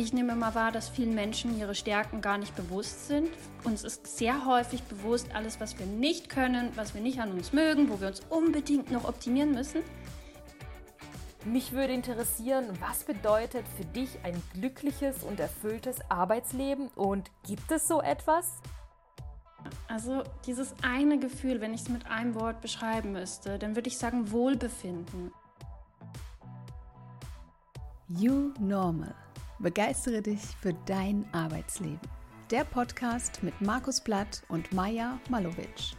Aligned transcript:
Ich 0.00 0.14
nehme 0.14 0.34
mal 0.34 0.54
wahr, 0.54 0.72
dass 0.72 0.88
vielen 0.88 1.14
Menschen 1.14 1.58
ihre 1.58 1.74
Stärken 1.74 2.22
gar 2.22 2.38
nicht 2.38 2.56
bewusst 2.56 3.06
sind. 3.06 3.28
Uns 3.64 3.84
ist 3.84 4.06
sehr 4.06 4.46
häufig 4.46 4.82
bewusst, 4.84 5.34
alles, 5.34 5.60
was 5.60 5.78
wir 5.78 5.84
nicht 5.84 6.30
können, 6.30 6.70
was 6.74 6.94
wir 6.94 7.02
nicht 7.02 7.20
an 7.20 7.32
uns 7.32 7.52
mögen, 7.52 7.90
wo 7.90 8.00
wir 8.00 8.08
uns 8.08 8.22
unbedingt 8.30 8.90
noch 8.90 9.04
optimieren 9.04 9.52
müssen. 9.52 9.82
Mich 11.44 11.72
würde 11.72 11.92
interessieren, 11.92 12.78
was 12.80 13.04
bedeutet 13.04 13.66
für 13.76 13.84
dich 13.84 14.08
ein 14.22 14.42
glückliches 14.54 15.22
und 15.22 15.38
erfülltes 15.38 15.98
Arbeitsleben 16.10 16.88
und 16.96 17.30
gibt 17.46 17.70
es 17.70 17.86
so 17.86 18.00
etwas? 18.00 18.54
Also 19.86 20.22
dieses 20.46 20.72
eine 20.80 21.18
Gefühl, 21.18 21.60
wenn 21.60 21.74
ich 21.74 21.82
es 21.82 21.88
mit 21.90 22.06
einem 22.06 22.34
Wort 22.36 22.62
beschreiben 22.62 23.12
müsste, 23.12 23.58
dann 23.58 23.76
würde 23.76 23.88
ich 23.88 23.98
sagen 23.98 24.32
Wohlbefinden. 24.32 25.30
You 28.08 28.54
Normal. 28.58 29.14
Begeistere 29.62 30.22
dich 30.22 30.40
für 30.62 30.72
dein 30.86 31.28
Arbeitsleben. 31.32 32.00
Der 32.50 32.64
Podcast 32.64 33.42
mit 33.42 33.60
Markus 33.60 34.00
Blatt 34.00 34.42
und 34.48 34.72
Maja 34.72 35.18
Malovic. 35.28 35.92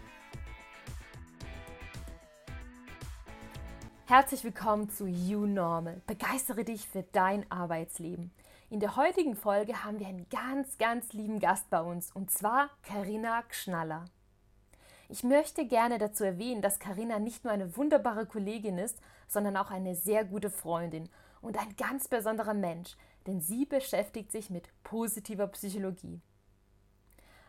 Herzlich 4.07 4.43
willkommen 4.43 4.89
zu 4.89 5.05
You 5.05 5.45
Normal. 5.45 6.01
Begeistere 6.07 6.63
dich 6.63 6.87
für 6.87 7.03
dein 7.11 7.45
Arbeitsleben. 7.51 8.31
In 8.71 8.79
der 8.79 8.95
heutigen 8.95 9.35
Folge 9.35 9.83
haben 9.83 9.99
wir 9.99 10.07
einen 10.07 10.27
ganz, 10.29 10.79
ganz 10.79 11.13
lieben 11.13 11.39
Gast 11.39 11.69
bei 11.69 11.81
uns 11.81 12.11
und 12.11 12.31
zwar 12.31 12.71
Karina 12.81 13.43
Gschnaller. 13.47 14.05
Ich 15.07 15.23
möchte 15.23 15.67
gerne 15.67 15.99
dazu 15.99 16.23
erwähnen, 16.23 16.63
dass 16.63 16.79
Karina 16.79 17.19
nicht 17.19 17.43
nur 17.43 17.53
eine 17.53 17.77
wunderbare 17.77 18.25
Kollegin 18.25 18.79
ist, 18.79 18.97
sondern 19.27 19.55
auch 19.55 19.69
eine 19.69 19.93
sehr 19.93 20.25
gute 20.25 20.49
Freundin 20.49 21.09
und 21.41 21.59
ein 21.59 21.75
ganz 21.75 22.07
besonderer 22.07 22.53
Mensch, 22.53 22.95
denn 23.27 23.41
sie 23.41 23.65
beschäftigt 23.65 24.31
sich 24.31 24.49
mit 24.49 24.69
positiver 24.83 25.47
Psychologie. 25.47 26.21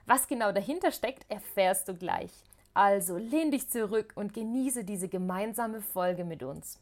Was 0.06 0.26
genau 0.26 0.52
dahinter 0.52 0.90
steckt, 0.90 1.30
erfährst 1.30 1.88
du 1.88 1.94
gleich. 1.94 2.32
Also 2.74 3.16
lehn 3.16 3.50
dich 3.50 3.68
zurück 3.68 4.12
und 4.16 4.32
genieße 4.32 4.84
diese 4.84 5.08
gemeinsame 5.08 5.80
Folge 5.80 6.24
mit 6.24 6.42
uns. 6.42 6.78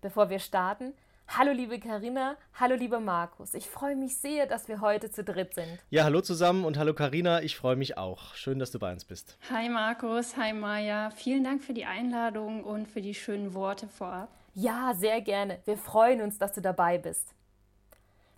Bevor 0.00 0.30
wir 0.30 0.38
starten, 0.38 0.94
hallo 1.28 1.52
liebe 1.52 1.78
Karina, 1.78 2.36
hallo 2.54 2.74
lieber 2.74 3.00
Markus. 3.00 3.54
Ich 3.54 3.68
freue 3.68 3.96
mich 3.96 4.16
sehr, 4.16 4.46
dass 4.46 4.68
wir 4.68 4.80
heute 4.80 5.10
zu 5.10 5.24
dritt 5.24 5.54
sind. 5.54 5.78
Ja, 5.90 6.04
hallo 6.04 6.20
zusammen 6.20 6.64
und 6.64 6.78
hallo 6.78 6.94
Karina, 6.94 7.42
ich 7.42 7.56
freue 7.56 7.76
mich 7.76 7.98
auch. 7.98 8.34
Schön, 8.34 8.58
dass 8.58 8.70
du 8.70 8.78
bei 8.78 8.92
uns 8.92 9.04
bist. 9.04 9.36
Hi 9.50 9.68
Markus, 9.68 10.36
hi 10.36 10.52
Maja. 10.52 11.10
Vielen 11.10 11.44
Dank 11.44 11.62
für 11.62 11.74
die 11.74 11.84
Einladung 11.84 12.64
und 12.64 12.88
für 12.88 13.02
die 13.02 13.14
schönen 13.14 13.54
Worte 13.54 13.88
vorab. 13.88 14.28
Ja, 14.54 14.94
sehr 14.94 15.20
gerne. 15.20 15.60
Wir 15.64 15.76
freuen 15.76 16.20
uns, 16.20 16.38
dass 16.38 16.52
du 16.52 16.60
dabei 16.60 16.98
bist. 16.98 17.34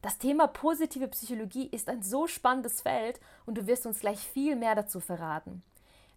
Das 0.05 0.19
Thema 0.19 0.49
positive 0.49 1.09
Psychologie 1.09 1.67
ist 1.73 1.89
ein 1.89 2.03
so 2.03 2.27
spannendes 2.27 2.83
Feld 2.83 3.19
und 3.47 3.57
du 3.57 3.67
wirst 3.67 3.87
uns 3.87 4.01
gleich 4.01 4.19
viel 4.19 4.55
mehr 4.55 4.75
dazu 4.75 5.01
verraten. 5.01 5.63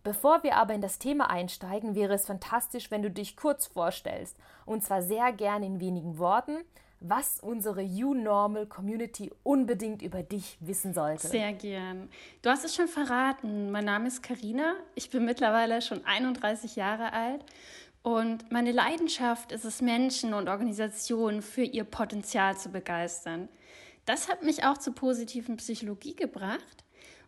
Bevor 0.04 0.44
wir 0.44 0.58
aber 0.58 0.74
in 0.74 0.82
das 0.82 1.00
Thema 1.00 1.30
einsteigen, 1.30 1.96
wäre 1.96 2.14
es 2.14 2.26
fantastisch, 2.26 2.92
wenn 2.92 3.02
du 3.02 3.10
dich 3.10 3.38
kurz 3.38 3.66
vorstellst, 3.66 4.36
und 4.66 4.84
zwar 4.84 5.02
sehr 5.02 5.32
gerne 5.32 5.68
in 5.68 5.80
wenigen 5.80 6.18
Worten, 6.18 6.58
was 7.00 7.40
unsere 7.40 7.82
U-Normal 7.82 8.66
Community 8.66 9.32
unbedingt 9.44 10.02
über 10.02 10.22
dich 10.22 10.58
wissen 10.60 10.94
sollte. 10.94 11.30
Sehr 11.30 11.54
gern. 11.54 12.10
Du 12.42 12.50
hast 12.50 12.66
es 12.66 12.76
schon 12.76 12.90
verraten. 12.90 13.72
Mein 13.72 13.86
Name 13.86 14.08
ist 14.08 14.22
Karina. 14.22 14.76
Ich 14.96 15.10
bin 15.12 15.24
mittlerweile 15.24 15.82
schon 15.82 16.04
31 16.04 16.76
Jahre 16.76 17.14
alt 17.14 17.46
und 18.03 18.52
meine 18.52 18.72
Leidenschaft 18.72 19.52
ist 19.52 19.66
es, 19.66 19.81
Menschen 19.81 20.34
und 20.34 20.48
Organisationen 20.48 21.42
für 21.42 21.64
ihr 21.64 21.84
Potenzial 21.84 22.58
zu 22.58 22.70
begeistern. 22.70 23.50
Das 24.06 24.30
hat 24.30 24.44
mich 24.44 24.64
auch 24.64 24.78
zur 24.78 24.95
positiven 24.95 25.58
Psychologie 25.58 26.16
gebracht. 26.16 26.86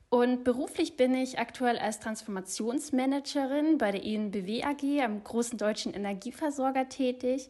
Und 0.09 0.43
beruflich 0.43 0.97
bin 0.97 1.13
ich 1.13 1.37
aktuell 1.37 1.77
als 1.77 1.99
Transformationsmanagerin 1.99 3.77
bei 3.77 3.91
der 3.91 4.03
ENBW 4.03 4.63
AG, 4.63 5.03
am 5.03 5.23
großen 5.23 5.57
deutschen 5.57 5.93
Energieversorger, 5.93 6.89
tätig, 6.89 7.49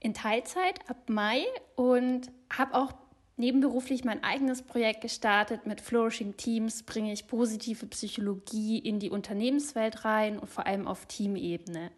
in 0.00 0.12
Teilzeit 0.12 0.78
ab 0.88 1.08
Mai 1.08 1.44
und 1.74 2.30
habe 2.52 2.74
auch 2.74 2.92
nebenberuflich 3.36 4.04
mein 4.04 4.22
eigenes 4.24 4.62
Projekt 4.62 5.00
gestartet. 5.00 5.66
Mit 5.66 5.80
Flourishing 5.80 6.36
Teams 6.36 6.82
bringe 6.82 7.12
ich 7.12 7.28
positive 7.28 7.86
Psychologie 7.86 8.78
in 8.78 8.98
die 8.98 9.10
Unternehmenswelt 9.10 10.04
rein 10.04 10.38
und 10.38 10.48
vor 10.48 10.66
allem 10.66 10.86
auf 10.86 11.06
Teamebene. 11.06 11.90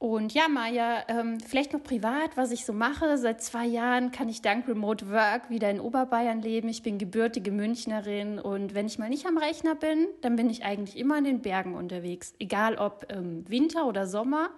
Und 0.00 0.32
ja, 0.32 0.48
Maja, 0.48 1.04
ähm, 1.08 1.38
vielleicht 1.40 1.74
noch 1.74 1.82
privat, 1.82 2.34
was 2.34 2.52
ich 2.52 2.64
so 2.64 2.72
mache. 2.72 3.18
Seit 3.18 3.42
zwei 3.42 3.66
Jahren 3.66 4.10
kann 4.10 4.30
ich 4.30 4.40
dank 4.40 4.66
Remote 4.66 5.10
Work 5.10 5.50
wieder 5.50 5.70
in 5.70 5.78
Oberbayern 5.78 6.40
leben. 6.40 6.70
Ich 6.70 6.82
bin 6.82 6.96
gebürtige 6.96 7.52
Münchnerin 7.52 8.38
und 8.38 8.72
wenn 8.72 8.86
ich 8.86 8.98
mal 8.98 9.10
nicht 9.10 9.26
am 9.26 9.36
Rechner 9.36 9.74
bin, 9.74 10.08
dann 10.22 10.36
bin 10.36 10.48
ich 10.48 10.64
eigentlich 10.64 10.96
immer 10.96 11.18
in 11.18 11.24
den 11.24 11.42
Bergen 11.42 11.74
unterwegs. 11.74 12.32
Egal 12.38 12.76
ob 12.76 13.12
ähm, 13.12 13.44
Winter 13.46 13.86
oder 13.86 14.06
Sommer, 14.06 14.48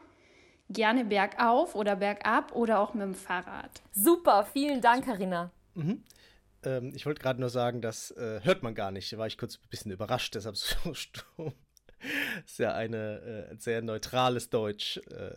gerne 0.70 1.04
bergauf 1.04 1.74
oder 1.74 1.96
bergab 1.96 2.54
oder 2.54 2.78
auch 2.78 2.94
mit 2.94 3.02
dem 3.02 3.14
Fahrrad. 3.14 3.82
Super, 3.90 4.44
vielen 4.44 4.80
Dank, 4.80 5.06
Karina. 5.06 5.50
Mhm. 5.74 6.04
Ähm, 6.62 6.92
ich 6.94 7.04
wollte 7.04 7.20
gerade 7.20 7.40
nur 7.40 7.50
sagen, 7.50 7.82
das 7.82 8.12
äh, 8.12 8.42
hört 8.44 8.62
man 8.62 8.76
gar 8.76 8.92
nicht. 8.92 9.12
Da 9.12 9.18
war 9.18 9.26
ich 9.26 9.38
kurz 9.38 9.56
ein 9.56 9.70
bisschen 9.70 9.90
überrascht, 9.90 10.36
deshalb 10.36 10.56
so 10.56 10.94
stumm 10.94 11.52
ist 12.46 12.58
ja 12.58 12.74
eine 12.74 13.48
äh, 13.50 13.56
sehr 13.58 13.82
neutrales 13.82 14.50
Deutsch. 14.50 14.98
Äh, 15.10 15.36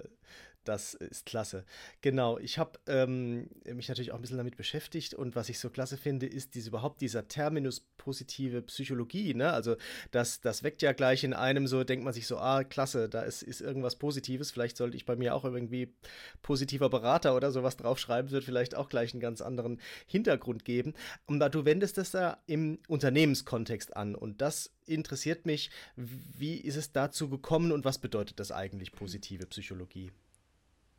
das 0.66 0.94
ist 0.96 1.26
klasse. 1.26 1.66
Genau, 2.02 2.38
ich 2.38 2.58
habe 2.58 2.80
ähm, 2.88 3.50
mich 3.66 3.88
natürlich 3.88 4.12
auch 4.12 4.16
ein 4.16 4.22
bisschen 4.22 4.38
damit 4.38 4.58
beschäftigt 4.58 5.14
und 5.14 5.36
was 5.36 5.50
ich 5.50 5.59
so 5.59 5.70
klasse 5.70 5.98
finde, 5.98 6.26
ist 6.26 6.56
diese, 6.56 6.70
überhaupt 6.70 7.02
dieser 7.02 7.28
Terminus 7.28 7.81
positive 7.98 8.62
Psychologie. 8.64 9.34
Ne? 9.34 9.52
Also 9.52 9.76
das, 10.12 10.42
das 10.42 10.64
weckt 10.64 10.81
ja 10.81 10.92
gleich 10.94 11.24
in 11.24 11.34
einem 11.34 11.68
so, 11.68 11.84
denkt 11.84 12.03
man 12.03 12.14
sich 12.14 12.28
so, 12.28 12.38
ah, 12.38 12.64
klasse, 12.64 13.09
da 13.09 13.22
ist, 13.22 13.44
ist 13.44 13.62
irgendwas 13.62 13.96
Positives. 13.96 14.52
Vielleicht 14.52 14.78
sollte 14.78 14.98
ich 14.98 15.06
bei 15.06 15.16
mir 15.16 15.36
auch 15.36 15.46
irgendwie 15.46 15.94
positiver 16.42 16.90
Berater 16.90 17.36
oder 17.36 17.52
sowas 17.52 17.78
draufschreiben, 17.78 18.32
wird 18.32 18.44
vielleicht 18.44 18.76
auch 18.76 18.90
gleich 18.90 19.14
einen 19.14 19.22
ganz 19.22 19.42
anderen 19.42 19.80
Hintergrund 20.08 20.66
geben. 20.66 20.94
Und 21.26 21.40
du 21.53 21.66
wendest 21.66 21.97
das 21.97 22.12
da 22.12 22.38
im 22.47 22.80
Unternehmenskontext 22.88 23.96
an 23.96 24.16
und 24.16 24.42
das 24.42 24.72
interessiert 24.88 25.46
mich. 25.46 25.70
Wie 25.96 26.56
ist 26.56 26.76
es 26.76 26.92
dazu 26.92 27.30
gekommen 27.30 27.72
und 27.72 27.86
was 27.86 27.97
bedeutet 27.97 28.40
das 28.40 28.52
eigentlich 28.52 28.92
positive 28.92 29.46
Psychologie? 29.47 30.12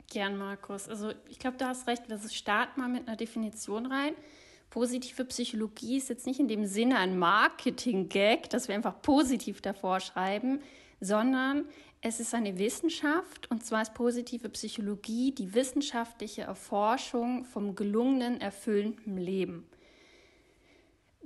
Gern, 0.08 0.36
Markus. 0.36 0.88
Also 0.88 1.12
ich 1.28 1.38
glaube, 1.38 1.56
du 1.56 1.66
hast 1.66 1.86
recht. 1.86 2.08
Wir 2.08 2.18
starten 2.28 2.80
mal 2.80 2.88
mit 2.88 3.08
einer 3.08 3.16
Definition 3.16 3.86
rein. 3.86 4.14
Positive 4.70 5.24
Psychologie 5.24 5.96
ist 5.96 6.08
jetzt 6.08 6.26
nicht 6.26 6.40
in 6.40 6.48
dem 6.48 6.66
Sinne 6.66 6.98
ein 6.98 7.18
Marketing-Gag, 7.18 8.50
dass 8.50 8.68
wir 8.68 8.74
einfach 8.74 9.00
positiv 9.00 9.60
davor 9.60 10.00
schreiben, 10.00 10.60
sondern 11.00 11.64
es 12.02 12.20
ist 12.20 12.34
eine 12.34 12.58
Wissenschaft 12.58 13.50
und 13.50 13.64
zwar 13.64 13.82
ist 13.82 13.94
positive 13.94 14.48
Psychologie 14.50 15.32
die 15.32 15.54
wissenschaftliche 15.54 16.42
Erforschung 16.42 17.44
vom 17.44 17.74
gelungenen, 17.74 18.40
erfüllenden 18.40 19.16
Leben. 19.16 19.66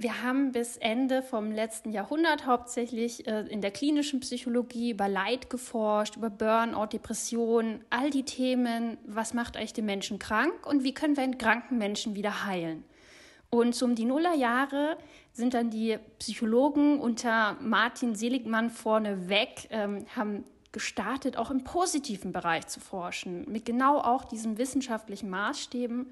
Wir 0.01 0.23
haben 0.23 0.53
bis 0.53 0.79
Ende 0.79 1.23
vom 1.23 1.53
letzten 1.53 1.91
Jahrhundert 1.91 2.47
hauptsächlich 2.47 3.27
äh, 3.27 3.41
in 3.51 3.61
der 3.61 3.71
klinischen 3.71 4.21
Psychologie 4.21 4.93
über 4.93 5.09
Leid 5.09 5.51
geforscht, 5.51 6.17
über 6.17 6.31
Burnout, 6.31 6.87
Depression, 6.87 7.85
all 7.91 8.09
die 8.09 8.23
Themen, 8.23 8.97
was 9.05 9.35
macht 9.35 9.59
eigentlich 9.59 9.75
den 9.75 9.85
Menschen 9.85 10.19
krank 10.19 10.67
und 10.67 10.85
wie 10.85 10.95
können 10.95 11.19
wir 11.19 11.23
einen 11.23 11.37
kranken 11.37 11.77
Menschen 11.77 12.15
wieder 12.15 12.47
heilen. 12.47 12.83
Und 13.51 13.75
so 13.75 13.85
um 13.85 13.95
die 13.95 14.07
Nullerjahre 14.07 14.97
sind 15.35 15.53
dann 15.53 15.69
die 15.69 15.99
Psychologen 16.19 16.99
unter 16.99 17.59
Martin 17.61 18.15
Seligmann 18.15 18.71
vorneweg, 18.71 19.69
ähm, 19.69 20.07
haben 20.17 20.45
gestartet, 20.73 21.37
auch 21.37 21.51
im 21.51 21.63
positiven 21.63 22.33
Bereich 22.33 22.69
zu 22.69 22.81
forschen, 22.81 23.45
mit 23.53 23.67
genau 23.67 23.99
auch 23.99 24.25
diesen 24.25 24.57
wissenschaftlichen 24.57 25.29
Maßstäben 25.29 26.07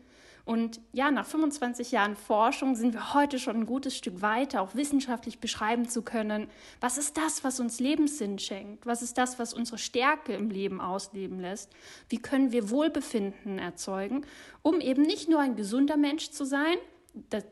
und 0.49 0.81
ja, 0.95 1.11
nach 1.11 1.27
25 1.27 1.93
Jahren 1.93 2.17
Forschung 2.17 2.75
sind 2.75 2.95
wir 2.95 3.13
heute 3.13 3.39
schon 3.39 3.55
ein 3.55 3.67
gutes 3.67 3.95
Stück 3.95 4.23
weiter, 4.23 4.63
auch 4.63 4.75
wissenschaftlich 4.75 5.41
beschreiben 5.41 5.91
zu 5.91 6.01
können, 6.01 6.47
was 6.81 6.97
ist 6.97 7.19
das, 7.19 7.45
was 7.45 7.61
uns 7.61 7.81
Lebenssinn 7.81 8.39
schenkt? 8.39 8.87
Was 8.87 9.03
ist 9.03 9.19
das, 9.19 9.39
was 9.39 9.53
unsere 9.53 9.77
Stärke 9.77 10.33
im 10.33 10.49
Leben 10.49 10.81
ausleben 10.81 11.39
lässt? 11.39 11.71
Wie 12.09 12.17
können 12.17 12.51
wir 12.51 12.71
Wohlbefinden 12.71 13.59
erzeugen, 13.59 14.25
um 14.63 14.81
eben 14.81 15.03
nicht 15.03 15.29
nur 15.29 15.41
ein 15.41 15.55
gesunder 15.55 15.99
Mensch 15.99 16.31
zu 16.31 16.47
sein, 16.47 16.79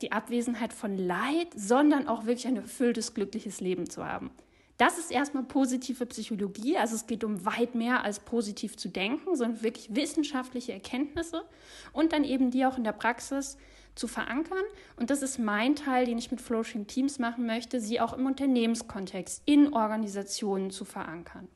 die 0.01 0.13
Abwesenheit 0.13 0.73
von 0.73 0.97
Leid, 0.97 1.49
sondern 1.55 2.09
auch 2.09 2.25
wirklich 2.25 2.47
ein 2.47 2.57
erfülltes, 2.57 3.13
glückliches 3.13 3.61
Leben 3.61 3.91
zu 3.91 4.07
haben. 4.07 4.31
Das 4.79 4.99
ist 4.99 5.11
erstmal 5.11 5.45
positive 5.45 6.05
Psychologie. 6.05 6.77
Also 6.77 6.97
es 6.97 7.07
geht 7.07 7.25
um 7.25 7.47
weit 7.47 7.75
mehr 7.75 8.05
als 8.05 8.21
positiv 8.21 8.77
zu 8.77 8.89
denken, 8.89 9.35
sondern 9.35 9.63
wirklich 9.63 9.95
wissenschaftliche 9.95 10.73
Erkenntnisse 10.73 11.45
und 11.93 12.13
dann 12.13 12.25
eben 12.25 12.51
die 12.51 12.67
auch 12.67 12.77
in 12.77 12.85
der 12.85 12.93
Praxis 12.93 13.57
zu 13.95 14.07
verankern. 14.07 14.65
Und 14.97 15.09
das 15.09 15.23
ist 15.23 15.39
mein 15.39 15.77
Teil, 15.77 16.05
den 16.05 16.19
ich 16.19 16.31
mit 16.31 16.43
Flourishing 16.43 16.87
Teams 16.87 17.19
machen 17.19 17.47
möchte, 17.47 17.81
sie 17.81 18.01
auch 18.01 18.13
im 18.13 18.27
Unternehmenskontext, 18.27 19.43
in 19.47 19.73
Organisationen 19.73 20.71
zu 20.71 20.85
verankern. 20.85 21.49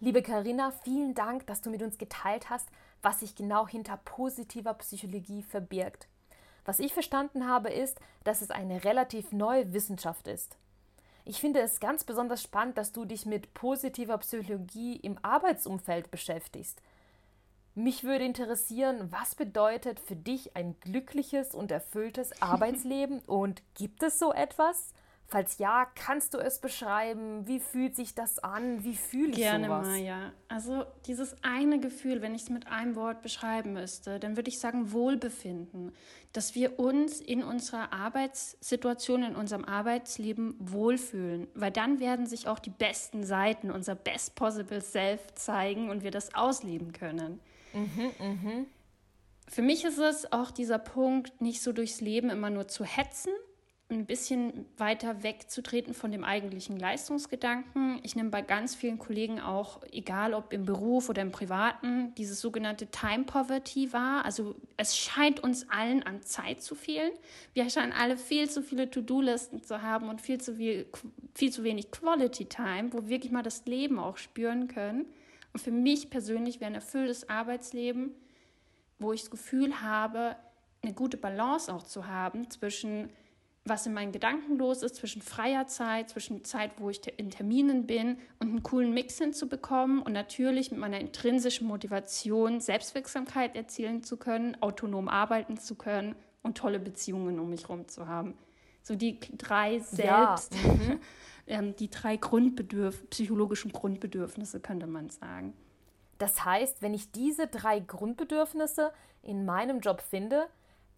Liebe 0.00 0.22
Karina, 0.22 0.70
vielen 0.70 1.14
Dank, 1.14 1.46
dass 1.46 1.62
du 1.62 1.70
mit 1.70 1.82
uns 1.82 1.96
geteilt 1.96 2.50
hast, 2.50 2.68
was 3.00 3.20
sich 3.20 3.34
genau 3.34 3.66
hinter 3.66 3.96
positiver 3.96 4.74
Psychologie 4.74 5.42
verbirgt. 5.42 6.06
Was 6.66 6.80
ich 6.80 6.92
verstanden 6.92 7.48
habe, 7.48 7.70
ist, 7.70 7.98
dass 8.24 8.42
es 8.42 8.50
eine 8.50 8.84
relativ 8.84 9.32
neue 9.32 9.72
Wissenschaft 9.72 10.28
ist. 10.28 10.58
Ich 11.28 11.42
finde 11.42 11.60
es 11.60 11.78
ganz 11.78 12.04
besonders 12.04 12.42
spannend, 12.42 12.78
dass 12.78 12.92
du 12.92 13.04
dich 13.04 13.26
mit 13.26 13.52
positiver 13.52 14.16
Psychologie 14.16 14.96
im 14.96 15.18
Arbeitsumfeld 15.20 16.10
beschäftigst. 16.10 16.80
Mich 17.74 18.02
würde 18.02 18.24
interessieren, 18.24 19.12
was 19.12 19.34
bedeutet 19.34 20.00
für 20.00 20.16
dich 20.16 20.56
ein 20.56 20.80
glückliches 20.80 21.54
und 21.54 21.70
erfülltes 21.70 22.32
Arbeitsleben 22.40 23.20
und 23.26 23.62
gibt 23.74 24.02
es 24.02 24.18
so 24.18 24.32
etwas? 24.32 24.94
Falls 25.30 25.58
ja, 25.58 25.86
kannst 25.94 26.32
du 26.32 26.38
es 26.38 26.58
beschreiben? 26.58 27.46
Wie 27.46 27.60
fühlt 27.60 27.94
sich 27.94 28.14
das 28.14 28.38
an? 28.38 28.82
Wie 28.82 28.96
fühle 28.96 29.32
ich 29.32 29.36
Gerne, 29.36 29.66
sowas? 29.66 29.86
Maja. 29.86 30.32
Also 30.48 30.86
dieses 31.04 31.36
eine 31.42 31.80
Gefühl, 31.80 32.22
wenn 32.22 32.34
ich 32.34 32.44
es 32.44 32.48
mit 32.48 32.66
einem 32.66 32.96
Wort 32.96 33.20
beschreiben 33.20 33.74
müsste, 33.74 34.18
dann 34.18 34.36
würde 34.36 34.48
ich 34.48 34.58
sagen 34.58 34.90
Wohlbefinden. 34.90 35.92
Dass 36.32 36.54
wir 36.54 36.78
uns 36.78 37.20
in 37.20 37.44
unserer 37.44 37.92
Arbeitssituation, 37.92 39.22
in 39.22 39.36
unserem 39.36 39.66
Arbeitsleben 39.66 40.54
wohlfühlen. 40.60 41.46
Weil 41.54 41.72
dann 41.72 42.00
werden 42.00 42.24
sich 42.24 42.48
auch 42.48 42.58
die 42.58 42.70
besten 42.70 43.22
Seiten, 43.22 43.70
unser 43.70 43.96
Best 43.96 44.34
Possible 44.34 44.80
Self 44.80 45.34
zeigen 45.34 45.90
und 45.90 46.02
wir 46.02 46.10
das 46.10 46.34
ausleben 46.34 46.92
können. 46.92 47.38
Mhm, 47.74 48.12
mh. 48.18 48.64
Für 49.46 49.62
mich 49.62 49.84
ist 49.84 49.98
es 49.98 50.32
auch 50.32 50.50
dieser 50.50 50.78
Punkt, 50.78 51.42
nicht 51.42 51.62
so 51.62 51.72
durchs 51.72 52.00
Leben 52.00 52.30
immer 52.30 52.48
nur 52.48 52.68
zu 52.68 52.84
hetzen, 52.84 53.32
ein 53.90 54.04
bisschen 54.04 54.66
weiter 54.76 55.22
wegzutreten 55.22 55.94
von 55.94 56.12
dem 56.12 56.22
eigentlichen 56.22 56.78
Leistungsgedanken. 56.78 58.00
Ich 58.02 58.16
nehme 58.16 58.28
bei 58.28 58.42
ganz 58.42 58.74
vielen 58.74 58.98
Kollegen 58.98 59.40
auch, 59.40 59.82
egal 59.90 60.34
ob 60.34 60.52
im 60.52 60.66
Beruf 60.66 61.08
oder 61.08 61.22
im 61.22 61.32
Privaten, 61.32 62.14
dieses 62.16 62.42
sogenannte 62.42 62.88
Time 62.88 63.24
Poverty 63.24 63.90
wahr. 63.94 64.26
Also 64.26 64.56
es 64.76 64.94
scheint 64.94 65.40
uns 65.40 65.70
allen 65.70 66.02
an 66.02 66.20
Zeit 66.20 66.60
zu 66.60 66.74
fehlen. 66.74 67.12
Wir 67.54 67.70
scheinen 67.70 67.92
alle 67.92 68.18
viel 68.18 68.50
zu 68.50 68.62
viele 68.62 68.90
To-Do-Listen 68.90 69.62
zu 69.62 69.80
haben 69.80 70.10
und 70.10 70.20
viel 70.20 70.38
zu, 70.38 70.56
viel, 70.56 70.86
viel 71.34 71.50
zu 71.50 71.64
wenig 71.64 71.90
Quality 71.90 72.44
Time, 72.44 72.92
wo 72.92 72.98
wir 72.98 73.08
wirklich 73.08 73.32
mal 73.32 73.42
das 73.42 73.64
Leben 73.64 73.98
auch 73.98 74.18
spüren 74.18 74.68
können. 74.68 75.06
Und 75.54 75.60
für 75.60 75.70
mich 75.70 76.10
persönlich 76.10 76.60
wäre 76.60 76.72
ein 76.72 76.74
erfülltes 76.74 77.30
Arbeitsleben, 77.30 78.10
wo 78.98 79.14
ich 79.14 79.22
das 79.22 79.30
Gefühl 79.30 79.80
habe, 79.80 80.36
eine 80.82 80.92
gute 80.92 81.16
Balance 81.16 81.72
auch 81.72 81.84
zu 81.84 82.06
haben 82.06 82.50
zwischen 82.50 83.08
was 83.68 83.86
in 83.86 83.94
meinen 83.94 84.12
Gedanken 84.12 84.58
los 84.58 84.82
ist, 84.82 84.96
zwischen 84.96 85.22
freier 85.22 85.66
Zeit, 85.66 86.10
zwischen 86.10 86.44
Zeit, 86.44 86.72
wo 86.78 86.90
ich 86.90 87.00
in 87.18 87.30
Terminen 87.30 87.86
bin 87.86 88.18
und 88.38 88.48
einen 88.48 88.62
coolen 88.62 88.92
Mix 88.92 89.18
hinzubekommen 89.18 90.00
und 90.02 90.12
natürlich 90.12 90.70
mit 90.70 90.80
meiner 90.80 91.00
intrinsischen 91.00 91.66
Motivation 91.66 92.60
Selbstwirksamkeit 92.60 93.56
erzielen 93.56 94.02
zu 94.02 94.16
können, 94.16 94.56
autonom 94.60 95.08
arbeiten 95.08 95.56
zu 95.56 95.74
können 95.74 96.14
und 96.42 96.58
tolle 96.58 96.78
Beziehungen 96.78 97.38
um 97.38 97.50
mich 97.50 97.62
herum 97.64 97.88
zu 97.88 98.06
haben. 98.06 98.34
So 98.82 98.94
die 98.94 99.18
drei 99.36 99.80
Selbst, 99.80 100.54
ja. 100.54 100.72
mhm. 100.72 101.00
Ähm, 101.48 101.74
die 101.76 101.88
drei 101.88 102.18
Grundbedürf 102.18 103.08
psychologischen 103.08 103.72
Grundbedürfnisse 103.72 104.60
könnte 104.60 104.86
man 104.86 105.08
sagen. 105.08 105.54
Das 106.18 106.44
heißt, 106.44 106.82
wenn 106.82 106.92
ich 106.92 107.10
diese 107.10 107.46
drei 107.46 107.80
Grundbedürfnisse 107.80 108.92
in 109.22 109.46
meinem 109.46 109.80
Job 109.80 110.02
finde, 110.02 110.48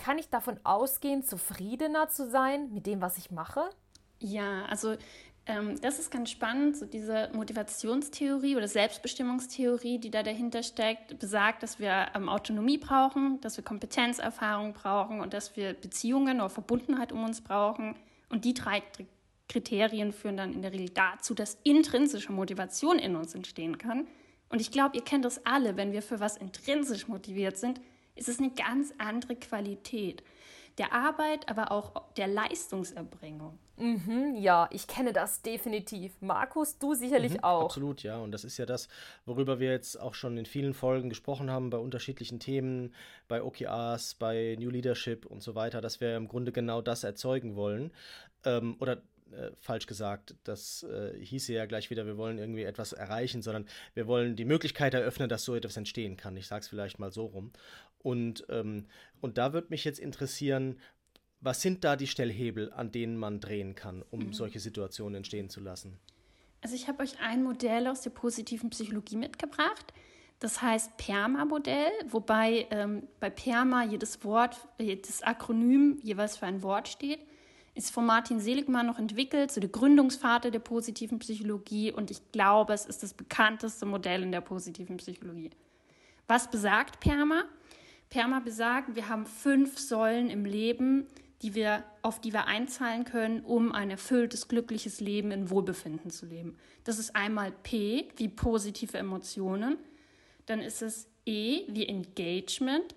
kann 0.01 0.19
ich 0.19 0.29
davon 0.29 0.59
ausgehen, 0.65 1.23
zufriedener 1.23 2.09
zu 2.09 2.29
sein 2.29 2.73
mit 2.73 2.87
dem, 2.87 3.01
was 3.01 3.19
ich 3.19 3.31
mache? 3.31 3.69
Ja, 4.19 4.65
also 4.65 4.97
ähm, 5.47 5.81
das 5.81 5.99
ist 5.99 6.11
ganz 6.11 6.31
spannend. 6.31 6.77
So 6.77 6.87
diese 6.87 7.31
Motivationstheorie 7.35 8.57
oder 8.57 8.67
Selbstbestimmungstheorie, 8.67 9.99
die 9.99 10.11
da 10.11 10.23
dahinter 10.23 10.63
steckt, 10.63 11.19
besagt, 11.19 11.63
dass 11.63 11.79
wir 11.79 12.09
ähm, 12.15 12.29
Autonomie 12.29 12.79
brauchen, 12.79 13.41
dass 13.43 13.57
wir 13.57 13.65
Kompetenzerfahrung 13.65 14.73
brauchen 14.73 15.21
und 15.21 15.35
dass 15.35 15.57
wir 15.57 15.75
Beziehungen 15.75 16.41
oder 16.41 16.51
Verbundenheit 16.51 17.13
um 17.13 17.25
uns 17.25 17.43
brauchen. 17.43 17.95
Und 18.31 18.45
die 18.45 18.55
drei 18.55 18.83
Kriterien 19.49 20.13
führen 20.13 20.37
dann 20.37 20.53
in 20.55 20.63
der 20.63 20.73
Regel 20.73 20.91
dazu, 20.91 21.35
dass 21.35 21.59
intrinsische 21.63 22.33
Motivation 22.33 22.99
in 22.99 23.17
uns 23.17 23.35
entstehen 23.35 23.77
kann. 23.77 24.07
Und 24.49 24.61
ich 24.61 24.71
glaube, 24.71 24.97
ihr 24.97 25.05
kennt 25.05 25.25
das 25.25 25.45
alle, 25.45 25.77
wenn 25.77 25.93
wir 25.93 26.03
für 26.03 26.21
was 26.21 26.37
intrinsisch 26.37 27.07
motiviert 27.07 27.57
sind, 27.57 27.81
ist 28.21 28.29
es 28.29 28.39
eine 28.39 28.51
ganz 28.51 28.93
andere 28.99 29.35
Qualität 29.35 30.23
der 30.79 30.93
Arbeit, 30.93 31.49
aber 31.49 31.73
auch 31.73 32.15
der 32.17 32.29
Leistungserbringung. 32.29 33.59
Mhm, 33.77 34.37
ja, 34.37 34.69
ich 34.71 34.87
kenne 34.87 35.13
das 35.13 35.43
definitiv. 35.43 36.13
Markus, 36.21 36.79
du 36.79 36.95
sicherlich 36.95 37.35
mhm, 37.35 37.45
auch. 37.45 37.65
Absolut, 37.65 38.03
ja. 38.03 38.19
Und 38.19 38.33
das 38.33 38.45
ist 38.45 38.59
ja 38.59 38.67
das, 38.67 38.89
worüber 39.25 39.59
wir 39.59 39.71
jetzt 39.71 39.99
auch 39.99 40.15
schon 40.15 40.37
in 40.37 40.47
vielen 40.47 40.75
Folgen 40.75 41.09
gesprochen 41.09 41.51
haben, 41.51 41.71
bei 41.71 41.79
unterschiedlichen 41.79 42.41
Themen, 42.41 42.95
bei 43.27 43.43
OKRs, 43.43 44.15
bei 44.15 44.57
New 44.59 44.71
Leadership 44.71 45.27
und 45.27 45.43
so 45.43 45.55
weiter, 45.55 45.81
dass 45.81 46.01
wir 46.01 46.17
im 46.17 46.29
Grunde 46.29 46.53
genau 46.53 46.83
das 46.83 47.05
erzeugen 47.05 47.57
wollen. 47.57 47.91
Ähm, 48.45 48.77
oder 48.81 49.03
äh, 49.33 49.51
falsch 49.59 49.87
gesagt. 49.87 50.35
Das 50.45 50.83
äh, 50.83 51.19
hieße 51.19 51.53
ja 51.53 51.67
gleich 51.67 51.91
wieder, 51.91 52.07
wir 52.07 52.17
wollen 52.17 52.39
irgendwie 52.39 52.65
etwas 52.65 52.93
erreichen, 52.93 53.43
sondern 53.43 53.67
wir 53.95 54.07
wollen 54.07 54.37
die 54.37 54.45
Möglichkeit 54.45 54.95
eröffnen, 54.95 55.29
dass 55.29 55.45
so 55.45 55.55
etwas 55.55 55.77
entstehen 55.77 56.17
kann. 56.17 56.37
Ich 56.37 56.47
sage 56.47 56.63
es 56.63 56.69
vielleicht 56.69 56.99
mal 56.99 57.13
so 57.13 57.27
rum. 57.27 57.53
Und, 57.99 58.45
ähm, 58.49 58.87
und 59.21 59.39
da 59.39 59.53
würde 59.53 59.69
mich 59.71 59.85
jetzt 59.85 59.99
interessieren, 59.99 60.79
was 61.41 61.63
sind 61.63 61.85
da 61.85 61.97
die 61.97 62.07
Stellhebel, 62.07 62.73
an 62.73 62.93
denen 62.93 63.17
man 63.17 63.41
drehen 63.41 63.75
kann, 63.75 64.03
um 64.11 64.27
mhm. 64.27 64.33
solche 64.33 64.61
Situationen 64.61 65.17
entstehen 65.17 65.49
zu 65.49 65.61
lassen? 65.61 65.99
Also 66.61 66.75
ich 66.75 66.89
habe 66.89 67.03
euch 67.03 67.19
ein 67.21 67.43
Modell 67.43 67.87
aus 67.87 68.03
der 68.03 68.11
positiven 68.11 68.71
Psychologie 68.71 69.17
mitgebracht. 69.17 69.93
Das 70.39 70.63
heißt 70.63 70.97
PERMA-Modell, 70.97 71.91
wobei 72.09 72.67
ähm, 72.71 73.07
bei 73.21 73.31
PERMA 73.31 73.85
jedes 73.85 74.25
Wort, 74.25 74.57
jedes 74.79 75.23
Akronym 75.23 75.99
jeweils 76.03 76.39
für 76.39 76.47
ein 76.47 76.63
Wort 76.63 76.89
steht 76.89 77.21
ist 77.75 77.91
von 77.91 78.05
Martin 78.07 78.41
Seligmann 78.41 78.87
noch 78.87 78.99
entwickelt, 78.99 79.51
so 79.51 79.61
der 79.61 79.71
Gründungsvater 79.71 80.51
der 80.51 80.59
positiven 80.59 81.19
Psychologie 81.19 81.93
und 81.93 82.11
ich 82.11 82.33
glaube, 82.33 82.73
es 82.73 82.85
ist 82.85 83.03
das 83.03 83.15
bekannteste 83.15 83.87
Modell 83.87 84.23
in 84.23 84.33
der 84.33 84.41
positiven 84.41 84.97
Psychologie. 84.97 85.51
Was 86.27 86.51
besagt 86.51 87.01
PERMA? 87.01 87.45
PERMA 88.11 88.41
besagt, 88.41 88.95
wir 88.97 89.09
haben 89.09 89.25
fünf 89.25 89.79
Säulen 89.79 90.31
im 90.31 90.45
Leben, 90.45 91.07
die 91.43 91.55
wir, 91.55 91.85
auf 92.03 92.21
die 92.21 92.33
wir 92.33 92.47
einzahlen 92.47 93.05
können, 93.05 93.41
um 93.45 93.73
ein 93.73 93.91
erfülltes, 93.91 94.49
glückliches 94.49 95.01
Leben 95.01 95.31
in 95.31 95.49
Wohlbefinden 95.49 96.11
zu 96.11 96.27
leben. 96.27 96.57
Das 96.85 96.99
ist 96.99 97.17
einmal 97.17 97.53
P 97.53 98.09
wie 98.17 98.29
positive 98.29 98.99
Emotionen, 98.99 99.79
dann 100.47 100.61
ist 100.61 100.83
es 100.83 101.09
E 101.25 101.63
wie 101.69 101.87
Engagement, 101.87 102.95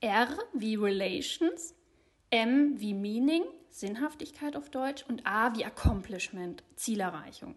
R 0.00 0.36
wie 0.52 0.74
Relations, 0.74 1.74
M 2.30 2.80
wie 2.80 2.94
Meaning, 2.94 3.44
Sinnhaftigkeit 3.72 4.56
auf 4.56 4.70
Deutsch, 4.70 5.04
und 5.08 5.26
A 5.26 5.56
wie 5.56 5.64
Accomplishment, 5.64 6.62
Zielerreichung. 6.76 7.56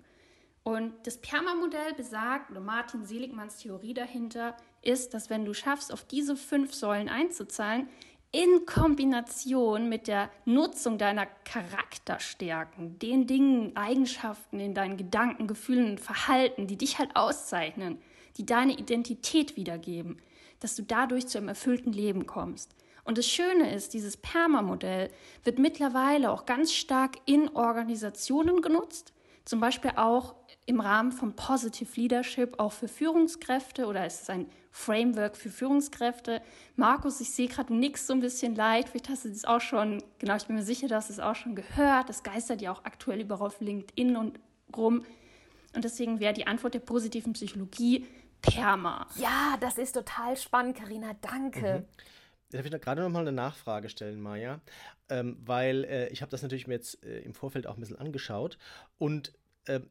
Und 0.64 0.94
das 1.04 1.20
PERMA-Modell 1.20 1.94
besagt, 1.94 2.50
oder 2.50 2.60
Martin 2.60 3.06
Seligmanns 3.06 3.58
Theorie 3.58 3.94
dahinter, 3.94 4.58
ist, 4.82 5.14
dass 5.14 5.30
wenn 5.30 5.46
du 5.46 5.54
schaffst, 5.54 5.94
auf 5.94 6.04
diese 6.04 6.36
fünf 6.36 6.74
Säulen 6.74 7.08
einzuzahlen, 7.10 7.88
in 8.32 8.66
Kombination 8.66 9.88
mit 9.88 10.08
der 10.08 10.30
Nutzung 10.44 10.98
deiner 10.98 11.26
Charakterstärken, 11.26 13.00
den 13.00 13.28
Dingen, 13.28 13.78
Eigenschaften 13.78 14.60
in 14.60 14.74
deinen 14.74 14.98
Gedanken, 14.98 15.48
Gefühlen 15.48 15.92
und 15.92 16.00
Verhalten, 16.00 16.68
die 16.68 16.78
dich 16.78 17.00
halt 17.00 17.16
auszeichnen, 17.16 18.00
die 18.38 18.46
deine 18.46 18.74
Identität 18.74 19.56
wiedergeben, 19.56 20.18
dass 20.60 20.76
du 20.76 20.84
dadurch 20.84 21.28
zu 21.28 21.38
einem 21.38 21.48
erfüllten 21.48 21.94
Leben 21.94 22.26
kommst. 22.26 22.76
Und 23.06 23.20
das 23.20 23.28
Schöne 23.28 23.74
ist, 23.74 23.94
dieses 23.94 24.18
PERMA-Modell 24.18 25.10
wird 25.44 25.60
mittlerweile 25.60 26.32
auch 26.32 26.46
ganz 26.46 26.74
stark 26.74 27.18
in 27.26 27.50
Organisationen 27.56 28.62
genutzt, 28.62 29.14
zum 29.46 29.60
Beispiel 29.60 29.92
auch 29.96 30.36
im 30.66 30.80
Rahmen 30.80 31.12
von 31.12 31.36
Positive 31.36 31.90
Leadership, 31.96 32.60
auch 32.60 32.72
für 32.72 32.88
Führungskräfte 32.88 33.86
oder 33.86 34.06
ist 34.08 34.24
es 34.24 34.30
ein 34.32 34.50
Framework 34.72 35.38
für 35.38 35.52
Führungskräfte. 35.52 36.42
Markus, 36.76 37.22
ich 37.22 37.30
sehe 37.30 37.48
gerade, 37.48 37.68
du 37.68 37.76
nix 37.76 38.08
so 38.08 38.14
ein 38.14 38.20
bisschen 38.20 38.56
leid. 38.56 38.90
Vielleicht 38.90 39.10
hast 39.10 39.26
du 39.26 39.30
das 39.30 39.46
auch 39.46 39.62
schon, 39.62 40.04
genau, 40.18 40.36
ich 40.36 40.48
bin 40.48 40.56
mir 40.56 40.64
sicher, 40.64 40.88
dass 40.88 41.08
du 41.08 41.14
es 41.14 41.20
auch 41.20 41.36
schon 41.36 41.56
gehört. 41.56 42.10
Das 42.10 42.24
geistert 42.24 42.62
ja 42.62 42.72
auch 42.72 42.84
aktuell 42.84 43.22
überall 43.22 43.48
auf 43.48 43.62
LinkedIn 43.62 44.18
und 44.18 44.40
rum. 44.76 45.06
Und 45.76 45.84
deswegen 45.84 46.20
wäre 46.20 46.34
die 46.34 46.48
Antwort 46.48 46.74
der 46.74 46.80
positiven 46.80 47.34
Psychologie 47.34 48.08
PERMA. 48.42 49.08
Ja, 49.18 49.58
das 49.60 49.78
ist 49.78 49.94
total 49.94 50.36
spannend, 50.38 50.78
Karina. 50.78 51.12
Danke. 51.22 51.80
Mhm. 51.80 51.86
Darf 52.56 52.66
ich 52.66 52.72
gerade 52.82 53.02
noch 53.02 53.10
mal 53.10 53.20
eine 53.20 53.34
Nachfrage 53.34 53.90
stellen, 53.90 54.22
Maja? 54.22 54.62
Ähm, 55.10 55.38
weil 55.44 55.84
äh, 55.84 56.08
ich 56.08 56.22
habe 56.22 56.32
das 56.32 56.42
natürlich 56.42 56.68
mir 56.68 56.76
jetzt 56.76 57.04
äh, 57.04 57.20
im 57.20 57.34
Vorfeld 57.34 57.68
auch 57.68 57.76
ein 57.76 57.82
bisschen 57.82 58.00
angeschaut 58.00 58.58
und 58.98 59.34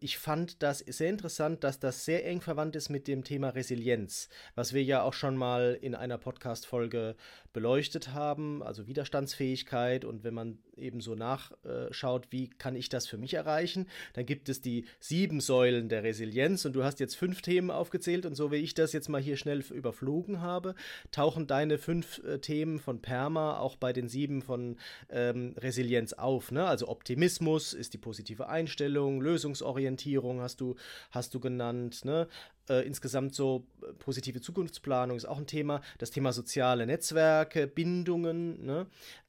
ich 0.00 0.18
fand 0.18 0.62
das 0.62 0.78
sehr 0.78 1.10
interessant, 1.10 1.64
dass 1.64 1.78
das 1.80 2.04
sehr 2.04 2.26
eng 2.26 2.40
verwandt 2.40 2.76
ist 2.76 2.90
mit 2.90 3.08
dem 3.08 3.24
Thema 3.24 3.50
Resilienz, 3.50 4.28
was 4.54 4.72
wir 4.72 4.82
ja 4.82 5.02
auch 5.02 5.14
schon 5.14 5.36
mal 5.36 5.78
in 5.80 5.94
einer 5.94 6.18
Podcast-Folge 6.18 7.16
beleuchtet 7.54 8.12
haben, 8.12 8.62
also 8.62 8.86
Widerstandsfähigkeit. 8.86 10.04
Und 10.04 10.24
wenn 10.24 10.34
man 10.34 10.58
eben 10.76 11.00
so 11.00 11.14
nachschaut, 11.14 12.26
wie 12.30 12.50
kann 12.50 12.76
ich 12.76 12.88
das 12.88 13.06
für 13.06 13.16
mich 13.16 13.34
erreichen, 13.34 13.86
dann 14.12 14.26
gibt 14.26 14.48
es 14.48 14.60
die 14.60 14.84
sieben 15.00 15.40
Säulen 15.40 15.88
der 15.88 16.02
Resilienz. 16.02 16.64
Und 16.64 16.74
du 16.74 16.84
hast 16.84 17.00
jetzt 17.00 17.16
fünf 17.16 17.42
Themen 17.42 17.70
aufgezählt. 17.70 18.26
Und 18.26 18.34
so 18.34 18.50
wie 18.52 18.56
ich 18.56 18.74
das 18.74 18.92
jetzt 18.92 19.08
mal 19.08 19.20
hier 19.20 19.36
schnell 19.36 19.60
überflogen 19.60 20.40
habe, 20.40 20.74
tauchen 21.10 21.46
deine 21.46 21.78
fünf 21.78 22.22
äh, 22.24 22.38
Themen 22.38 22.78
von 22.78 23.00
Perma 23.00 23.58
auch 23.58 23.76
bei 23.76 23.92
den 23.92 24.08
sieben 24.08 24.42
von 24.42 24.76
ähm, 25.08 25.54
Resilienz 25.56 26.12
auf. 26.12 26.50
Ne? 26.50 26.66
Also 26.66 26.88
Optimismus 26.88 27.72
ist 27.72 27.94
die 27.94 27.98
positive 27.98 28.48
Einstellung, 28.48 29.20
Lösungsorientierung 29.64 30.40
hast 30.40 30.60
du, 30.60 30.76
hast 31.10 31.34
du 31.34 31.40
genannt, 31.40 32.04
ne? 32.04 32.28
Äh, 32.68 32.86
insgesamt 32.86 33.34
so 33.34 33.66
äh, 33.82 33.92
positive 33.94 34.40
Zukunftsplanung 34.40 35.16
ist 35.16 35.26
auch 35.26 35.38
ein 35.38 35.46
Thema. 35.46 35.80
Das 35.98 36.10
Thema 36.10 36.32
soziale 36.32 36.86
Netzwerke, 36.86 37.66
Bindungen. 37.66 38.64
Ne? 38.64 38.86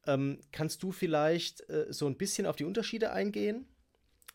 Ähm, 0.08 0.40
kannst 0.52 0.84
du 0.84 0.92
vielleicht 0.92 1.70
äh, 1.70 1.88
so 1.90 2.08
ein 2.08 2.16
bisschen 2.16 2.46
auf 2.46 2.56
die 2.56 2.64
Unterschiede 2.64 3.12
eingehen 3.12 3.66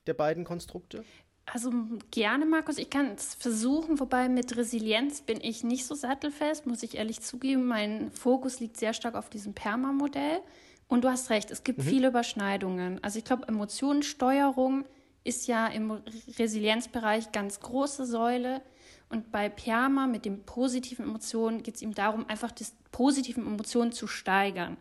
der 0.07 0.15
beiden 0.15 0.45
Konstrukte? 0.45 1.05
Also 1.47 1.73
gerne, 2.11 2.45
Markus. 2.45 2.79
Ich 2.79 2.91
kann 2.91 3.13
es 3.13 3.35
versuchen, 3.35 3.99
wobei 3.99 4.29
mit 4.29 4.57
Resilienz 4.57 5.23
bin 5.23 5.41
ich 5.41 5.65
nicht 5.65 5.87
so 5.87 5.95
sattelfest, 5.95 6.67
muss 6.67 6.83
ich 6.83 6.97
ehrlich 6.97 7.21
zugeben. 7.21 7.67
Mein 7.67 8.13
Fokus 8.13 8.61
liegt 8.61 8.77
sehr 8.77 8.93
stark 8.93 9.15
auf 9.15 9.31
diesem 9.31 9.55
Perma-Modell. 9.55 10.43
Und 10.89 11.05
du 11.05 11.09
hast 11.09 11.31
recht, 11.31 11.51
es 11.51 11.65
gibt 11.65 11.79
mhm. 11.79 11.83
viele 11.85 12.09
Überschneidungen. 12.09 13.03
Also 13.03 13.19
ich 13.19 13.25
glaube, 13.25 13.49
Emotionssteuerung 13.49 14.85
ist 15.25 15.47
ja 15.47 15.67
im 15.67 16.03
Resilienzbereich 16.39 17.33
ganz 17.33 17.61
große 17.61 18.07
Säule. 18.07 18.63
Und 19.09 19.33
bei 19.33 19.49
Perma 19.49 20.07
mit 20.07 20.25
den 20.25 20.45
positiven 20.45 21.05
Emotionen 21.05 21.63
geht 21.63 21.75
es 21.75 21.83
ihm 21.83 21.95
darum, 21.95 22.29
einfach 22.29 22.53
die 22.53 22.65
positiven 22.93 23.47
Emotionen 23.47 23.93
zu 23.93 24.07
steigern. 24.07 24.77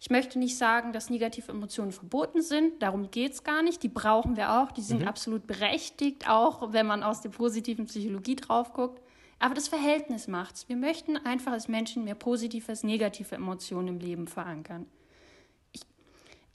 Ich 0.00 0.10
möchte 0.10 0.38
nicht 0.38 0.56
sagen, 0.56 0.92
dass 0.92 1.10
negative 1.10 1.52
Emotionen 1.52 1.92
verboten 1.92 2.42
sind. 2.42 2.82
Darum 2.82 3.10
geht 3.10 3.32
es 3.32 3.44
gar 3.44 3.62
nicht. 3.62 3.82
Die 3.82 3.88
brauchen 3.88 4.36
wir 4.36 4.60
auch. 4.60 4.72
Die 4.72 4.82
sind 4.82 5.02
mhm. 5.02 5.08
absolut 5.08 5.46
berechtigt, 5.46 6.28
auch 6.28 6.72
wenn 6.72 6.86
man 6.86 7.02
aus 7.02 7.22
der 7.22 7.30
positiven 7.30 7.86
Psychologie 7.86 8.36
drauf 8.36 8.72
guckt. 8.72 9.00
Aber 9.38 9.54
das 9.54 9.68
Verhältnis 9.68 10.28
macht's. 10.28 10.68
Wir 10.68 10.76
möchten 10.76 11.16
einfach 11.16 11.52
als 11.52 11.68
Menschen 11.68 12.04
mehr 12.04 12.14
positive 12.14 12.68
als 12.68 12.82
negative 12.82 13.34
Emotionen 13.34 13.88
im 13.88 13.98
Leben 13.98 14.26
verankern. 14.26 14.86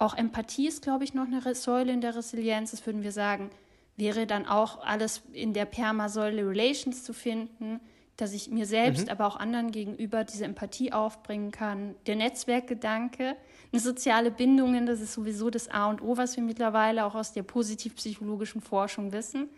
Auch 0.01 0.17
Empathie 0.17 0.67
ist, 0.67 0.81
glaube 0.81 1.03
ich, 1.03 1.13
noch 1.13 1.27
eine 1.27 1.53
Säule 1.53 1.93
in 1.93 2.01
der 2.01 2.15
Resilienz. 2.15 2.71
Das 2.71 2.83
würden 2.87 3.03
wir 3.03 3.11
sagen, 3.11 3.51
wäre 3.97 4.25
dann 4.25 4.47
auch 4.47 4.83
alles 4.83 5.21
in 5.31 5.53
der 5.53 5.65
Permasäule 5.65 6.41
Relations 6.49 7.03
zu 7.03 7.13
finden, 7.13 7.79
dass 8.17 8.33
ich 8.33 8.49
mir 8.49 8.65
selbst, 8.65 9.05
mhm. 9.05 9.11
aber 9.11 9.27
auch 9.27 9.35
anderen 9.35 9.69
gegenüber 9.69 10.23
diese 10.23 10.45
Empathie 10.45 10.91
aufbringen 10.91 11.51
kann. 11.51 11.93
Der 12.07 12.15
Netzwerkgedanke, 12.15 13.35
eine 13.71 13.79
soziale 13.79 14.31
Bindungen, 14.31 14.87
das 14.87 15.01
ist 15.01 15.13
sowieso 15.13 15.51
das 15.51 15.69
A 15.69 15.87
und 15.87 16.01
O, 16.01 16.17
was 16.17 16.35
wir 16.35 16.43
mittlerweile 16.43 17.05
auch 17.05 17.13
aus 17.13 17.33
der 17.33 17.43
positiv-psychologischen 17.43 18.61
Forschung 18.61 19.11
wissen. 19.11 19.49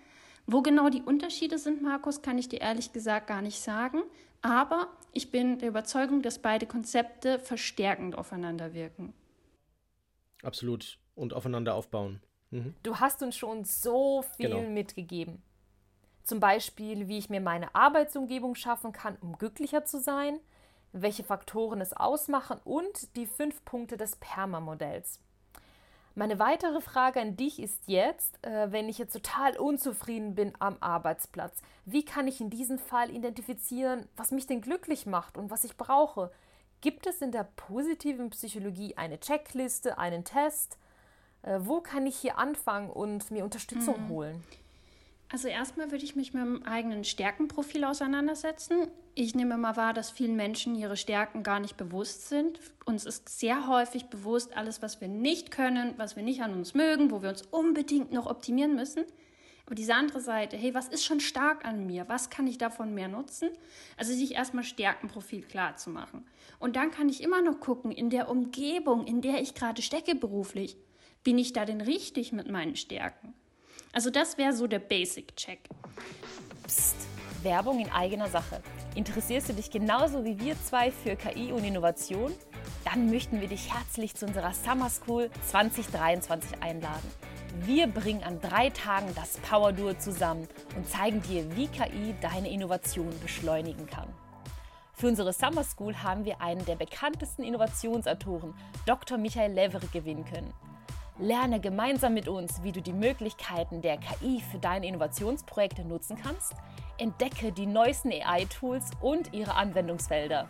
Wo 0.45 0.61
genau 0.61 0.89
die 0.89 1.03
Unterschiede 1.03 1.57
sind, 1.57 1.81
Markus, 1.81 2.21
kann 2.21 2.37
ich 2.37 2.49
dir 2.49 2.59
ehrlich 2.59 2.91
gesagt 2.91 3.27
gar 3.27 3.41
nicht 3.41 3.61
sagen. 3.61 4.01
Aber 4.41 4.89
ich 5.13 5.31
bin 5.31 5.59
der 5.59 5.69
Überzeugung, 5.69 6.21
dass 6.21 6.39
beide 6.39 6.65
Konzepte 6.65 7.39
verstärkend 7.39 8.17
aufeinander 8.17 8.73
wirken. 8.73 9.13
Absolut. 10.43 10.99
Und 11.15 11.33
aufeinander 11.33 11.73
aufbauen. 11.73 12.21
Mhm. 12.51 12.75
Du 12.83 12.99
hast 12.99 13.23
uns 13.23 13.35
schon 13.35 13.65
so 13.65 14.21
viel 14.35 14.49
genau. 14.49 14.69
mitgegeben. 14.69 15.41
Zum 16.23 16.39
Beispiel, 16.39 17.07
wie 17.07 17.17
ich 17.17 17.29
mir 17.29 17.41
meine 17.41 17.73
Arbeitsumgebung 17.75 18.55
schaffen 18.55 18.91
kann, 18.91 19.17
um 19.17 19.37
glücklicher 19.37 19.83
zu 19.83 19.99
sein, 19.99 20.39
welche 20.93 21.23
Faktoren 21.23 21.81
es 21.81 21.93
ausmachen 21.93 22.59
und 22.63 23.15
die 23.17 23.25
fünf 23.25 23.65
Punkte 23.65 23.97
des 23.97 24.15
Perma-Modells. 24.17 25.19
Meine 26.15 26.37
weitere 26.37 26.79
Frage 26.79 27.19
an 27.19 27.35
dich 27.35 27.59
ist 27.59 27.87
jetzt, 27.87 28.37
äh, 28.45 28.71
wenn 28.71 28.87
ich 28.87 28.99
jetzt 28.99 29.13
total 29.13 29.57
unzufrieden 29.57 30.35
bin 30.35 30.53
am 30.59 30.77
Arbeitsplatz, 30.79 31.63
wie 31.85 32.05
kann 32.05 32.27
ich 32.27 32.39
in 32.39 32.51
diesem 32.51 32.77
Fall 32.77 33.09
identifizieren, 33.09 34.07
was 34.15 34.29
mich 34.29 34.45
denn 34.45 34.61
glücklich 34.61 35.07
macht 35.07 35.37
und 35.37 35.49
was 35.49 35.63
ich 35.63 35.75
brauche? 35.75 36.31
Gibt 36.83 37.07
es 37.07 37.21
in 37.21 37.31
der 37.31 37.45
positiven 37.45 38.29
Psychologie 38.31 38.97
eine 38.97 39.17
Checkliste, 39.17 39.97
einen 39.97 40.25
Test? 40.25 40.77
Äh, 41.41 41.59
wo 41.61 41.79
kann 41.79 42.05
ich 42.05 42.17
hier 42.17 42.37
anfangen 42.37 42.89
und 42.89 43.31
mir 43.31 43.45
Unterstützung 43.45 44.03
mhm. 44.03 44.09
holen? 44.09 44.43
Also 45.31 45.47
erstmal 45.47 45.91
würde 45.91 46.03
ich 46.03 46.17
mich 46.17 46.33
mit 46.33 46.43
dem 46.43 46.63
eigenen 46.63 47.05
Stärkenprofil 47.05 47.85
auseinandersetzen. 47.85 48.89
Ich 49.15 49.33
nehme 49.33 49.55
mal 49.55 49.77
wahr, 49.77 49.93
dass 49.93 50.11
vielen 50.11 50.35
Menschen 50.35 50.75
ihre 50.75 50.97
Stärken 50.97 51.41
gar 51.41 51.61
nicht 51.61 51.77
bewusst 51.77 52.27
sind. 52.27 52.59
Uns 52.83 53.05
ist 53.05 53.29
sehr 53.29 53.67
häufig 53.69 54.07
bewusst, 54.07 54.57
alles, 54.57 54.81
was 54.81 54.99
wir 54.99 55.07
nicht 55.07 55.51
können, 55.51 55.93
was 55.95 56.17
wir 56.17 56.23
nicht 56.23 56.41
an 56.41 56.53
uns 56.53 56.73
mögen, 56.73 57.11
wo 57.11 57.21
wir 57.21 57.29
uns 57.29 57.43
unbedingt 57.43 58.11
noch 58.11 58.25
optimieren 58.25 58.75
müssen. 58.75 59.05
Aber 59.65 59.75
diese 59.75 59.95
andere 59.95 60.19
Seite, 60.19 60.57
hey, 60.57 60.73
was 60.73 60.89
ist 60.89 61.05
schon 61.05 61.21
stark 61.21 61.63
an 61.63 61.85
mir? 61.85 62.09
Was 62.09 62.29
kann 62.29 62.47
ich 62.47 62.57
davon 62.57 62.93
mehr 62.93 63.07
nutzen? 63.07 63.49
Also 63.95 64.13
sich 64.13 64.33
erstmal 64.33 64.65
Stärkenprofil 64.65 65.43
klar 65.43 65.77
zu 65.77 65.89
machen. 65.89 66.25
Und 66.59 66.75
dann 66.75 66.91
kann 66.91 67.07
ich 67.07 67.23
immer 67.23 67.41
noch 67.41 67.59
gucken, 67.59 67.91
in 67.91 68.09
der 68.09 68.29
Umgebung, 68.29 69.07
in 69.07 69.21
der 69.21 69.41
ich 69.41 69.55
gerade 69.55 69.81
stecke 69.81 70.15
beruflich, 70.15 70.75
bin 71.23 71.37
ich 71.37 71.53
da 71.53 71.63
denn 71.63 71.79
richtig 71.79 72.33
mit 72.33 72.49
meinen 72.49 72.75
Stärken? 72.75 73.33
Also 73.93 74.09
das 74.09 74.37
wäre 74.37 74.53
so 74.53 74.67
der 74.67 74.79
Basic-Check. 74.79 75.69
Psst, 76.67 76.95
Werbung 77.43 77.79
in 77.79 77.89
eigener 77.89 78.27
Sache. 78.27 78.61
Interessierst 78.95 79.49
du 79.49 79.53
dich 79.53 79.71
genauso 79.71 80.25
wie 80.25 80.39
wir 80.39 80.55
zwei 80.61 80.91
für 80.91 81.15
KI 81.15 81.53
und 81.53 81.63
Innovation? 81.63 82.33
Dann 82.83 83.09
möchten 83.09 83.39
wir 83.39 83.47
dich 83.47 83.73
herzlich 83.73 84.15
zu 84.15 84.25
unserer 84.25 84.53
Summer 84.53 84.89
School 84.89 85.29
2023 85.47 86.61
einladen. 86.61 87.22
Wir 87.61 87.85
bringen 87.85 88.23
an 88.23 88.41
drei 88.41 88.71
Tagen 88.71 89.13
das 89.15 89.37
Power 89.37 89.71
Duo 89.71 89.93
zusammen 89.93 90.47
und 90.75 90.89
zeigen 90.89 91.21
dir, 91.21 91.55
wie 91.55 91.67
KI 91.67 92.15
deine 92.19 92.49
Innovation 92.49 93.13
beschleunigen 93.21 93.85
kann. 93.85 94.07
Für 94.95 95.07
unsere 95.07 95.33
Summer 95.33 95.63
School 95.63 95.95
haben 96.01 96.25
wir 96.25 96.41
einen 96.41 96.65
der 96.65 96.75
bekanntesten 96.75 97.43
Innovationsautoren, 97.43 98.55
Dr. 98.87 99.19
Michael 99.19 99.53
Levere, 99.53 99.85
gewinnen 99.87 100.25
können. 100.25 100.51
Lerne 101.19 101.59
gemeinsam 101.59 102.15
mit 102.15 102.27
uns, 102.27 102.63
wie 102.63 102.71
du 102.71 102.81
die 102.81 102.91
Möglichkeiten 102.91 103.83
der 103.83 103.97
KI 103.97 104.41
für 104.51 104.57
deine 104.57 104.87
Innovationsprojekte 104.87 105.85
nutzen 105.85 106.17
kannst. 106.21 106.53
Entdecke 106.97 107.51
die 107.51 107.67
neuesten 107.67 108.11
AI-Tools 108.11 108.89
und 108.99 109.31
ihre 109.31 109.53
Anwendungsfelder. 109.53 110.49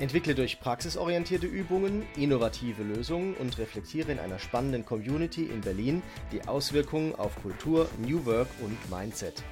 Entwickle 0.00 0.34
durch 0.34 0.60
praxisorientierte 0.60 1.46
Übungen 1.46 2.06
innovative 2.16 2.82
Lösungen 2.82 3.34
und 3.34 3.58
reflektiere 3.58 4.10
in 4.10 4.18
einer 4.18 4.38
spannenden 4.38 4.86
Community 4.86 5.44
in 5.44 5.60
Berlin 5.60 6.02
die 6.32 6.48
Auswirkungen 6.48 7.14
auf 7.14 7.36
Kultur, 7.42 7.86
New 7.98 8.24
Work 8.24 8.48
und 8.62 8.78
Mindset. 8.90 9.42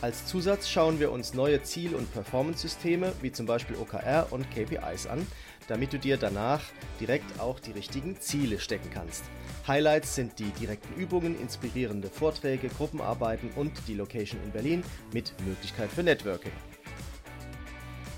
Als 0.00 0.26
Zusatz 0.26 0.68
schauen 0.68 0.98
wir 0.98 1.12
uns 1.12 1.32
neue 1.32 1.62
Ziel- 1.62 1.94
und 1.94 2.12
Performance-Systeme 2.12 3.12
wie 3.22 3.30
zum 3.30 3.46
Beispiel 3.46 3.76
OKR 3.76 4.26
und 4.30 4.50
KPIs 4.50 5.06
an, 5.06 5.24
damit 5.68 5.92
du 5.92 5.98
dir 6.00 6.16
danach 6.16 6.62
direkt 7.00 7.38
auch 7.38 7.60
die 7.60 7.70
richtigen 7.70 8.20
Ziele 8.20 8.58
stecken 8.58 8.90
kannst. 8.92 9.22
Highlights 9.68 10.16
sind 10.16 10.40
die 10.40 10.50
direkten 10.60 11.00
Übungen, 11.00 11.40
inspirierende 11.40 12.08
Vorträge, 12.08 12.68
Gruppenarbeiten 12.68 13.50
und 13.54 13.72
die 13.86 13.94
Location 13.94 14.40
in 14.44 14.50
Berlin 14.50 14.82
mit 15.12 15.32
Möglichkeit 15.46 15.90
für 15.90 16.02
Networking. 16.02 16.52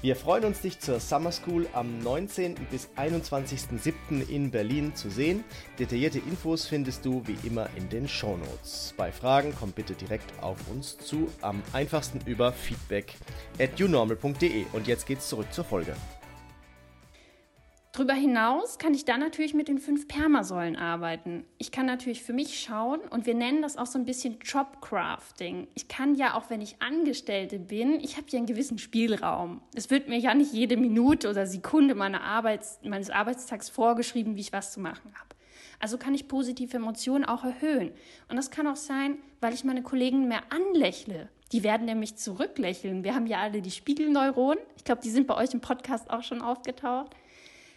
Wir 0.06 0.14
freuen 0.14 0.44
uns, 0.44 0.60
dich 0.60 0.78
zur 0.78 1.00
Summer 1.00 1.32
School 1.32 1.66
am 1.72 1.98
19. 1.98 2.54
bis 2.70 2.90
21.07. 2.96 4.28
in 4.28 4.52
Berlin 4.52 4.94
zu 4.94 5.10
sehen. 5.10 5.42
Detaillierte 5.80 6.20
Infos 6.20 6.64
findest 6.64 7.04
du 7.04 7.24
wie 7.26 7.36
immer 7.44 7.68
in 7.74 7.88
den 7.88 8.06
Show 8.06 8.36
Notes. 8.36 8.94
Bei 8.96 9.10
Fragen 9.10 9.52
komm 9.58 9.72
bitte 9.72 9.94
direkt 9.94 10.40
auf 10.40 10.58
uns 10.70 10.96
zu, 10.96 11.26
am 11.40 11.60
einfachsten 11.72 12.20
über 12.24 12.52
feedback 12.52 13.14
at 13.58 13.80
unormal.de. 13.80 14.66
Und 14.74 14.86
jetzt 14.86 15.06
geht's 15.06 15.28
zurück 15.28 15.52
zur 15.52 15.64
Folge. 15.64 15.96
Darüber 17.96 18.12
hinaus 18.12 18.76
kann 18.76 18.92
ich 18.92 19.06
dann 19.06 19.20
natürlich 19.20 19.54
mit 19.54 19.68
den 19.68 19.78
fünf 19.78 20.06
Permasäulen 20.06 20.76
arbeiten. 20.76 21.46
Ich 21.56 21.72
kann 21.72 21.86
natürlich 21.86 22.22
für 22.22 22.34
mich 22.34 22.60
schauen 22.60 23.00
und 23.08 23.24
wir 23.24 23.34
nennen 23.34 23.62
das 23.62 23.78
auch 23.78 23.86
so 23.86 23.98
ein 23.98 24.04
bisschen 24.04 24.36
Jobcrafting. 24.44 25.66
Ich 25.74 25.88
kann 25.88 26.14
ja 26.14 26.34
auch, 26.34 26.50
wenn 26.50 26.60
ich 26.60 26.82
Angestellte 26.82 27.58
bin, 27.58 27.98
ich 28.00 28.18
habe 28.18 28.26
ja 28.28 28.36
einen 28.36 28.46
gewissen 28.46 28.76
Spielraum. 28.76 29.62
Es 29.74 29.88
wird 29.88 30.10
mir 30.10 30.18
ja 30.18 30.34
nicht 30.34 30.52
jede 30.52 30.76
Minute 30.76 31.30
oder 31.30 31.46
Sekunde 31.46 31.96
Arbeits-, 31.96 32.80
meines 32.84 33.08
Arbeitstags 33.08 33.70
vorgeschrieben, 33.70 34.36
wie 34.36 34.42
ich 34.42 34.52
was 34.52 34.74
zu 34.74 34.80
machen 34.80 35.14
habe. 35.14 35.34
Also 35.80 35.96
kann 35.96 36.14
ich 36.14 36.28
positive 36.28 36.76
Emotionen 36.76 37.24
auch 37.24 37.44
erhöhen. 37.44 37.92
Und 38.28 38.36
das 38.36 38.50
kann 38.50 38.66
auch 38.66 38.76
sein, 38.76 39.16
weil 39.40 39.54
ich 39.54 39.64
meine 39.64 39.82
Kollegen 39.82 40.28
mehr 40.28 40.42
anlächle. 40.50 41.30
Die 41.52 41.62
werden 41.62 41.86
nämlich 41.86 42.16
zurücklächeln. 42.16 43.04
Wir 43.04 43.14
haben 43.14 43.26
ja 43.26 43.38
alle 43.38 43.62
die 43.62 43.70
Spiegelneuronen. 43.70 44.62
Ich 44.76 44.84
glaube, 44.84 45.00
die 45.00 45.10
sind 45.10 45.26
bei 45.26 45.34
euch 45.34 45.54
im 45.54 45.62
Podcast 45.62 46.10
auch 46.10 46.22
schon 46.22 46.42
aufgetaucht. 46.42 47.16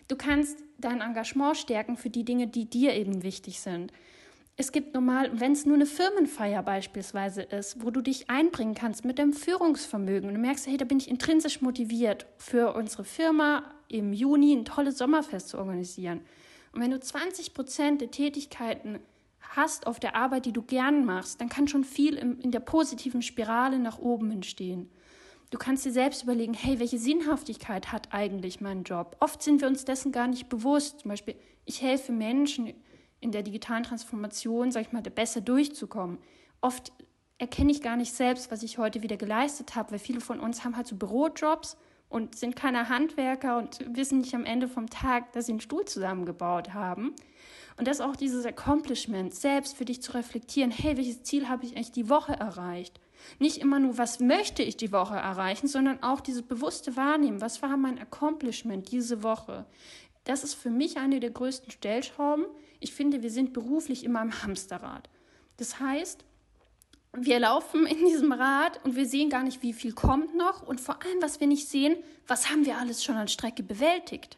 Du 0.09 0.15
kannst 0.15 0.57
dein 0.79 1.01
Engagement 1.01 1.55
stärken 1.55 1.95
für 1.95 2.09
die 2.09 2.25
Dinge, 2.25 2.47
die 2.47 2.67
dir 2.67 2.93
eben 2.95 3.21
wichtig 3.21 3.61
sind. 3.61 3.93
es 4.57 4.73
gibt 4.73 4.93
normal, 4.93 5.39
wenn 5.39 5.53
es 5.53 5.65
nur 5.65 5.75
eine 5.75 5.85
Firmenfeier 5.85 6.63
beispielsweise 6.63 7.43
ist, 7.43 7.81
wo 7.81 7.91
du 7.91 8.01
dich 8.01 8.29
einbringen 8.29 8.73
kannst 8.73 9.05
mit 9.05 9.19
deinem 9.19 9.31
Führungsvermögen 9.31 10.27
und 10.27 10.35
du 10.35 10.41
merkst, 10.41 10.67
hey, 10.67 10.75
da 10.77 10.83
bin 10.83 10.97
ich 10.97 11.09
intrinsisch 11.09 11.61
motiviert, 11.61 12.25
für 12.37 12.73
unsere 12.73 13.05
Firma 13.05 13.63
im 13.87 14.11
Juni 14.11 14.53
ein 14.53 14.65
tolles 14.65 14.97
Sommerfest 14.97 15.49
zu 15.49 15.59
organisieren. 15.59 16.21
Und 16.73 16.81
wenn 16.81 16.91
du 16.91 16.99
20 16.99 17.53
Prozent 17.53 18.01
der 18.01 18.11
Tätigkeiten 18.11 18.99
hast 19.39 19.87
auf 19.87 19.99
der 19.99 20.15
Arbeit, 20.15 20.45
die 20.45 20.53
du 20.53 20.63
gern 20.63 21.05
machst, 21.05 21.39
dann 21.39 21.49
kann 21.49 21.67
schon 21.67 21.83
viel 21.83 22.15
in 22.15 22.51
der 22.51 22.59
positiven 22.59 23.21
Spirale 23.21 23.77
nach 23.77 23.99
oben 23.99 24.31
entstehen. 24.31 24.89
Du 25.49 25.57
kannst 25.57 25.83
dir 25.83 25.91
selbst 25.91 26.23
überlegen, 26.23 26.53
hey, 26.53 26.79
welche 26.79 26.99
Sinnhaftigkeit 26.99 27.91
hat 27.91 28.13
eigentlich 28.13 28.61
mein 28.61 28.83
Job? 28.83 29.17
Oft 29.19 29.41
sind 29.41 29.61
wir 29.61 29.67
uns 29.67 29.83
dessen 29.83 30.11
gar 30.11 30.27
nicht 30.27 30.47
bewusst. 30.47 30.99
Zum 30.99 31.09
Beispiel, 31.09 31.35
ich 31.65 31.81
helfe 31.81 32.11
Menschen 32.11 32.73
in 33.19 33.31
der 33.31 33.41
digitalen 33.41 33.83
Transformation, 33.83 34.71
sag 34.71 34.83
ich 34.83 34.91
mal, 34.91 35.01
besser 35.01 35.41
durchzukommen. 35.41 36.19
Oft 36.61 36.91
erkenne 37.39 37.71
ich 37.71 37.81
gar 37.81 37.95
nicht 37.95 38.13
selbst, 38.13 38.51
was 38.51 38.61
ich 38.61 38.77
heute 38.77 39.01
wieder 39.01 39.17
geleistet 39.17 39.75
habe, 39.75 39.91
weil 39.91 39.99
viele 39.99 40.21
von 40.21 40.39
uns 40.39 40.63
haben 40.63 40.75
halt 40.75 40.87
so 40.87 40.95
Bürojobs 40.95 41.77
und 42.09 42.35
sind 42.35 42.55
keine 42.55 42.89
Handwerker 42.89 43.57
und 43.57 43.79
wissen 43.95 44.19
nicht 44.19 44.35
am 44.35 44.45
Ende 44.45 44.67
vom 44.67 44.89
Tag, 44.89 45.31
dass 45.31 45.47
sie 45.47 45.53
einen 45.53 45.61
Stuhl 45.61 45.85
zusammengebaut 45.85 46.73
haben. 46.73 47.15
Und 47.77 47.87
das 47.87 47.99
ist 47.99 48.05
auch 48.05 48.15
dieses 48.15 48.45
Accomplishment, 48.45 49.33
selbst 49.33 49.77
für 49.77 49.85
dich 49.85 50.01
zu 50.01 50.13
reflektieren, 50.13 50.69
hey, 50.69 50.97
welches 50.97 51.23
Ziel 51.23 51.49
habe 51.49 51.65
ich 51.65 51.75
eigentlich 51.75 51.91
die 51.91 52.09
Woche 52.09 52.33
erreicht? 52.33 52.99
Nicht 53.39 53.57
immer 53.57 53.79
nur, 53.79 53.97
was 53.97 54.19
möchte 54.19 54.63
ich 54.63 54.77
die 54.77 54.91
Woche 54.91 55.15
erreichen, 55.15 55.67
sondern 55.67 56.01
auch 56.03 56.21
dieses 56.21 56.41
bewusste 56.41 56.95
Wahrnehmen, 56.95 57.41
was 57.41 57.61
war 57.61 57.77
mein 57.77 57.99
Accomplishment 57.99 58.91
diese 58.91 59.23
Woche? 59.23 59.65
Das 60.23 60.43
ist 60.43 60.53
für 60.53 60.69
mich 60.69 60.97
eine 60.97 61.19
der 61.19 61.31
größten 61.31 61.71
Stellschrauben, 61.71 62.45
ich 62.79 62.93
finde, 62.93 63.21
wir 63.23 63.31
sind 63.31 63.53
beruflich 63.53 64.03
immer 64.03 64.21
im 64.21 64.41
Hamsterrad. 64.41 65.09
Das 65.57 65.79
heißt, 65.79 66.23
wir 67.13 67.39
laufen 67.39 67.85
in 67.85 68.05
diesem 68.05 68.31
Rad 68.31 68.79
und 68.85 68.95
wir 68.95 69.05
sehen 69.05 69.29
gar 69.29 69.43
nicht, 69.43 69.61
wie 69.61 69.73
viel 69.73 69.93
kommt 69.93 70.35
noch 70.35 70.65
und 70.65 70.79
vor 70.79 71.01
allem, 71.03 71.21
was 71.21 71.39
wir 71.39 71.47
nicht 71.47 71.67
sehen, 71.67 71.97
was 72.27 72.49
haben 72.49 72.65
wir 72.65 72.77
alles 72.77 73.03
schon 73.03 73.15
an 73.15 73.27
Strecke 73.27 73.63
bewältigt. 73.63 74.37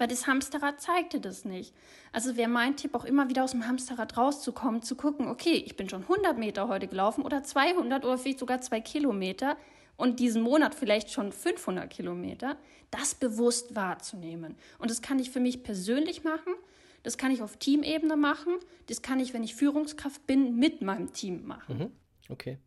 Weil 0.00 0.08
das 0.08 0.26
Hamsterrad 0.26 0.80
zeigte 0.80 1.20
das 1.20 1.44
nicht. 1.44 1.74
Also 2.12 2.36
wäre 2.36 2.48
mein 2.48 2.76
Tipp 2.76 2.94
auch 2.94 3.04
immer 3.04 3.28
wieder 3.28 3.44
aus 3.44 3.52
dem 3.52 3.66
Hamsterrad 3.66 4.16
rauszukommen, 4.16 4.82
zu 4.82 4.96
gucken, 4.96 5.28
okay, 5.28 5.62
ich 5.64 5.76
bin 5.76 5.88
schon 5.88 6.02
100 6.02 6.38
Meter 6.38 6.68
heute 6.68 6.88
gelaufen 6.88 7.22
oder 7.22 7.42
200 7.42 8.04
oder 8.04 8.18
vielleicht 8.18 8.38
sogar 8.38 8.60
zwei 8.60 8.80
Kilometer 8.80 9.56
und 9.96 10.18
diesen 10.18 10.42
Monat 10.42 10.74
vielleicht 10.74 11.10
schon 11.10 11.32
500 11.32 11.90
Kilometer, 11.90 12.56
das 12.90 13.14
bewusst 13.14 13.76
wahrzunehmen. 13.76 14.56
Und 14.78 14.90
das 14.90 15.02
kann 15.02 15.18
ich 15.18 15.30
für 15.30 15.40
mich 15.40 15.62
persönlich 15.62 16.24
machen 16.24 16.54
das 17.02 17.16
kann 17.16 17.30
ich 17.30 17.42
auf 17.42 17.56
Teamebene 17.56 18.16
machen. 18.16 18.58
Das 18.86 19.02
kann 19.02 19.20
ich, 19.20 19.32
wenn 19.32 19.42
ich 19.42 19.54
Führungskraft 19.54 20.26
bin, 20.26 20.56
mit 20.56 20.82
meinem 20.82 21.12
Team 21.12 21.46
machen. 21.46 21.78
Mhm. 21.78 21.90
Okay. 22.28 22.58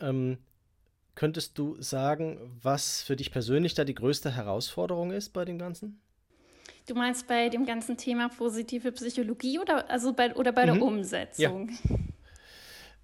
Ähm, 0.00 0.38
könntest 1.14 1.58
du 1.58 1.80
sagen, 1.80 2.38
was 2.62 3.02
für 3.02 3.16
dich 3.16 3.30
persönlich 3.30 3.74
da 3.74 3.84
die 3.84 3.94
größte 3.94 4.34
Herausforderung 4.34 5.10
ist 5.12 5.30
bei 5.30 5.44
dem 5.44 5.58
Ganzen? 5.58 6.00
Du 6.86 6.94
meinst 6.94 7.28
bei 7.28 7.48
dem 7.48 7.64
ganzen 7.64 7.96
Thema 7.96 8.28
positive 8.28 8.92
Psychologie 8.92 9.58
oder, 9.58 9.88
also 9.90 10.12
bei, 10.12 10.34
oder 10.34 10.52
bei 10.52 10.66
mhm. 10.66 10.74
der 10.74 10.82
Umsetzung? 10.82 11.70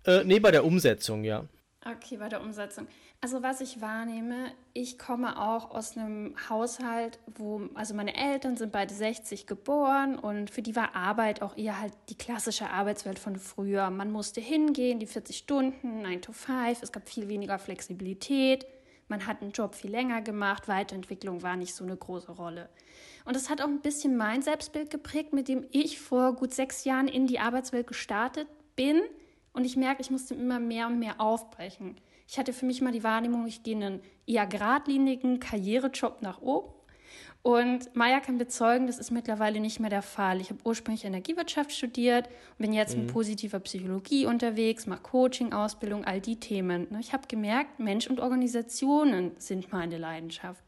Ja. 0.05 0.21
Äh, 0.21 0.25
nee, 0.25 0.41
bei 0.41 0.51
der 0.51 0.65
Umsetzung, 0.65 1.25
ja. 1.25 1.45
Okay, 1.85 2.17
bei 2.17 2.29
der 2.29 2.41
Umsetzung. 2.41 2.87
Also 3.21 3.43
was 3.43 3.61
ich 3.61 3.81
wahrnehme, 3.81 4.53
ich 4.75 4.97
komme 4.97 5.41
auch 5.41 5.73
aus 5.73 5.97
einem 5.97 6.37
Haushalt, 6.49 7.19
wo, 7.35 7.69
also 7.75 7.93
meine 7.95 8.15
Eltern 8.17 8.57
sind 8.57 8.71
beide 8.71 8.95
60 8.95 9.47
geboren 9.47 10.19
und 10.19 10.51
für 10.51 10.63
die 10.63 10.77
war 10.77 10.95
Arbeit 10.95 11.43
auch 11.43 11.57
eher 11.57 11.81
halt 11.81 11.93
die 12.11 12.15
klassische 12.15 12.71
Arbeitswelt 12.71 13.19
von 13.19 13.37
früher. 13.37 13.91
Man 13.91 14.13
musste 14.13 14.41
hingehen, 14.41 15.01
die 15.01 15.07
40 15.07 15.37
Stunden, 15.37 16.03
9 16.03 16.23
to 16.23 16.33
5, 16.33 16.83
es 16.83 16.93
gab 16.93 17.09
viel 17.09 17.29
weniger 17.29 17.59
Flexibilität, 17.59 18.67
man 19.09 19.27
hat 19.27 19.43
einen 19.43 19.53
Job 19.53 19.75
viel 19.75 19.91
länger 19.91 20.23
gemacht, 20.23 20.69
Weiterentwicklung 20.69 21.43
war 21.43 21.57
nicht 21.57 21.75
so 21.75 21.85
eine 21.85 21.97
große 21.97 22.33
Rolle. 22.33 22.69
Und 23.25 23.35
das 23.35 23.51
hat 23.51 23.61
auch 23.61 23.69
ein 23.69 23.81
bisschen 23.81 24.17
mein 24.17 24.43
Selbstbild 24.43 24.91
geprägt, 24.91 25.33
mit 25.33 25.49
dem 25.49 25.67
ich 25.71 26.01
vor 26.01 26.35
gut 26.35 26.55
sechs 26.55 26.85
Jahren 26.85 27.09
in 27.09 27.27
die 27.27 27.41
Arbeitswelt 27.41 27.87
gestartet 27.87 28.49
bin. 28.77 29.03
Und 29.53 29.65
ich 29.65 29.77
merke, 29.77 30.03
ich 30.03 30.11
musste 30.11 30.35
immer 30.35 30.61
mehr 30.61 30.87
und 30.87 30.99
mehr 30.99 31.21
aufbrechen. 31.21 31.97
Ich 32.27 32.39
hatte 32.39 32.53
für 32.53 32.67
mich 32.67 32.81
mal 32.81 32.93
die 32.93 33.05
Wahrnehmung, 33.05 33.47
ich 33.47 33.63
gehe 33.63 33.77
einen 33.77 34.01
eher 34.27 34.47
geradlinigen 34.47 35.41
Karrierejob 35.41 36.23
nach 36.23 36.41
oben. 36.41 36.78
Und 37.43 37.95
Maya 37.95 38.21
kann 38.21 38.37
bezeugen, 38.37 38.87
das 38.87 38.99
ist 38.99 39.11
mittlerweile 39.11 39.61
nicht 39.61 39.81
mehr 39.81 39.91
der 39.91 40.03
Fall. 40.03 40.41
Ich 40.41 40.51
habe 40.51 40.61
ursprünglich 40.65 41.05
Energiewirtschaft 41.05 41.73
studiert 41.73 42.29
bin 42.59 42.73
jetzt 42.73 42.97
mhm. 42.97 43.05
mit 43.05 43.13
positiver 43.13 43.61
Psychologie 43.61 44.27
unterwegs, 44.27 44.87
mache 44.87 45.03
Coaching, 45.03 45.53
Ausbildung, 45.53 46.05
all 46.05 46.21
die 46.21 46.41
Themen. 46.41 46.89
Ne, 46.91 47.01
ich 47.01 47.13
habe 47.13 47.29
gemerkt, 47.29 47.79
Mensch 47.79 48.09
und 48.09 48.21
Organisationen 48.21 49.33
sind 49.39 49.73
meine 49.73 49.99
Leidenschaft. 49.99 50.63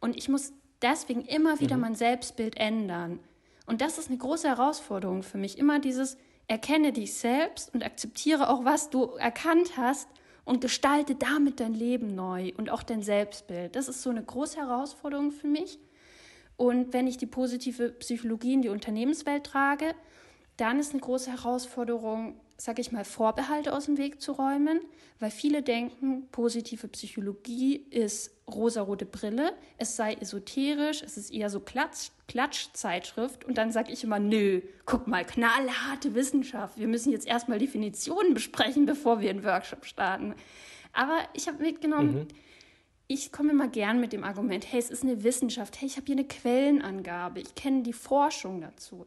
Und 0.00 0.16
ich 0.16 0.28
muss 0.28 0.52
deswegen 0.82 1.22
immer 1.22 1.58
wieder 1.60 1.76
mhm. 1.76 1.82
mein 1.82 1.94
Selbstbild 1.94 2.56
ändern. 2.56 3.18
Und 3.66 3.80
das 3.80 3.98
ist 3.98 4.08
eine 4.08 4.18
große 4.18 4.48
Herausforderung 4.48 5.22
für 5.22 5.38
mich. 5.38 5.58
Immer 5.58 5.78
dieses, 5.78 6.16
erkenne 6.48 6.92
dich 6.92 7.14
selbst 7.14 7.72
und 7.72 7.84
akzeptiere 7.84 8.50
auch, 8.50 8.64
was 8.64 8.90
du 8.90 9.04
erkannt 9.14 9.76
hast 9.76 10.08
und 10.44 10.60
gestalte 10.60 11.14
damit 11.14 11.60
dein 11.60 11.74
Leben 11.74 12.14
neu 12.14 12.52
und 12.56 12.70
auch 12.70 12.82
dein 12.82 13.02
Selbstbild. 13.02 13.76
Das 13.76 13.88
ist 13.88 14.02
so 14.02 14.10
eine 14.10 14.22
große 14.22 14.56
Herausforderung 14.56 15.30
für 15.30 15.46
mich. 15.46 15.78
Und 16.60 16.92
wenn 16.92 17.06
ich 17.06 17.16
die 17.16 17.24
positive 17.24 17.88
Psychologie 17.88 18.52
in 18.52 18.60
die 18.60 18.68
Unternehmenswelt 18.68 19.44
trage, 19.44 19.94
dann 20.58 20.78
ist 20.78 20.92
eine 20.92 21.00
große 21.00 21.30
Herausforderung, 21.32 22.38
sage 22.58 22.82
ich 22.82 22.92
mal, 22.92 23.06
Vorbehalte 23.06 23.72
aus 23.72 23.86
dem 23.86 23.96
Weg 23.96 24.20
zu 24.20 24.32
räumen, 24.32 24.82
weil 25.20 25.30
viele 25.30 25.62
denken, 25.62 26.28
positive 26.30 26.86
Psychologie 26.88 27.76
ist 27.88 28.36
rosarote 28.46 29.06
Brille, 29.06 29.54
es 29.78 29.96
sei 29.96 30.12
esoterisch, 30.12 31.02
es 31.02 31.16
ist 31.16 31.32
eher 31.32 31.48
so 31.48 31.60
Klatsch, 31.60 32.10
Klatschzeitschrift 32.28 33.42
und 33.46 33.56
dann 33.56 33.72
sage 33.72 33.90
ich 33.90 34.04
immer, 34.04 34.18
nö, 34.18 34.60
guck 34.84 35.06
mal, 35.06 35.24
knallharte 35.24 36.14
Wissenschaft, 36.14 36.76
wir 36.76 36.88
müssen 36.88 37.10
jetzt 37.10 37.26
erstmal 37.26 37.58
Definitionen 37.58 38.34
besprechen, 38.34 38.84
bevor 38.84 39.22
wir 39.22 39.30
einen 39.30 39.44
Workshop 39.44 39.86
starten. 39.86 40.34
Aber 40.92 41.20
ich 41.32 41.48
habe 41.48 41.62
mitgenommen, 41.62 42.14
mhm. 42.14 42.28
Ich 43.10 43.32
komme 43.32 43.50
immer 43.50 43.66
gern 43.66 43.98
mit 43.98 44.12
dem 44.12 44.22
Argument, 44.22 44.64
hey, 44.70 44.78
es 44.78 44.88
ist 44.88 45.02
eine 45.02 45.24
Wissenschaft, 45.24 45.80
hey, 45.80 45.88
ich 45.88 45.96
habe 45.96 46.06
hier 46.06 46.14
eine 46.14 46.28
Quellenangabe, 46.28 47.40
ich 47.40 47.56
kenne 47.56 47.82
die 47.82 47.92
Forschung 47.92 48.60
dazu. 48.60 49.04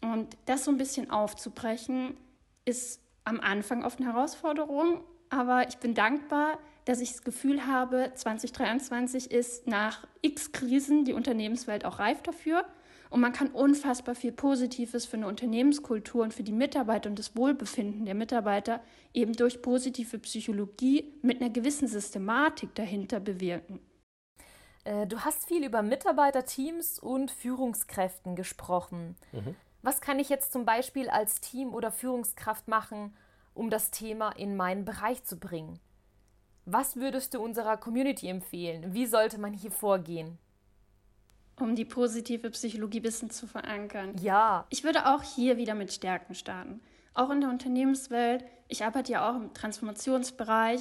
Und 0.00 0.36
das 0.46 0.64
so 0.64 0.72
ein 0.72 0.78
bisschen 0.78 1.12
aufzubrechen, 1.12 2.16
ist 2.64 3.00
am 3.22 3.38
Anfang 3.38 3.84
oft 3.84 4.00
eine 4.00 4.12
Herausforderung, 4.12 5.00
aber 5.30 5.68
ich 5.68 5.76
bin 5.76 5.94
dankbar, 5.94 6.58
dass 6.86 7.00
ich 7.00 7.12
das 7.12 7.22
Gefühl 7.22 7.68
habe, 7.68 8.10
2023 8.16 9.30
ist 9.30 9.68
nach 9.68 10.08
x 10.22 10.50
Krisen 10.50 11.04
die 11.04 11.12
Unternehmenswelt 11.12 11.84
auch 11.84 12.00
reif 12.00 12.22
dafür. 12.22 12.64
Und 13.16 13.22
man 13.22 13.32
kann 13.32 13.48
unfassbar 13.48 14.14
viel 14.14 14.32
Positives 14.32 15.06
für 15.06 15.16
eine 15.16 15.26
Unternehmenskultur 15.26 16.22
und 16.22 16.34
für 16.34 16.42
die 16.42 16.52
Mitarbeiter 16.52 17.08
und 17.08 17.18
das 17.18 17.34
Wohlbefinden 17.34 18.04
der 18.04 18.14
Mitarbeiter 18.14 18.82
eben 19.14 19.32
durch 19.32 19.62
positive 19.62 20.18
Psychologie 20.18 21.14
mit 21.22 21.40
einer 21.40 21.48
gewissen 21.48 21.88
Systematik 21.88 22.74
dahinter 22.74 23.18
bewirken. 23.18 23.80
Äh, 24.84 25.06
du 25.06 25.20
hast 25.20 25.46
viel 25.46 25.64
über 25.64 25.80
Mitarbeiterteams 25.80 26.98
und 26.98 27.30
Führungskräften 27.30 28.36
gesprochen. 28.36 29.16
Mhm. 29.32 29.56
Was 29.80 30.02
kann 30.02 30.18
ich 30.18 30.28
jetzt 30.28 30.52
zum 30.52 30.66
Beispiel 30.66 31.08
als 31.08 31.40
Team 31.40 31.72
oder 31.72 31.90
Führungskraft 31.90 32.68
machen, 32.68 33.16
um 33.54 33.70
das 33.70 33.90
Thema 33.90 34.32
in 34.32 34.56
meinen 34.56 34.84
Bereich 34.84 35.24
zu 35.24 35.38
bringen? 35.38 35.80
Was 36.66 36.96
würdest 36.96 37.32
du 37.32 37.40
unserer 37.40 37.78
Community 37.78 38.28
empfehlen? 38.28 38.92
Wie 38.92 39.06
sollte 39.06 39.38
man 39.38 39.54
hier 39.54 39.70
vorgehen? 39.70 40.36
Um 41.58 41.74
die 41.74 41.84
positive 41.84 42.50
Psychologie 42.50 43.02
Wissen 43.02 43.30
zu 43.30 43.46
verankern. 43.46 44.14
Ja. 44.20 44.66
Ich 44.68 44.84
würde 44.84 45.06
auch 45.06 45.22
hier 45.22 45.56
wieder 45.56 45.74
mit 45.74 45.92
Stärken 45.92 46.34
starten. 46.34 46.80
Auch 47.14 47.30
in 47.30 47.40
der 47.40 47.48
Unternehmenswelt. 47.48 48.44
Ich 48.68 48.84
arbeite 48.84 49.12
ja 49.12 49.30
auch 49.30 49.36
im 49.36 49.54
Transformationsbereich. 49.54 50.80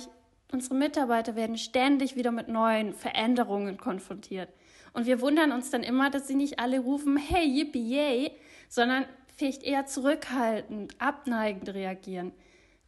Unsere 0.51 0.75
Mitarbeiter 0.75 1.35
werden 1.35 1.57
ständig 1.57 2.15
wieder 2.15 2.31
mit 2.31 2.49
neuen 2.49 2.93
Veränderungen 2.93 3.77
konfrontiert. 3.77 4.49
Und 4.93 5.05
wir 5.05 5.21
wundern 5.21 5.51
uns 5.51 5.69
dann 5.71 5.83
immer, 5.83 6.09
dass 6.09 6.27
sie 6.27 6.35
nicht 6.35 6.59
alle 6.59 6.79
rufen, 6.79 7.17
hey, 7.17 7.45
yippie, 7.45 7.81
yay, 7.81 8.31
sondern 8.69 9.05
vielleicht 9.35 9.63
eher 9.63 9.85
zurückhaltend, 9.85 10.95
abneigend 10.99 11.69
reagieren. 11.73 12.31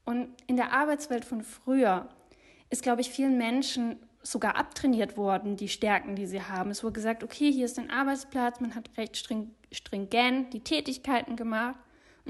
Und 0.06 0.30
in 0.47 0.56
der 0.56 0.71
Arbeitswelt 0.71 1.26
von 1.26 1.41
früher 1.41 2.08
ist, 2.69 2.82
glaube 2.82 3.02
ich, 3.02 3.10
vielen 3.10 3.38
Menschen 3.38 3.97
sogar 4.31 4.55
abtrainiert 4.55 5.17
worden, 5.17 5.55
die 5.55 5.69
Stärken, 5.69 6.15
die 6.15 6.25
sie 6.25 6.41
haben. 6.41 6.69
Es 6.69 6.83
wurde 6.83 6.93
gesagt, 6.93 7.23
okay, 7.23 7.51
hier 7.51 7.65
ist 7.65 7.79
ein 7.79 7.89
Arbeitsplatz, 7.89 8.59
man 8.59 8.75
hat 8.75 8.89
recht 8.97 9.17
stringent 9.71 10.53
die 10.53 10.59
Tätigkeiten 10.59 11.35
gemacht. 11.35 11.79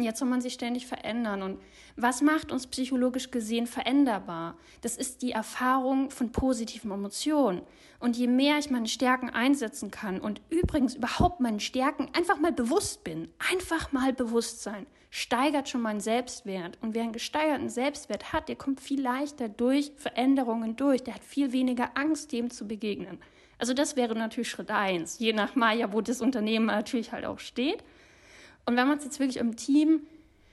Jetzt 0.04 0.20
soll 0.20 0.28
man 0.28 0.42
sich 0.42 0.54
ständig 0.54 0.86
verändern. 0.88 1.42
Und 1.42 1.60
was 1.96 2.22
macht 2.22 2.52
uns 2.52 2.68
psychologisch 2.68 3.32
gesehen 3.32 3.68
veränderbar? 3.68 4.58
Das 4.82 4.98
ist 4.98 5.22
die 5.22 5.32
Erfahrung 5.32 6.12
von 6.12 6.32
positiven 6.32 6.92
Emotionen. 6.92 7.62
Und 8.00 8.16
je 8.16 8.28
mehr 8.28 8.60
ich 8.60 8.70
meine 8.70 8.88
Stärken 8.88 9.30
einsetzen 9.30 9.90
kann 9.90 10.20
und 10.20 10.42
übrigens 10.50 10.96
überhaupt 10.96 11.40
meinen 11.40 11.60
Stärken 11.60 12.10
einfach 12.14 12.40
mal 12.40 12.52
bewusst 12.52 13.04
bin, 13.04 13.30
einfach 13.52 13.92
mal 13.92 14.14
bewusst 14.14 14.62
sein, 14.62 14.86
steigert 15.10 15.68
schon 15.68 15.82
meinen 15.82 16.00
Selbstwert. 16.00 16.78
Und 16.82 16.94
wer 16.94 17.04
einen 17.04 17.14
gesteigerten 17.14 17.70
Selbstwert 17.70 18.34
hat, 18.34 18.50
der 18.50 18.56
kommt 18.56 18.82
viel 18.82 19.02
leichter 19.02 19.50
durch 19.50 19.92
Veränderungen 19.98 20.76
durch. 20.76 21.04
Der 21.04 21.16
hat 21.16 21.24
viel 21.24 21.52
weniger 21.54 21.98
Angst, 21.98 22.32
dem 22.32 22.52
zu 22.52 22.68
begegnen. 22.68 23.18
Also 23.58 23.74
das 23.74 23.96
wäre 23.96 24.16
natürlich 24.16 24.50
Schritt 24.50 24.70
eins, 24.70 25.18
je 25.18 25.34
nach 25.34 25.56
Maya, 25.56 25.92
wo 25.92 26.02
das 26.02 26.22
Unternehmen 26.22 26.68
natürlich 26.68 27.12
halt 27.12 27.26
auch 27.26 27.40
steht. 27.40 27.84
Und 28.68 28.76
wenn 28.76 28.88
man 28.88 28.98
es 28.98 29.06
jetzt 29.06 29.20
wirklich 29.20 29.38
im 29.38 29.56
Team 29.56 30.02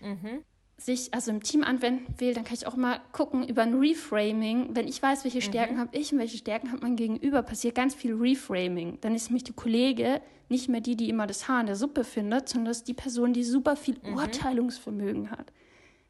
mhm. 0.00 0.44
sich, 0.79 1.12
also 1.12 1.33
im 1.33 1.42
Team 1.42 1.64
anwenden 1.64 2.14
will, 2.18 2.33
dann 2.33 2.44
kann 2.44 2.55
ich 2.55 2.66
auch 2.66 2.77
mal 2.77 3.00
gucken 3.11 3.46
über 3.46 3.62
ein 3.62 3.74
Reframing. 3.74 4.68
Wenn 4.70 4.87
ich 4.87 5.03
weiß, 5.03 5.24
welche 5.24 5.42
Stärken 5.42 5.74
mhm. 5.74 5.81
habe 5.81 5.98
ich 5.98 6.12
und 6.12 6.20
welche 6.20 6.38
Stärken 6.38 6.70
hat 6.70 6.81
mein 6.81 6.94
Gegenüber, 6.94 7.42
passiert 7.42 7.74
ganz 7.74 7.92
viel 7.92 8.14
Reframing. 8.14 8.98
Dann 9.00 9.16
ist 9.16 9.31
nämlich 9.31 9.42
die 9.42 9.53
Kollege 9.53 10.22
nicht 10.48 10.68
mehr 10.68 10.81
die, 10.81 10.96
die 10.96 11.09
immer 11.09 11.27
das 11.27 11.48
Haar 11.48 11.61
in 11.61 11.66
der 11.66 11.74
Suppe 11.74 12.05
findet, 12.05 12.48
sondern 12.48 12.66
das 12.66 12.79
ist 12.79 12.88
die 12.88 12.94
Person, 12.94 13.33
die 13.33 13.42
super 13.42 13.74
viel 13.74 13.96
mhm. 14.03 14.14
Urteilungsvermögen 14.14 15.33
hat. 15.33 15.53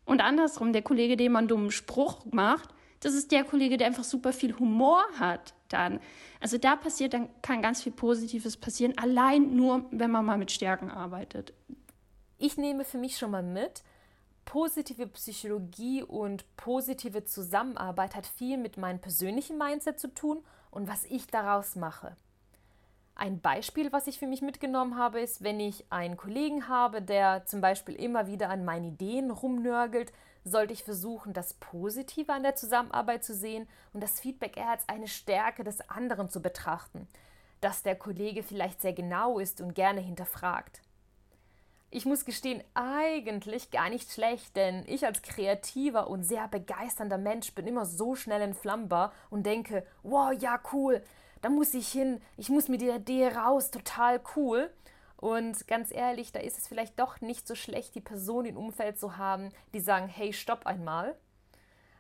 Und 0.04 0.20
andersrum, 0.20 0.74
der 0.74 0.82
Kollege, 0.82 1.16
dem 1.16 1.32
man 1.32 1.40
einen 1.40 1.48
dummen 1.48 1.70
Spruch 1.70 2.26
macht, 2.30 2.68
das 3.00 3.14
ist 3.14 3.32
der 3.32 3.44
Kollege, 3.44 3.78
der 3.78 3.86
einfach 3.86 4.04
super 4.04 4.34
viel 4.34 4.58
Humor 4.58 5.02
hat 5.18 5.54
dann. 5.68 6.00
Also 6.40 6.58
da 6.58 6.76
passiert, 6.76 7.14
dann 7.14 7.28
kann 7.42 7.62
ganz 7.62 7.82
viel 7.82 7.92
Positives 7.92 8.56
passieren, 8.56 8.92
allein 8.96 9.56
nur, 9.56 9.86
wenn 9.90 10.10
man 10.10 10.24
mal 10.24 10.38
mit 10.38 10.50
Stärken 10.50 10.90
arbeitet. 10.90 11.52
Ich 12.38 12.56
nehme 12.56 12.84
für 12.84 12.98
mich 12.98 13.16
schon 13.16 13.30
mal 13.30 13.42
mit, 13.42 13.82
positive 14.44 15.06
Psychologie 15.06 16.02
und 16.02 16.44
positive 16.56 17.24
Zusammenarbeit 17.24 18.14
hat 18.14 18.26
viel 18.26 18.58
mit 18.58 18.76
meinem 18.76 19.00
persönlichen 19.00 19.58
Mindset 19.58 19.98
zu 19.98 20.12
tun 20.12 20.44
und 20.70 20.88
was 20.88 21.04
ich 21.04 21.26
daraus 21.26 21.76
mache. 21.76 22.16
Ein 23.16 23.40
Beispiel, 23.40 23.92
was 23.92 24.08
ich 24.08 24.18
für 24.18 24.26
mich 24.26 24.42
mitgenommen 24.42 24.98
habe, 24.98 25.20
ist, 25.20 25.44
wenn 25.44 25.60
ich 25.60 25.84
einen 25.90 26.16
Kollegen 26.16 26.68
habe, 26.68 27.00
der 27.00 27.46
zum 27.46 27.60
Beispiel 27.60 27.94
immer 27.94 28.26
wieder 28.26 28.50
an 28.50 28.64
meinen 28.64 28.86
Ideen 28.86 29.30
rumnörgelt, 29.30 30.12
sollte 30.42 30.72
ich 30.72 30.82
versuchen, 30.82 31.32
das 31.32 31.54
Positive 31.54 32.32
an 32.32 32.42
der 32.42 32.56
Zusammenarbeit 32.56 33.24
zu 33.24 33.32
sehen 33.32 33.68
und 33.92 34.02
das 34.02 34.18
Feedback 34.18 34.56
eher 34.56 34.70
als 34.70 34.88
eine 34.88 35.08
Stärke 35.08 35.62
des 35.62 35.88
anderen 35.88 36.28
zu 36.28 36.42
betrachten, 36.42 37.06
dass 37.60 37.82
der 37.82 37.94
Kollege 37.94 38.42
vielleicht 38.42 38.82
sehr 38.82 38.92
genau 38.92 39.38
ist 39.38 39.60
und 39.60 39.74
gerne 39.74 40.00
hinterfragt. 40.00 40.82
Ich 41.94 42.06
muss 42.06 42.24
gestehen, 42.24 42.60
eigentlich 42.74 43.70
gar 43.70 43.88
nicht 43.88 44.10
schlecht, 44.10 44.56
denn 44.56 44.82
ich 44.88 45.06
als 45.06 45.22
kreativer 45.22 46.10
und 46.10 46.24
sehr 46.24 46.48
begeisternder 46.48 47.18
Mensch 47.18 47.54
bin 47.54 47.68
immer 47.68 47.86
so 47.86 48.16
schnell 48.16 48.42
entflammbar 48.42 49.12
und 49.30 49.46
denke, 49.46 49.86
wow, 50.02 50.32
ja, 50.36 50.60
cool, 50.72 51.04
da 51.40 51.50
muss 51.50 51.72
ich 51.72 51.86
hin, 51.86 52.20
ich 52.36 52.48
muss 52.48 52.66
mit 52.66 52.80
der 52.80 52.96
Idee 52.96 53.28
raus, 53.28 53.70
total 53.70 54.20
cool. 54.34 54.72
Und 55.18 55.68
ganz 55.68 55.92
ehrlich, 55.94 56.32
da 56.32 56.40
ist 56.40 56.58
es 56.58 56.66
vielleicht 56.66 56.98
doch 56.98 57.20
nicht 57.20 57.46
so 57.46 57.54
schlecht, 57.54 57.94
die 57.94 58.00
Person 58.00 58.44
im 58.44 58.56
Umfeld 58.56 58.98
zu 58.98 59.16
haben, 59.16 59.50
die 59.72 59.78
sagen, 59.78 60.08
hey, 60.08 60.32
stopp 60.32 60.66
einmal. 60.66 61.16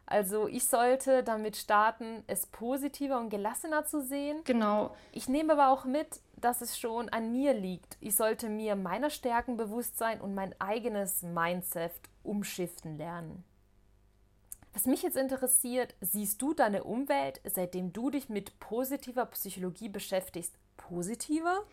Also 0.06 0.48
ich 0.48 0.66
sollte 0.66 1.22
damit 1.22 1.56
starten, 1.56 2.24
es 2.26 2.46
positiver 2.46 3.20
und 3.20 3.30
gelassener 3.30 3.84
zu 3.84 4.02
sehen. 4.02 4.40
Genau. 4.42 4.92
Ich 5.12 5.28
nehme 5.28 5.52
aber 5.52 5.68
auch 5.68 5.84
mit, 5.84 6.20
dass 6.44 6.60
es 6.60 6.78
schon 6.78 7.08
an 7.08 7.32
mir 7.32 7.54
liegt. 7.54 7.96
Ich 8.00 8.16
sollte 8.16 8.50
mir 8.50 8.76
meiner 8.76 9.08
Stärken 9.08 9.56
bewusst 9.56 9.96
sein 9.96 10.20
und 10.20 10.34
mein 10.34 10.54
eigenes 10.60 11.22
Mindset 11.22 11.92
umschiften 12.22 12.98
lernen. 12.98 13.44
Was 14.74 14.84
mich 14.84 15.02
jetzt 15.02 15.16
interessiert, 15.16 15.94
siehst 16.02 16.42
du 16.42 16.52
deine 16.52 16.84
Umwelt, 16.84 17.40
seitdem 17.44 17.94
du 17.94 18.10
dich 18.10 18.28
mit 18.28 18.58
positiver 18.60 19.24
Psychologie 19.26 19.88
beschäftigst, 19.88 20.52
positiver? 20.76 21.64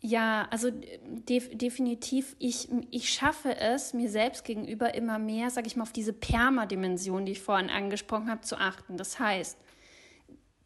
Ja, 0.00 0.46
also 0.50 0.70
def 0.70 1.48
definitiv, 1.56 2.36
ich, 2.38 2.68
ich 2.90 3.08
schaffe 3.08 3.56
es, 3.56 3.94
mir 3.94 4.10
selbst 4.10 4.44
gegenüber 4.44 4.94
immer 4.94 5.18
mehr, 5.18 5.48
sage 5.48 5.68
ich 5.68 5.76
mal, 5.76 5.84
auf 5.84 5.92
diese 5.92 6.12
Perma-Dimension, 6.12 7.24
die 7.24 7.32
ich 7.32 7.40
vorhin 7.40 7.70
angesprochen 7.70 8.28
habe, 8.28 8.42
zu 8.42 8.58
achten. 8.58 8.98
Das 8.98 9.18
heißt, 9.18 9.56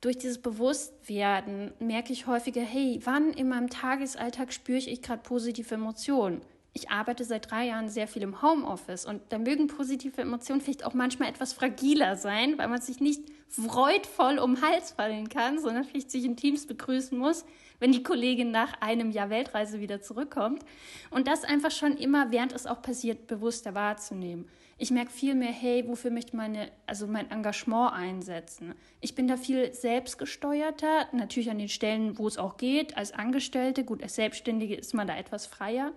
durch 0.00 0.18
dieses 0.18 0.40
Bewusstwerden 0.40 1.72
merke 1.78 2.12
ich 2.12 2.26
häufiger, 2.26 2.62
hey, 2.62 3.00
wann 3.04 3.32
in 3.32 3.48
meinem 3.48 3.68
Tagesalltag 3.68 4.52
spüre 4.52 4.78
ich 4.78 5.02
gerade 5.02 5.22
positive 5.22 5.74
Emotionen? 5.74 6.40
ich 6.72 6.88
arbeite 6.90 7.24
seit 7.24 7.50
drei 7.50 7.66
Jahren 7.66 7.88
sehr 7.88 8.06
viel 8.06 8.22
im 8.22 8.42
Homeoffice 8.42 9.04
und 9.04 9.20
da 9.30 9.38
mögen 9.38 9.66
positive 9.66 10.20
Emotionen 10.20 10.60
vielleicht 10.60 10.84
auch 10.84 10.94
manchmal 10.94 11.28
etwas 11.28 11.52
fragiler 11.52 12.16
sein, 12.16 12.58
weil 12.58 12.68
man 12.68 12.80
sich 12.80 13.00
nicht 13.00 13.22
freudvoll 13.48 14.38
um 14.38 14.54
den 14.54 14.62
Hals 14.62 14.92
fallen 14.92 15.28
kann, 15.28 15.58
sondern 15.58 15.84
vielleicht 15.84 16.12
sich 16.12 16.24
in 16.24 16.36
Teams 16.36 16.66
begrüßen 16.66 17.18
muss, 17.18 17.44
wenn 17.80 17.90
die 17.90 18.04
Kollegin 18.04 18.52
nach 18.52 18.80
einem 18.80 19.10
Jahr 19.10 19.30
Weltreise 19.30 19.80
wieder 19.80 20.00
zurückkommt. 20.00 20.64
Und 21.10 21.26
das 21.26 21.42
einfach 21.42 21.72
schon 21.72 21.96
immer, 21.96 22.30
während 22.30 22.52
es 22.52 22.66
auch 22.66 22.82
passiert, 22.82 23.26
bewusster 23.26 23.74
wahrzunehmen. 23.74 24.48
Ich 24.82 24.90
merke 24.90 25.10
viel 25.10 25.34
mehr, 25.34 25.52
hey, 25.52 25.86
wofür 25.86 26.10
möchte 26.10 26.34
meine, 26.34 26.70
also 26.86 27.06
mein 27.06 27.30
Engagement 27.30 27.92
einsetzen? 27.92 28.74
Ich 29.00 29.14
bin 29.14 29.28
da 29.28 29.36
viel 29.36 29.74
selbstgesteuerter, 29.74 31.06
natürlich 31.12 31.50
an 31.50 31.58
den 31.58 31.68
Stellen, 31.68 32.18
wo 32.18 32.26
es 32.26 32.38
auch 32.38 32.56
geht, 32.56 32.96
als 32.96 33.12
Angestellte. 33.12 33.84
Gut, 33.84 34.02
als 34.02 34.14
Selbstständige 34.14 34.74
ist 34.74 34.94
man 34.94 35.06
da 35.06 35.16
etwas 35.16 35.46
freier 35.46 35.92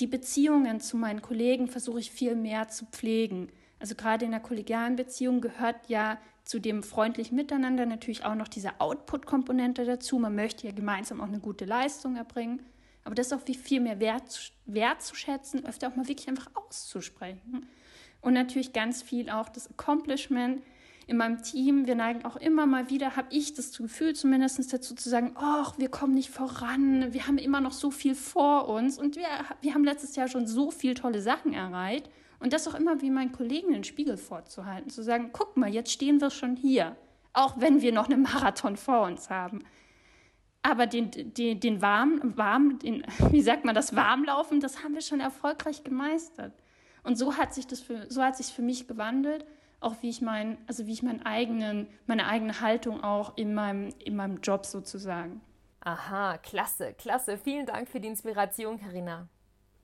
die 0.00 0.06
Beziehungen 0.06 0.80
zu 0.80 0.96
meinen 0.96 1.22
Kollegen 1.22 1.68
versuche 1.68 2.00
ich 2.00 2.10
viel 2.10 2.34
mehr 2.34 2.68
zu 2.68 2.84
pflegen. 2.86 3.48
Also 3.78 3.94
gerade 3.94 4.24
in 4.24 4.30
der 4.30 4.40
kollegialen 4.40 4.96
Beziehung 4.96 5.40
gehört 5.40 5.88
ja 5.88 6.18
zu 6.44 6.58
dem 6.58 6.82
freundlichen 6.82 7.36
Miteinander 7.36 7.86
natürlich 7.86 8.24
auch 8.24 8.34
noch 8.34 8.48
diese 8.48 8.80
Output-Komponente 8.80 9.84
dazu. 9.84 10.18
Man 10.18 10.34
möchte 10.34 10.66
ja 10.66 10.72
gemeinsam 10.72 11.20
auch 11.20 11.28
eine 11.28 11.40
gute 11.40 11.64
Leistung 11.64 12.16
erbringen. 12.16 12.60
Aber 13.04 13.14
das 13.14 13.32
auch 13.32 13.40
viel 13.40 13.80
mehr 13.80 14.00
wert, 14.00 14.52
wertzuschätzen, 14.66 15.64
öfter 15.64 15.88
auch 15.88 15.96
mal 15.96 16.08
wirklich 16.08 16.28
einfach 16.28 16.50
auszusprechen. 16.54 17.66
Und 18.20 18.34
natürlich 18.34 18.72
ganz 18.72 19.02
viel 19.02 19.30
auch 19.30 19.48
das 19.48 19.70
Accomplishment, 19.70 20.62
in 21.08 21.16
meinem 21.18 21.40
Team, 21.40 21.86
wir 21.86 21.94
neigen 21.94 22.24
auch 22.24 22.36
immer 22.36 22.66
mal 22.66 22.90
wieder, 22.90 23.14
habe 23.14 23.28
ich 23.30 23.54
das 23.54 23.76
Gefühl 23.76 24.14
zumindest 24.14 24.72
dazu 24.72 24.94
zu 24.94 25.08
sagen, 25.08 25.32
ach, 25.36 25.78
wir 25.78 25.88
kommen 25.88 26.14
nicht 26.14 26.30
voran, 26.30 27.12
wir 27.12 27.28
haben 27.28 27.38
immer 27.38 27.60
noch 27.60 27.72
so 27.72 27.92
viel 27.92 28.16
vor 28.16 28.68
uns 28.68 28.98
und 28.98 29.14
wir, 29.14 29.28
wir 29.60 29.74
haben 29.74 29.84
letztes 29.84 30.16
Jahr 30.16 30.26
schon 30.26 30.48
so 30.48 30.72
viele 30.72 30.94
tolle 30.94 31.22
Sachen 31.22 31.52
erreicht. 31.52 32.10
Und 32.38 32.52
das 32.52 32.68
auch 32.68 32.74
immer 32.74 33.00
wie 33.00 33.10
meinen 33.10 33.32
Kollegen 33.32 33.72
den 33.72 33.84
Spiegel 33.84 34.18
vorzuhalten, 34.18 34.90
zu 34.90 35.02
sagen, 35.02 35.30
guck 35.32 35.56
mal, 35.56 35.72
jetzt 35.72 35.90
stehen 35.90 36.20
wir 36.20 36.30
schon 36.30 36.54
hier, 36.54 36.94
auch 37.32 37.58
wenn 37.60 37.80
wir 37.80 37.92
noch 37.92 38.10
einen 38.10 38.22
Marathon 38.22 38.76
vor 38.76 39.02
uns 39.02 39.30
haben. 39.30 39.60
Aber 40.62 40.86
den, 40.86 41.10
den, 41.12 41.60
den 41.60 41.80
warm, 41.80 42.20
warm 42.36 42.78
den, 42.80 43.04
wie 43.30 43.40
sagt 43.40 43.64
man 43.64 43.74
das, 43.74 43.94
Warmlaufen, 43.94 44.60
das 44.60 44.82
haben 44.82 44.94
wir 44.94 45.00
schon 45.00 45.20
erfolgreich 45.20 45.84
gemeistert. 45.84 46.52
Und 47.06 47.16
so 47.16 47.36
hat 47.36 47.54
sich 47.54 47.66
das 47.66 47.80
für, 47.80 48.10
so 48.10 48.22
hat 48.22 48.36
sich 48.36 48.48
für 48.48 48.62
mich 48.62 48.86
gewandelt 48.86 49.46
auch 49.80 49.94
wie 50.02 50.10
ich 50.10 50.20
mein, 50.20 50.58
also 50.66 50.86
wie 50.86 50.92
ich 50.92 51.02
meinen 51.02 51.24
eigenen, 51.24 51.86
meine 52.06 52.26
eigene 52.26 52.60
Haltung 52.60 53.02
auch 53.02 53.36
in 53.36 53.54
meinem, 53.54 53.92
in 54.04 54.16
meinem 54.16 54.40
Job 54.40 54.66
sozusagen. 54.66 55.40
Aha, 55.80 56.38
klasse, 56.38 56.94
klasse. 56.94 57.38
Vielen 57.38 57.66
Dank 57.66 57.88
für 57.88 58.00
die 58.00 58.08
Inspiration, 58.08 58.80
Karina. 58.80 59.28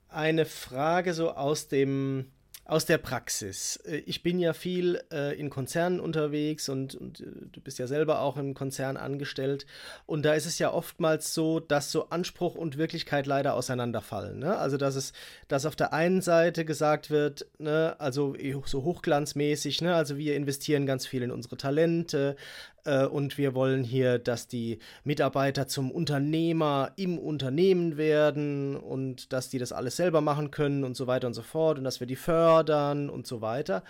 Eine 0.09 0.45
Frage 0.45 1.13
so 1.13 1.31
aus 1.31 1.67
dem 1.67 2.31
aus 2.65 2.85
der 2.85 2.97
Praxis. 2.97 3.77
Äh, 3.85 3.97
ich 4.05 4.23
bin 4.23 4.39
ja 4.39 4.53
viel 4.53 5.01
äh, 5.11 5.37
in 5.37 5.49
Konzernen 5.49 5.99
unterwegs 5.99 6.69
und, 6.69 6.95
und 6.95 7.19
äh, 7.19 7.25
du 7.51 7.61
bist 7.61 7.79
ja 7.79 7.87
selber 7.87 8.21
auch 8.21 8.37
im 8.37 8.53
Konzern 8.53 8.97
angestellt. 8.97 9.65
Und 10.05 10.23
da 10.23 10.33
ist 10.33 10.45
es 10.45 10.59
ja 10.59 10.71
oftmals 10.71 11.33
so, 11.33 11.59
dass 11.59 11.91
so 11.91 12.09
Anspruch 12.09 12.55
und 12.55 12.77
Wirklichkeit 12.77 13.25
leider 13.25 13.55
auseinanderfallen. 13.55 14.39
Ne? 14.39 14.57
Also, 14.57 14.77
dass 14.77 14.95
es, 14.95 15.13
dass 15.47 15.65
auf 15.65 15.75
der 15.75 15.93
einen 15.93 16.21
Seite 16.21 16.65
gesagt 16.65 17.09
wird, 17.09 17.45
ne, 17.57 17.95
also 17.99 18.35
so 18.65 18.83
hochglanzmäßig, 18.83 19.81
ne, 19.81 19.95
also 19.95 20.17
wir 20.17 20.35
investieren 20.35 20.85
ganz 20.85 21.05
viel 21.05 21.23
in 21.23 21.31
unsere 21.31 21.57
Talente, 21.57 22.35
äh, 22.85 23.05
und 23.05 23.37
wir 23.37 23.55
wollen 23.55 23.83
hier, 23.83 24.19
dass 24.19 24.47
die 24.47 24.79
Mitarbeiter 25.03 25.67
zum 25.67 25.91
Unternehmer 25.91 26.91
im 26.95 27.17
Unternehmen 27.17 27.97
werden 27.97 28.75
und 28.75 29.33
dass 29.33 29.49
die 29.49 29.59
das 29.59 29.71
alles 29.71 29.95
selber 29.95 30.21
machen 30.21 30.51
können 30.51 30.83
und 30.83 30.95
so 30.95 31.07
weiter 31.07 31.27
und 31.27 31.33
so 31.33 31.41
fort 31.41 31.77
und 31.77 31.83
dass 31.83 31.99
wir 31.99 32.07
die 32.07 32.15
fördern 32.15 33.09
und 33.09 33.27
so 33.27 33.41
weiter. 33.41 33.83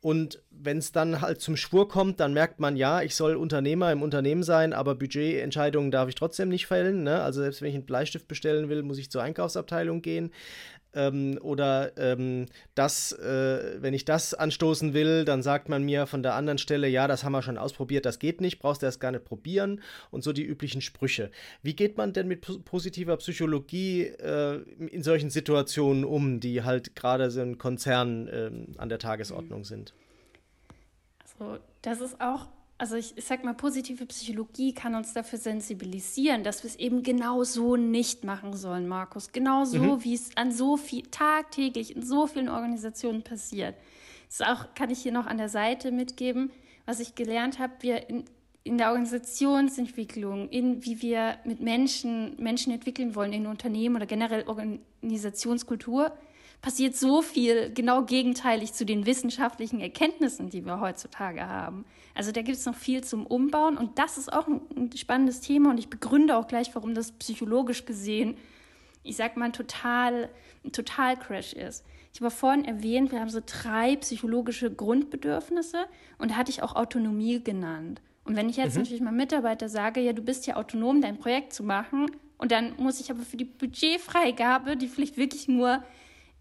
Und 0.00 0.40
wenn 0.50 0.78
es 0.78 0.92
dann 0.92 1.20
halt 1.20 1.40
zum 1.40 1.56
Schwur 1.56 1.88
kommt, 1.88 2.20
dann 2.20 2.32
merkt 2.32 2.60
man, 2.60 2.76
ja, 2.76 3.02
ich 3.02 3.16
soll 3.16 3.34
Unternehmer 3.34 3.90
im 3.90 4.02
Unternehmen 4.02 4.44
sein, 4.44 4.72
aber 4.72 4.94
Budgetentscheidungen 4.94 5.90
darf 5.90 6.08
ich 6.08 6.14
trotzdem 6.14 6.50
nicht 6.50 6.68
fällen. 6.68 7.02
Ne? 7.02 7.20
Also 7.20 7.40
selbst 7.40 7.62
wenn 7.62 7.70
ich 7.70 7.74
einen 7.74 7.86
Bleistift 7.86 8.28
bestellen 8.28 8.68
will, 8.68 8.84
muss 8.84 8.98
ich 8.98 9.10
zur 9.10 9.22
Einkaufsabteilung 9.22 10.00
gehen. 10.00 10.30
Ähm, 10.98 11.38
oder 11.40 11.96
ähm, 11.96 12.46
das, 12.74 13.12
äh, 13.12 13.80
wenn 13.80 13.94
ich 13.94 14.04
das 14.04 14.34
anstoßen 14.34 14.92
will, 14.92 15.24
dann 15.24 15.42
sagt 15.42 15.68
man 15.68 15.84
mir 15.84 16.06
von 16.06 16.22
der 16.22 16.34
anderen 16.34 16.58
Stelle, 16.58 16.88
ja, 16.88 17.06
das 17.06 17.22
haben 17.22 17.32
wir 17.32 17.42
schon 17.42 17.56
ausprobiert, 17.56 18.04
das 18.04 18.18
geht 18.18 18.40
nicht, 18.40 18.58
brauchst 18.58 18.82
du 18.82 18.86
erst 18.86 19.00
gar 19.00 19.12
nicht 19.12 19.24
probieren 19.24 19.80
und 20.10 20.24
so 20.24 20.32
die 20.32 20.44
üblichen 20.44 20.80
Sprüche. 20.80 21.30
Wie 21.62 21.74
geht 21.74 21.96
man 21.96 22.12
denn 22.12 22.26
mit 22.26 22.64
positiver 22.64 23.16
Psychologie 23.18 24.02
äh, 24.02 24.56
in 24.90 25.02
solchen 25.02 25.30
Situationen 25.30 26.04
um, 26.04 26.40
die 26.40 26.64
halt 26.64 26.96
gerade 26.96 27.30
so 27.30 27.40
ein 27.40 27.58
Konzern 27.58 28.26
äh, 28.28 28.50
an 28.78 28.88
der 28.88 28.98
Tagesordnung 28.98 29.64
sind? 29.64 29.94
Also, 31.22 31.58
das 31.82 32.00
ist 32.00 32.20
auch 32.20 32.48
also 32.78 32.94
ich, 32.94 33.18
ich 33.18 33.24
sag 33.24 33.44
mal, 33.44 33.54
positive 33.54 34.06
Psychologie 34.06 34.72
kann 34.72 34.94
uns 34.94 35.12
dafür 35.12 35.38
sensibilisieren, 35.38 36.44
dass 36.44 36.62
wir 36.62 36.70
es 36.70 36.76
eben 36.76 37.02
genau 37.02 37.42
so 37.42 37.76
nicht 37.76 38.22
machen 38.22 38.54
sollen, 38.56 38.86
Markus. 38.86 39.32
Genau 39.32 39.64
so, 39.64 39.78
mhm. 39.78 40.04
wie 40.04 40.14
es 40.14 40.36
an 40.36 40.52
so 40.52 40.76
viel 40.76 41.02
tagtäglich 41.10 41.96
in 41.96 42.02
so 42.02 42.28
vielen 42.28 42.48
Organisationen 42.48 43.22
passiert. 43.22 43.74
Das 44.28 44.42
auch, 44.42 44.74
kann 44.74 44.90
ich 44.90 45.00
hier 45.00 45.12
noch 45.12 45.26
an 45.26 45.38
der 45.38 45.48
Seite 45.48 45.90
mitgeben, 45.90 46.52
was 46.86 47.00
ich 47.00 47.16
gelernt 47.16 47.58
habe. 47.58 47.72
Wir 47.80 48.08
in, 48.08 48.24
in 48.62 48.78
der 48.78 48.90
Organisationsentwicklung, 48.90 50.48
in 50.48 50.84
wie 50.84 51.02
wir 51.02 51.38
mit 51.44 51.60
Menschen 51.60 52.36
Menschen 52.38 52.72
entwickeln 52.72 53.16
wollen 53.16 53.32
in 53.32 53.46
Unternehmen 53.46 53.96
oder 53.96 54.06
generell 54.06 54.46
Organisationskultur, 54.46 56.12
passiert 56.60 56.96
so 56.96 57.22
viel 57.22 57.72
genau 57.72 58.02
gegenteilig 58.04 58.72
zu 58.72 58.84
den 58.84 59.06
wissenschaftlichen 59.06 59.80
Erkenntnissen, 59.80 60.50
die 60.50 60.64
wir 60.64 60.80
heutzutage 60.80 61.46
haben. 61.46 61.84
Also 62.14 62.32
da 62.32 62.42
gibt 62.42 62.58
es 62.58 62.66
noch 62.66 62.74
viel 62.74 63.04
zum 63.04 63.26
Umbauen 63.26 63.76
und 63.76 63.98
das 63.98 64.18
ist 64.18 64.32
auch 64.32 64.48
ein, 64.48 64.90
spannendes 64.96 65.40
Thema 65.40 65.70
und 65.70 65.78
ich 65.78 65.88
begründe 65.88 66.36
auch 66.36 66.48
gleich, 66.48 66.74
warum 66.74 66.94
das 66.94 67.12
psychologisch 67.12 67.84
gesehen, 67.84 68.36
ich 69.04 69.16
sag 69.16 69.36
mal, 69.36 69.52
total, 69.52 70.28
ein 70.64 70.72
Total-Crash 70.72 71.52
ist. 71.52 71.84
Ich 72.12 72.20
habe 72.20 72.32
vorhin 72.32 72.64
erwähnt, 72.64 73.12
wir 73.12 73.20
haben 73.20 73.30
so 73.30 73.40
drei 73.44 73.94
psychologische 73.96 74.72
Grundbedürfnisse 74.72 75.86
und 76.18 76.32
da 76.32 76.36
hatte 76.36 76.50
ich 76.50 76.62
auch 76.62 76.74
Autonomie 76.74 77.42
genannt. 77.42 78.00
Und 78.24 78.34
wenn 78.34 78.50
ich 78.50 78.56
jetzt 78.56 78.74
mhm. 78.74 78.82
natürlich 78.82 79.00
meinem 79.00 79.16
Mitarbeiter 79.16 79.68
sage, 79.68 80.00
ja, 80.00 80.12
du 80.12 80.22
bist 80.22 80.46
ja 80.46 80.56
autonom, 80.56 81.00
dein 81.00 81.18
Projekt 81.18 81.52
zu 81.52 81.62
machen, 81.62 82.10
und 82.38 82.52
dann 82.52 82.74
muss 82.78 83.00
ich 83.00 83.10
aber 83.10 83.22
für 83.22 83.36
die 83.36 83.44
Budgetfreigabe, 83.44 84.76
die 84.76 84.86
vielleicht 84.86 85.16
wirklich 85.16 85.48
nur 85.48 85.82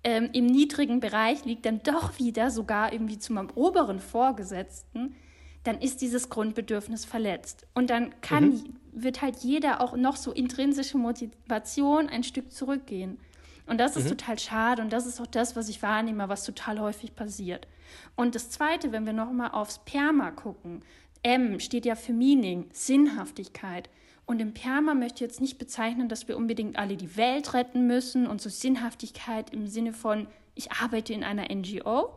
ähm, 0.03 0.29
im 0.33 0.45
niedrigen 0.45 0.99
Bereich 0.99 1.45
liegt, 1.45 1.65
dann 1.65 1.81
doch 1.83 2.19
wieder 2.19 2.51
sogar 2.51 2.93
irgendwie 2.93 3.19
zu 3.19 3.33
meinem 3.33 3.49
oberen 3.55 3.99
Vorgesetzten, 3.99 5.15
dann 5.63 5.79
ist 5.81 6.01
dieses 6.01 6.29
Grundbedürfnis 6.29 7.03
verletzt. 7.05 7.67
Und 7.73 7.89
dann 7.89 8.19
kann, 8.21 8.49
mhm. 8.49 8.75
wird 8.93 9.21
halt 9.21 9.37
jeder 9.37 9.81
auch 9.81 9.95
noch 9.97 10.15
so 10.15 10.31
intrinsische 10.31 10.97
Motivation 10.97 12.07
ein 12.07 12.23
Stück 12.23 12.51
zurückgehen. 12.51 13.19
Und 13.65 13.79
das 13.79 13.97
ist 13.97 14.05
mhm. 14.05 14.09
total 14.09 14.39
schade 14.39 14.81
und 14.81 14.93
das 14.93 15.05
ist 15.05 15.19
auch 15.19 15.27
das, 15.27 15.57
was 15.57 15.67
ich 15.67 15.83
wahrnehme, 15.83 16.29
was 16.29 16.45
total 16.45 16.79
häufig 16.79 17.15
passiert. 17.15 17.67
Und 18.15 18.33
das 18.33 18.49
Zweite, 18.49 18.93
wenn 18.93 19.05
wir 19.05 19.13
nochmal 19.13 19.51
aufs 19.51 19.79
Perma 19.79 20.31
gucken, 20.31 20.83
M 21.21 21.59
steht 21.59 21.85
ja 21.85 21.95
für 21.95 22.13
Meaning, 22.13 22.69
Sinnhaftigkeit. 22.71 23.89
Und 24.27 24.41
im 24.41 24.53
Perma 24.53 24.93
möchte 24.93 25.15
ich 25.15 25.21
jetzt 25.21 25.41
nicht 25.41 25.57
bezeichnen, 25.57 26.09
dass 26.09 26.27
wir 26.27 26.35
unbedingt 26.35 26.77
alle 26.77 26.97
die 26.97 27.15
Welt 27.15 27.53
retten 27.53 27.87
müssen 27.87 28.27
und 28.27 28.41
so 28.41 28.49
Sinnhaftigkeit 28.49 29.51
im 29.51 29.67
Sinne 29.67 29.93
von, 29.93 30.27
ich 30.53 30.73
arbeite 30.73 31.13
in 31.13 31.23
einer 31.23 31.47
NGO, 31.49 32.09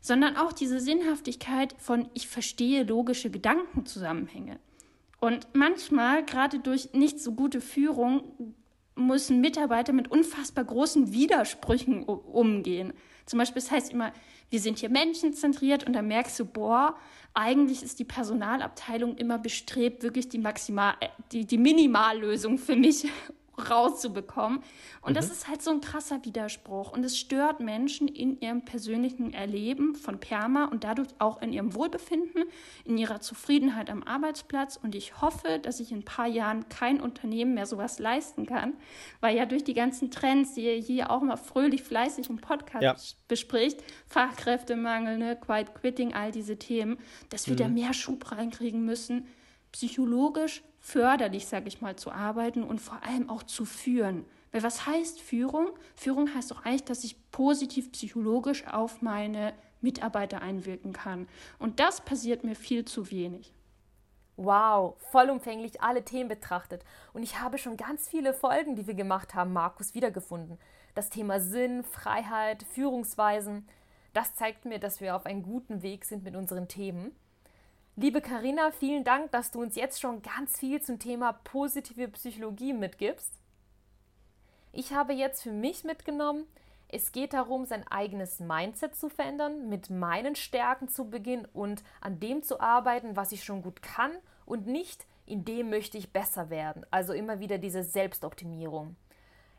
sondern 0.00 0.36
auch 0.36 0.52
diese 0.52 0.78
Sinnhaftigkeit 0.78 1.74
von, 1.76 2.08
ich 2.14 2.28
verstehe 2.28 2.84
logische 2.84 3.28
Gedankenzusammenhänge. 3.28 4.60
Und 5.18 5.48
manchmal, 5.52 6.24
gerade 6.24 6.60
durch 6.60 6.92
nicht 6.92 7.18
so 7.18 7.32
gute 7.32 7.60
Führung, 7.60 8.54
müssen 8.94 9.40
Mitarbeiter 9.40 9.92
mit 9.92 10.08
unfassbar 10.12 10.64
großen 10.64 11.12
Widersprüchen 11.12 12.04
umgehen. 12.04 12.92
Zum 13.28 13.38
Beispiel, 13.38 13.60
das 13.60 13.70
heißt 13.70 13.92
immer, 13.92 14.12
wir 14.50 14.58
sind 14.58 14.78
hier 14.78 14.88
menschenzentriert 14.88 15.84
und 15.84 15.92
dann 15.92 16.08
merkst 16.08 16.40
du, 16.40 16.46
boah, 16.46 16.96
eigentlich 17.34 17.82
ist 17.82 17.98
die 17.98 18.04
Personalabteilung 18.04 19.16
immer 19.16 19.38
bestrebt, 19.38 20.02
wirklich 20.02 20.28
die 20.30 20.38
Maximal, 20.38 20.94
äh, 21.00 21.08
die, 21.32 21.44
die 21.44 21.58
Minimallösung 21.58 22.56
für 22.56 22.74
mich 22.74 23.06
rauszubekommen. 23.58 24.60
Und 25.00 25.12
mhm. 25.12 25.14
das 25.14 25.30
ist 25.30 25.48
halt 25.48 25.62
so 25.62 25.70
ein 25.70 25.80
krasser 25.80 26.24
Widerspruch. 26.24 26.92
Und 26.92 27.04
es 27.04 27.18
stört 27.18 27.60
Menschen 27.60 28.08
in 28.08 28.40
ihrem 28.40 28.64
persönlichen 28.64 29.32
Erleben 29.32 29.94
von 29.94 30.20
Perma 30.20 30.66
und 30.66 30.84
dadurch 30.84 31.08
auch 31.18 31.40
in 31.42 31.52
ihrem 31.52 31.74
Wohlbefinden, 31.74 32.44
in 32.84 32.98
ihrer 32.98 33.20
Zufriedenheit 33.20 33.90
am 33.90 34.02
Arbeitsplatz. 34.02 34.76
Und 34.76 34.94
ich 34.94 35.20
hoffe, 35.20 35.58
dass 35.60 35.78
sich 35.78 35.92
in 35.92 35.98
ein 35.98 36.04
paar 36.04 36.26
Jahren 36.26 36.68
kein 36.68 37.00
Unternehmen 37.00 37.54
mehr 37.54 37.66
sowas 37.66 37.98
leisten 37.98 38.46
kann, 38.46 38.74
weil 39.20 39.36
ja 39.36 39.46
durch 39.46 39.64
die 39.64 39.74
ganzen 39.74 40.10
Trends, 40.10 40.54
die 40.54 40.64
ihr 40.64 40.74
hier 40.74 41.10
auch 41.10 41.22
mal 41.22 41.36
fröhlich, 41.36 41.82
fleißig 41.82 42.30
im 42.30 42.38
Podcast 42.38 42.82
ja. 42.82 42.96
bespricht, 43.28 43.82
Fachkräftemangel, 44.06 45.18
ne, 45.18 45.36
Quiet 45.36 45.74
Quitting, 45.74 46.14
all 46.14 46.32
diese 46.32 46.58
Themen, 46.58 46.98
dass 47.30 47.46
wir 47.46 47.54
mhm. 47.54 47.58
da 47.58 47.68
mehr 47.68 47.94
Schub 47.94 48.30
reinkriegen 48.32 48.84
müssen, 48.84 49.26
psychologisch 49.72 50.62
förderlich, 50.80 51.46
sage 51.46 51.68
ich 51.68 51.80
mal, 51.80 51.96
zu 51.96 52.10
arbeiten 52.10 52.62
und 52.62 52.80
vor 52.80 53.02
allem 53.02 53.28
auch 53.28 53.42
zu 53.42 53.64
führen. 53.64 54.24
Weil 54.52 54.62
was 54.62 54.86
heißt 54.86 55.20
Führung? 55.20 55.70
Führung 55.94 56.34
heißt 56.34 56.50
doch 56.50 56.64
eigentlich, 56.64 56.84
dass 56.84 57.04
ich 57.04 57.30
positiv 57.30 57.92
psychologisch 57.92 58.66
auf 58.66 59.02
meine 59.02 59.52
Mitarbeiter 59.80 60.42
einwirken 60.42 60.92
kann. 60.92 61.28
Und 61.58 61.80
das 61.80 62.00
passiert 62.00 62.44
mir 62.44 62.54
viel 62.54 62.84
zu 62.84 63.10
wenig. 63.10 63.52
Wow, 64.36 64.94
vollumfänglich 65.10 65.82
alle 65.82 66.04
Themen 66.04 66.28
betrachtet. 66.28 66.84
Und 67.12 67.24
ich 67.24 67.40
habe 67.40 67.58
schon 67.58 67.76
ganz 67.76 68.08
viele 68.08 68.32
Folgen, 68.32 68.76
die 68.76 68.86
wir 68.86 68.94
gemacht 68.94 69.34
haben, 69.34 69.52
Markus, 69.52 69.94
wiedergefunden. 69.94 70.58
Das 70.94 71.10
Thema 71.10 71.40
Sinn, 71.40 71.82
Freiheit, 71.82 72.62
Führungsweisen. 72.62 73.68
Das 74.12 74.34
zeigt 74.34 74.64
mir, 74.64 74.78
dass 74.78 75.00
wir 75.00 75.16
auf 75.16 75.26
einem 75.26 75.42
guten 75.42 75.82
Weg 75.82 76.04
sind 76.04 76.22
mit 76.22 76.36
unseren 76.36 76.68
Themen. 76.68 77.14
Liebe 78.00 78.20
Karina, 78.20 78.70
vielen 78.70 79.02
Dank, 79.02 79.32
dass 79.32 79.50
du 79.50 79.60
uns 79.60 79.74
jetzt 79.74 80.00
schon 80.00 80.22
ganz 80.22 80.56
viel 80.56 80.80
zum 80.80 81.00
Thema 81.00 81.32
positive 81.32 82.06
Psychologie 82.06 82.72
mitgibst. 82.72 83.32
Ich 84.72 84.92
habe 84.92 85.14
jetzt 85.14 85.42
für 85.42 85.50
mich 85.50 85.82
mitgenommen, 85.82 86.46
es 86.86 87.10
geht 87.10 87.32
darum, 87.32 87.64
sein 87.64 87.84
eigenes 87.88 88.38
Mindset 88.38 88.94
zu 88.94 89.08
verändern, 89.08 89.68
mit 89.68 89.90
meinen 89.90 90.36
Stärken 90.36 90.86
zu 90.86 91.10
beginnen 91.10 91.48
und 91.52 91.82
an 92.00 92.20
dem 92.20 92.44
zu 92.44 92.60
arbeiten, 92.60 93.16
was 93.16 93.32
ich 93.32 93.42
schon 93.42 93.62
gut 93.62 93.82
kann 93.82 94.12
und 94.46 94.68
nicht 94.68 95.04
in 95.26 95.44
dem 95.44 95.68
möchte 95.68 95.98
ich 95.98 96.12
besser 96.12 96.50
werden. 96.50 96.86
Also 96.92 97.12
immer 97.12 97.40
wieder 97.40 97.58
diese 97.58 97.82
Selbstoptimierung. 97.82 98.94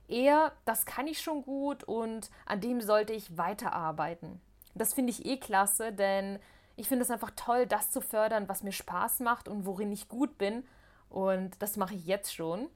Eher, 0.08 0.54
das 0.64 0.86
kann 0.86 1.08
ich 1.08 1.20
schon 1.20 1.42
gut 1.42 1.84
und 1.84 2.30
an 2.46 2.62
dem 2.62 2.80
sollte 2.80 3.12
ich 3.12 3.38
weiterarbeiten. 3.38 4.40
Das 4.76 4.94
finde 4.94 5.12
ich 5.12 5.26
eh 5.26 5.36
klasse, 5.36 5.92
denn 5.92 6.40
ich 6.80 6.88
finde 6.88 7.04
es 7.04 7.12
einfach 7.12 7.32
toll, 7.36 7.68
das 7.68 7.92
zu 7.92 8.02
fördern, 8.02 8.48
was 8.48 8.64
mir 8.64 8.72
Spaß 8.72 9.20
macht 9.20 9.48
und 9.48 9.66
worin 9.66 9.92
ich 9.92 10.08
gut 10.08 10.38
bin. 10.38 10.64
Und 11.10 11.62
das 11.62 11.76
mache 11.76 11.96
ich 11.96 12.06
jetzt 12.06 12.34
schon. 12.34 12.70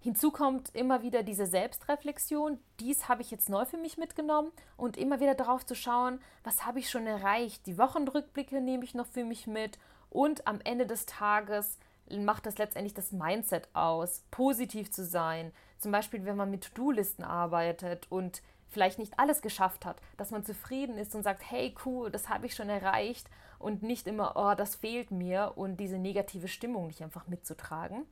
Hinzu 0.00 0.30
kommt 0.30 0.74
immer 0.74 1.02
wieder 1.02 1.22
diese 1.22 1.46
Selbstreflexion. 1.46 2.58
Dies 2.80 3.08
habe 3.08 3.22
ich 3.22 3.30
jetzt 3.30 3.48
neu 3.48 3.64
für 3.64 3.76
mich 3.76 3.98
mitgenommen 3.98 4.52
und 4.76 4.96
immer 4.96 5.20
wieder 5.20 5.34
darauf 5.34 5.64
zu 5.64 5.74
schauen, 5.74 6.20
was 6.44 6.66
habe 6.66 6.78
ich 6.78 6.90
schon 6.90 7.06
erreicht. 7.06 7.66
Die 7.66 7.78
Wochenrückblicke 7.78 8.60
nehme 8.60 8.84
ich 8.84 8.94
noch 8.94 9.06
für 9.06 9.24
mich 9.24 9.46
mit 9.46 9.78
und 10.10 10.46
am 10.46 10.60
Ende 10.64 10.86
des 10.86 11.06
Tages 11.06 11.78
macht 12.10 12.46
das 12.46 12.58
letztendlich 12.58 12.94
das 12.94 13.12
Mindset 13.12 13.68
aus, 13.74 14.24
positiv 14.30 14.90
zu 14.90 15.04
sein. 15.04 15.52
Zum 15.78 15.92
Beispiel, 15.92 16.24
wenn 16.24 16.36
man 16.36 16.50
mit 16.50 16.74
To-Do-Listen 16.74 17.22
arbeitet 17.22 18.10
und 18.10 18.42
vielleicht 18.70 18.98
nicht 18.98 19.18
alles 19.18 19.42
geschafft 19.42 19.84
hat, 19.84 20.00
dass 20.16 20.30
man 20.30 20.44
zufrieden 20.44 20.98
ist 20.98 21.14
und 21.14 21.22
sagt, 21.22 21.42
hey 21.50 21.74
cool, 21.84 22.10
das 22.10 22.28
habe 22.28 22.46
ich 22.46 22.54
schon 22.54 22.68
erreicht 22.68 23.28
und 23.58 23.82
nicht 23.82 24.06
immer, 24.06 24.34
oh, 24.36 24.54
das 24.54 24.76
fehlt 24.76 25.10
mir 25.10 25.52
und 25.56 25.78
diese 25.78 25.98
negative 25.98 26.48
Stimmung 26.48 26.86
nicht 26.86 27.02
einfach 27.02 27.26
mitzutragen. 27.26 28.04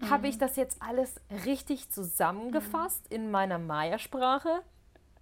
Mhm. 0.00 0.10
Habe 0.10 0.28
ich 0.28 0.38
das 0.38 0.56
jetzt 0.56 0.80
alles 0.80 1.20
richtig 1.44 1.90
zusammengefasst 1.90 3.10
mhm. 3.10 3.16
in 3.16 3.30
meiner 3.30 3.58
Maya-Sprache? 3.58 4.62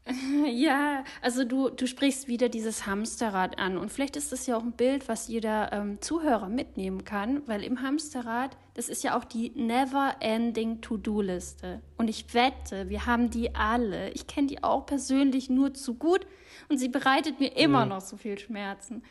Ja, 0.46 1.05
also 1.20 1.44
du, 1.44 1.68
du 1.68 1.87
sprichst 1.87 2.26
wieder 2.26 2.48
dieses 2.48 2.87
Hamsterrad 2.87 3.59
an 3.59 3.78
und 3.78 3.90
vielleicht 3.90 4.16
ist 4.16 4.33
das 4.33 4.46
ja 4.46 4.57
auch 4.57 4.62
ein 4.62 4.72
Bild, 4.72 5.09
was 5.09 5.28
jeder 5.28 5.72
ähm, 5.72 6.00
Zuhörer 6.00 6.48
mitnehmen 6.48 7.05
kann, 7.05 7.46
weil 7.46 7.62
im 7.62 7.83
Hamsterrad, 7.83 8.57
das 8.74 8.88
ist 8.88 9.04
ja 9.04 9.18
auch 9.18 9.24
die 9.24 9.50
never-ending 9.50 10.80
To-Do-Liste 10.80 11.82
und 11.98 12.08
ich 12.08 12.32
wette, 12.35 12.88
wir 12.88 13.06
haben 13.06 13.30
die 13.30 13.54
alle. 13.54 14.11
Ich 14.12 14.26
kenne 14.26 14.46
die 14.46 14.62
auch 14.62 14.87
persönlich 14.87 15.50
nur 15.50 15.74
zu 15.74 15.94
gut 15.94 16.26
und 16.68 16.78
sie 16.78 16.88
bereitet 16.88 17.38
mir 17.38 17.56
immer 17.56 17.85
mhm. 17.85 17.90
noch 17.90 18.00
so 18.00 18.16
viel 18.16 18.38
Schmerzen. 18.38 19.02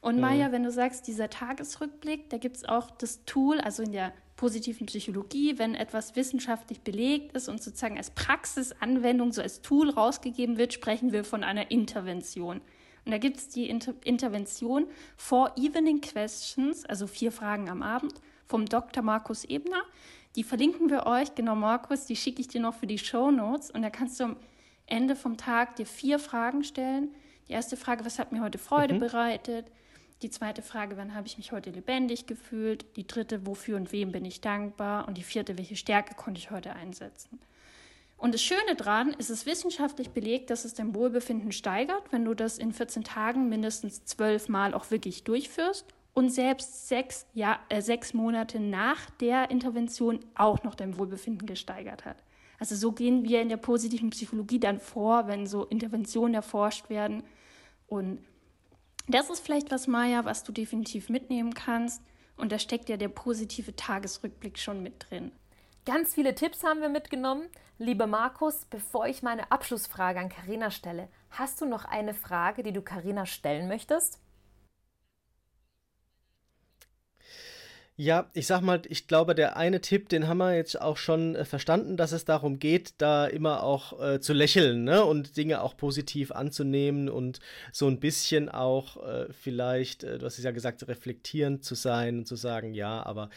Und 0.00 0.16
mhm. 0.16 0.22
Maja, 0.22 0.52
wenn 0.52 0.62
du 0.62 0.70
sagst, 0.70 1.06
dieser 1.06 1.28
Tagesrückblick, 1.28 2.30
da 2.30 2.38
gibt 2.38 2.56
es 2.56 2.64
auch 2.64 2.90
das 2.90 3.24
Tool, 3.24 3.60
also 3.60 3.82
in 3.82 3.92
der 3.92 4.12
positiven 4.36 4.86
Psychologie, 4.86 5.58
wenn 5.58 5.74
etwas 5.74 6.16
wissenschaftlich 6.16 6.80
belegt 6.80 7.36
ist 7.36 7.50
und 7.50 7.62
sozusagen 7.62 7.98
als 7.98 8.10
Praxisanwendung, 8.10 9.32
so 9.32 9.42
als 9.42 9.60
Tool 9.60 9.90
rausgegeben 9.90 10.56
wird, 10.56 10.72
sprechen 10.72 11.12
wir 11.12 11.24
von 11.24 11.44
einer 11.44 11.70
Intervention. 11.70 12.62
Und 13.04 13.12
da 13.12 13.18
gibt 13.18 13.36
es 13.36 13.48
die 13.48 13.68
Inter 13.68 13.94
Intervention 14.02 14.86
Four 15.16 15.52
Evening 15.58 16.00
Questions, 16.00 16.86
also 16.86 17.06
vier 17.06 17.32
Fragen 17.32 17.68
am 17.68 17.82
Abend, 17.82 18.14
vom 18.50 18.66
Dr. 18.66 19.02
Markus 19.02 19.44
Ebner. 19.44 19.82
Die 20.36 20.44
verlinken 20.44 20.90
wir 20.90 21.06
euch, 21.06 21.34
genau 21.34 21.54
Markus, 21.54 22.04
die 22.06 22.16
schicke 22.16 22.40
ich 22.40 22.48
dir 22.48 22.60
noch 22.60 22.74
für 22.74 22.86
die 22.86 22.98
Show 22.98 23.30
Notes. 23.30 23.70
Und 23.70 23.82
da 23.82 23.90
kannst 23.90 24.20
du 24.20 24.36
Ende 24.86 25.16
vom 25.16 25.36
Tag 25.36 25.76
dir 25.76 25.86
vier 25.86 26.18
Fragen 26.18 26.64
stellen. 26.64 27.14
Die 27.48 27.52
erste 27.52 27.76
Frage, 27.76 28.04
was 28.04 28.18
hat 28.18 28.32
mir 28.32 28.42
heute 28.42 28.58
Freude 28.58 28.94
mhm. 28.94 29.00
bereitet? 29.00 29.70
Die 30.22 30.30
zweite 30.30 30.62
Frage, 30.62 30.96
wann 30.96 31.14
habe 31.14 31.26
ich 31.26 31.38
mich 31.38 31.52
heute 31.52 31.70
lebendig 31.70 32.26
gefühlt? 32.26 32.84
Die 32.96 33.06
dritte, 33.06 33.46
wofür 33.46 33.76
und 33.76 33.90
wem 33.92 34.12
bin 34.12 34.24
ich 34.24 34.40
dankbar? 34.40 35.08
Und 35.08 35.16
die 35.16 35.22
vierte, 35.22 35.56
welche 35.56 35.76
Stärke 35.76 36.14
konnte 36.14 36.38
ich 36.38 36.50
heute 36.50 36.74
einsetzen? 36.74 37.40
Und 38.18 38.34
das 38.34 38.42
Schöne 38.42 38.74
daran 38.76 39.14
ist 39.14 39.30
es 39.30 39.46
wissenschaftlich 39.46 40.10
belegt, 40.10 40.50
dass 40.50 40.66
es 40.66 40.74
dein 40.74 40.94
Wohlbefinden 40.94 41.52
steigert, 41.52 42.12
wenn 42.12 42.26
du 42.26 42.34
das 42.34 42.58
in 42.58 42.72
14 42.72 43.02
Tagen 43.02 43.48
mindestens 43.48 44.04
zwölf 44.04 44.48
Mal 44.48 44.74
auch 44.74 44.90
wirklich 44.90 45.24
durchführst 45.24 45.86
und 46.14 46.30
selbst 46.30 46.88
sechs, 46.88 47.26
ja, 47.34 47.58
äh, 47.68 47.80
sechs 47.80 48.14
Monate 48.14 48.60
nach 48.60 49.10
der 49.10 49.50
Intervention 49.50 50.20
auch 50.34 50.62
noch 50.64 50.74
dein 50.74 50.98
Wohlbefinden 50.98 51.46
gesteigert 51.46 52.04
hat. 52.04 52.16
Also 52.58 52.74
so 52.74 52.92
gehen 52.92 53.24
wir 53.24 53.40
in 53.40 53.48
der 53.48 53.56
positiven 53.56 54.10
Psychologie 54.10 54.60
dann 54.60 54.80
vor, 54.80 55.26
wenn 55.28 55.46
so 55.46 55.64
Interventionen 55.64 56.34
erforscht 56.34 56.90
werden. 56.90 57.22
Und 57.86 58.22
das 59.08 59.30
ist 59.30 59.40
vielleicht 59.40 59.70
was, 59.70 59.86
Maya, 59.86 60.24
was 60.24 60.44
du 60.44 60.52
definitiv 60.52 61.08
mitnehmen 61.08 61.54
kannst. 61.54 62.02
Und 62.36 62.52
da 62.52 62.58
steckt 62.58 62.88
ja 62.88 62.96
der 62.96 63.08
positive 63.08 63.74
Tagesrückblick 63.76 64.58
schon 64.58 64.82
mit 64.82 65.06
drin. 65.08 65.32
Ganz 65.86 66.14
viele 66.14 66.34
Tipps 66.34 66.62
haben 66.62 66.80
wir 66.80 66.90
mitgenommen. 66.90 67.48
Lieber 67.78 68.06
Markus, 68.06 68.66
bevor 68.68 69.06
ich 69.06 69.22
meine 69.22 69.50
Abschlussfrage 69.50 70.20
an 70.20 70.28
Karina 70.28 70.70
stelle, 70.70 71.08
hast 71.30 71.60
du 71.62 71.66
noch 71.66 71.86
eine 71.86 72.12
Frage, 72.12 72.62
die 72.62 72.72
du 72.72 72.82
Karina 72.82 73.24
stellen 73.24 73.68
möchtest? 73.68 74.20
Ja, 78.02 78.30
ich 78.32 78.46
sag 78.46 78.62
mal, 78.62 78.80
ich 78.88 79.08
glaube, 79.08 79.34
der 79.34 79.58
eine 79.58 79.82
Tipp, 79.82 80.08
den 80.08 80.26
haben 80.26 80.38
wir 80.38 80.56
jetzt 80.56 80.80
auch 80.80 80.96
schon 80.96 81.36
äh, 81.36 81.44
verstanden, 81.44 81.98
dass 81.98 82.12
es 82.12 82.24
darum 82.24 82.58
geht, 82.58 82.94
da 82.96 83.26
immer 83.26 83.62
auch 83.62 84.00
äh, 84.00 84.20
zu 84.20 84.32
lächeln 84.32 84.84
ne? 84.84 85.04
und 85.04 85.36
Dinge 85.36 85.60
auch 85.60 85.76
positiv 85.76 86.32
anzunehmen 86.32 87.10
und 87.10 87.40
so 87.72 87.88
ein 87.88 88.00
bisschen 88.00 88.48
auch 88.48 89.06
äh, 89.06 89.30
vielleicht, 89.34 90.02
äh, 90.02 90.18
du 90.18 90.24
hast 90.24 90.38
es 90.38 90.44
ja 90.44 90.50
gesagt, 90.50 90.88
reflektierend 90.88 91.62
zu 91.62 91.74
sein 91.74 92.20
und 92.20 92.24
zu 92.24 92.36
sagen, 92.36 92.72
ja, 92.72 93.04
aber, 93.04 93.28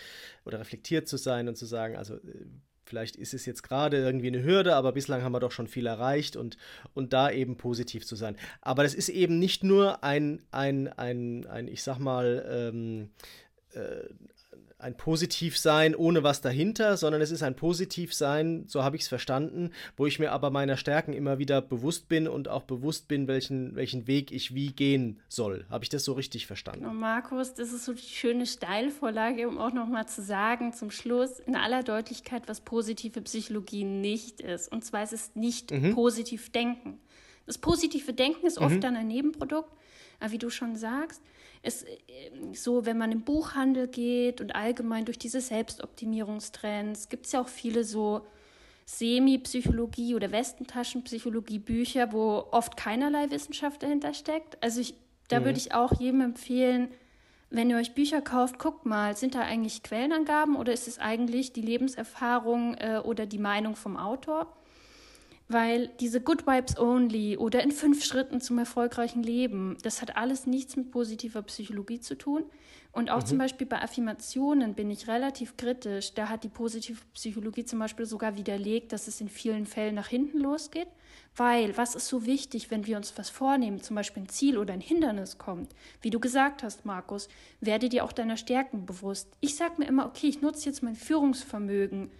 oder 0.45 0.61
reflektiert 0.61 1.09
zu 1.09 1.17
sein 1.17 1.49
und 1.49 1.57
zu 1.57 1.65
sagen, 1.65 1.97
also 1.97 2.15
äh, 2.15 2.45
vielleicht 2.85 3.17
ist 3.17 3.33
es 3.33 3.45
jetzt 3.45 3.63
gerade 3.63 3.97
irgendwie 3.97 4.27
eine 4.27 4.45
Hürde, 4.45 4.77
aber 4.77 4.93
bislang 4.93 5.23
haben 5.23 5.33
wir 5.33 5.41
doch 5.41 5.51
schon 5.51 5.67
viel 5.67 5.87
erreicht 5.87 6.37
und, 6.37 6.57
und 6.93 7.11
da 7.11 7.29
eben 7.29 7.57
positiv 7.57 8.05
zu 8.05 8.15
sein. 8.15 8.37
Aber 8.61 8.83
das 8.83 8.93
ist 8.93 9.09
eben 9.09 9.39
nicht 9.39 9.65
nur 9.65 10.05
ein, 10.05 10.41
ein, 10.51 10.87
ein, 10.87 11.45
ein 11.47 11.67
ich 11.67 11.83
sag 11.83 11.99
mal, 11.99 12.45
ähm, 12.49 13.09
äh, 13.73 14.07
ein 14.83 14.95
Positivsein 14.95 15.95
ohne 15.95 16.23
was 16.23 16.41
dahinter, 16.41 16.97
sondern 16.97 17.21
es 17.21 17.31
ist 17.31 17.41
ein 17.41 17.55
Positivsein, 17.55 18.65
so 18.67 18.83
habe 18.83 18.95
ich 18.95 19.03
es 19.03 19.07
verstanden, 19.07 19.71
wo 19.97 20.05
ich 20.05 20.19
mir 20.19 20.31
aber 20.31 20.49
meiner 20.49 20.77
Stärken 20.77 21.13
immer 21.13 21.39
wieder 21.39 21.61
bewusst 21.61 22.09
bin 22.09 22.27
und 22.27 22.49
auch 22.49 22.63
bewusst 22.63 23.07
bin, 23.07 23.27
welchen, 23.27 23.75
welchen 23.75 24.07
Weg 24.07 24.31
ich 24.31 24.53
wie 24.53 24.71
gehen 24.71 25.19
soll. 25.29 25.65
Habe 25.69 25.83
ich 25.83 25.89
das 25.89 26.03
so 26.03 26.13
richtig 26.13 26.47
verstanden? 26.47 26.81
Genau, 26.81 26.93
Markus, 26.93 27.53
das 27.53 27.71
ist 27.71 27.85
so 27.85 27.93
die 27.93 28.01
schöne 28.01 28.45
Steilvorlage, 28.45 29.47
um 29.47 29.57
auch 29.57 29.73
nochmal 29.73 30.07
zu 30.07 30.21
sagen, 30.21 30.73
zum 30.73 30.91
Schluss 30.91 31.39
in 31.39 31.55
aller 31.55 31.83
Deutlichkeit, 31.83 32.43
was 32.47 32.61
positive 32.61 33.21
Psychologie 33.21 33.85
nicht 33.85 34.41
ist. 34.41 34.71
Und 34.71 34.83
zwar 34.83 35.03
ist 35.03 35.13
es 35.13 35.35
nicht 35.35 35.71
mhm. 35.71 35.93
positiv 35.93 36.51
denken. 36.51 36.99
Das 37.45 37.57
positive 37.57 38.13
Denken 38.13 38.45
ist 38.45 38.57
oft 38.57 38.75
mhm. 38.75 38.81
dann 38.81 38.95
ein 38.95 39.07
Nebenprodukt, 39.07 39.71
aber 40.19 40.31
wie 40.31 40.37
du 40.37 40.49
schon 40.49 40.75
sagst, 40.75 41.21
es 41.63 41.83
ähm, 41.83 42.53
so, 42.53 42.85
wenn 42.85 42.97
man 42.97 43.11
im 43.11 43.21
Buchhandel 43.21 43.87
geht 43.87 44.41
und 44.41 44.53
allgemein 44.53 45.05
durch 45.05 45.17
diese 45.17 45.41
Selbstoptimierungstrends, 45.41 47.09
gibt 47.09 47.25
es 47.25 47.31
ja 47.31 47.41
auch 47.41 47.47
viele 47.47 47.83
so 47.83 48.21
Semi-Psychologie 48.85 50.13
oder 50.13 50.31
Westentaschenpsychologie-Bücher, 50.31 52.11
wo 52.11 52.45
oft 52.51 52.77
keinerlei 52.77 53.31
Wissenschaft 53.31 53.81
dahinter 53.81 54.13
steckt. 54.13 54.61
Also 54.61 54.81
ich, 54.81 54.93
da 55.29 55.39
mhm. 55.39 55.45
würde 55.45 55.57
ich 55.57 55.73
auch 55.73 55.99
jedem 55.99 56.21
empfehlen, 56.21 56.89
wenn 57.49 57.69
ihr 57.69 57.77
euch 57.77 57.93
Bücher 57.93 58.21
kauft, 58.21 58.59
guckt 58.59 58.85
mal, 58.85 59.15
sind 59.15 59.35
da 59.35 59.41
eigentlich 59.41 59.83
Quellenangaben 59.83 60.55
oder 60.55 60.73
ist 60.73 60.87
es 60.87 60.99
eigentlich 60.99 61.53
die 61.53 61.61
Lebenserfahrung 61.61 62.75
äh, 62.75 63.01
oder 63.03 63.25
die 63.25 63.37
Meinung 63.37 63.75
vom 63.75 63.95
Autor? 63.95 64.51
Weil 65.49 65.89
diese 65.99 66.21
Good 66.21 66.47
Vibes 66.47 66.79
Only 66.79 67.37
oder 67.37 67.61
in 67.61 67.71
fünf 67.71 68.03
Schritten 68.03 68.39
zum 68.39 68.57
erfolgreichen 68.57 69.23
Leben, 69.23 69.77
das 69.83 70.01
hat 70.01 70.15
alles 70.15 70.47
nichts 70.47 70.77
mit 70.77 70.89
positiver 70.89 71.41
Psychologie 71.43 71.99
zu 71.99 72.15
tun. 72.15 72.43
Und 72.93 73.09
auch 73.09 73.21
mhm. 73.21 73.25
zum 73.25 73.37
Beispiel 73.39 73.67
bei 73.67 73.81
Affirmationen 73.81 74.73
bin 74.73 74.89
ich 74.89 75.07
relativ 75.07 75.57
kritisch. 75.57 76.13
Da 76.13 76.29
hat 76.29 76.43
die 76.43 76.49
positive 76.49 77.01
Psychologie 77.13 77.65
zum 77.65 77.79
Beispiel 77.79 78.05
sogar 78.05 78.37
widerlegt, 78.37 78.93
dass 78.93 79.07
es 79.07 79.19
in 79.19 79.29
vielen 79.29 79.65
Fällen 79.65 79.95
nach 79.95 80.07
hinten 80.07 80.39
losgeht. 80.39 80.87
Weil, 81.35 81.75
was 81.75 81.95
ist 81.95 82.07
so 82.07 82.25
wichtig, 82.27 82.69
wenn 82.69 82.85
wir 82.85 82.95
uns 82.95 83.17
was 83.17 83.29
vornehmen, 83.29 83.81
zum 83.81 83.95
Beispiel 83.95 84.23
ein 84.23 84.29
Ziel 84.29 84.57
oder 84.57 84.73
ein 84.73 84.81
Hindernis 84.81 85.39
kommt? 85.39 85.73
Wie 86.01 86.11
du 86.11 86.19
gesagt 86.19 86.61
hast, 86.61 86.85
Markus, 86.85 87.27
werde 87.59 87.89
dir 87.89 88.03
auch 88.03 88.11
deiner 88.11 88.37
Stärken 88.37 88.85
bewusst. 88.85 89.27
Ich 89.39 89.55
sage 89.55 89.73
mir 89.79 89.87
immer, 89.87 90.05
okay, 90.05 90.27
ich 90.27 90.41
nutze 90.41 90.65
jetzt 90.65 90.83
mein 90.83 90.95
Führungsvermögen, 90.95 92.11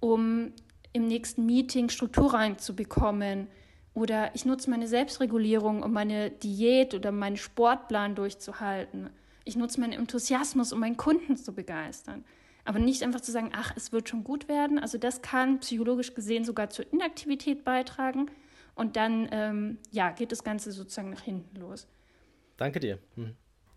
um 0.00 0.52
im 0.92 1.06
nächsten 1.06 1.46
Meeting 1.46 1.88
Struktur 1.88 2.34
reinzubekommen. 2.34 3.48
Oder 3.94 4.34
ich 4.34 4.44
nutze 4.44 4.70
meine 4.70 4.86
Selbstregulierung, 4.86 5.82
um 5.82 5.92
meine 5.92 6.30
Diät 6.30 6.94
oder 6.94 7.10
meinen 7.10 7.36
Sportplan 7.36 8.14
durchzuhalten. 8.14 9.10
Ich 9.44 9.56
nutze 9.56 9.80
meinen 9.80 9.94
Enthusiasmus, 9.94 10.72
um 10.72 10.80
meinen 10.80 10.96
Kunden 10.96 11.36
zu 11.36 11.54
begeistern. 11.54 12.24
Aber 12.64 12.78
nicht 12.78 13.02
einfach 13.02 13.22
zu 13.22 13.32
sagen, 13.32 13.50
ach, 13.54 13.72
es 13.76 13.92
wird 13.92 14.08
schon 14.08 14.24
gut 14.24 14.46
werden. 14.48 14.78
Also 14.78 14.98
das 14.98 15.22
kann 15.22 15.60
psychologisch 15.60 16.14
gesehen 16.14 16.44
sogar 16.44 16.70
zur 16.70 16.92
Inaktivität 16.92 17.64
beitragen. 17.64 18.30
Und 18.74 18.96
dann 18.96 19.28
ähm, 19.32 19.78
ja, 19.90 20.10
geht 20.10 20.32
das 20.32 20.44
Ganze 20.44 20.70
sozusagen 20.70 21.10
nach 21.10 21.22
hinten 21.22 21.56
los. 21.56 21.88
Danke 22.58 22.78
dir. 22.78 22.98
Hm. 23.14 23.34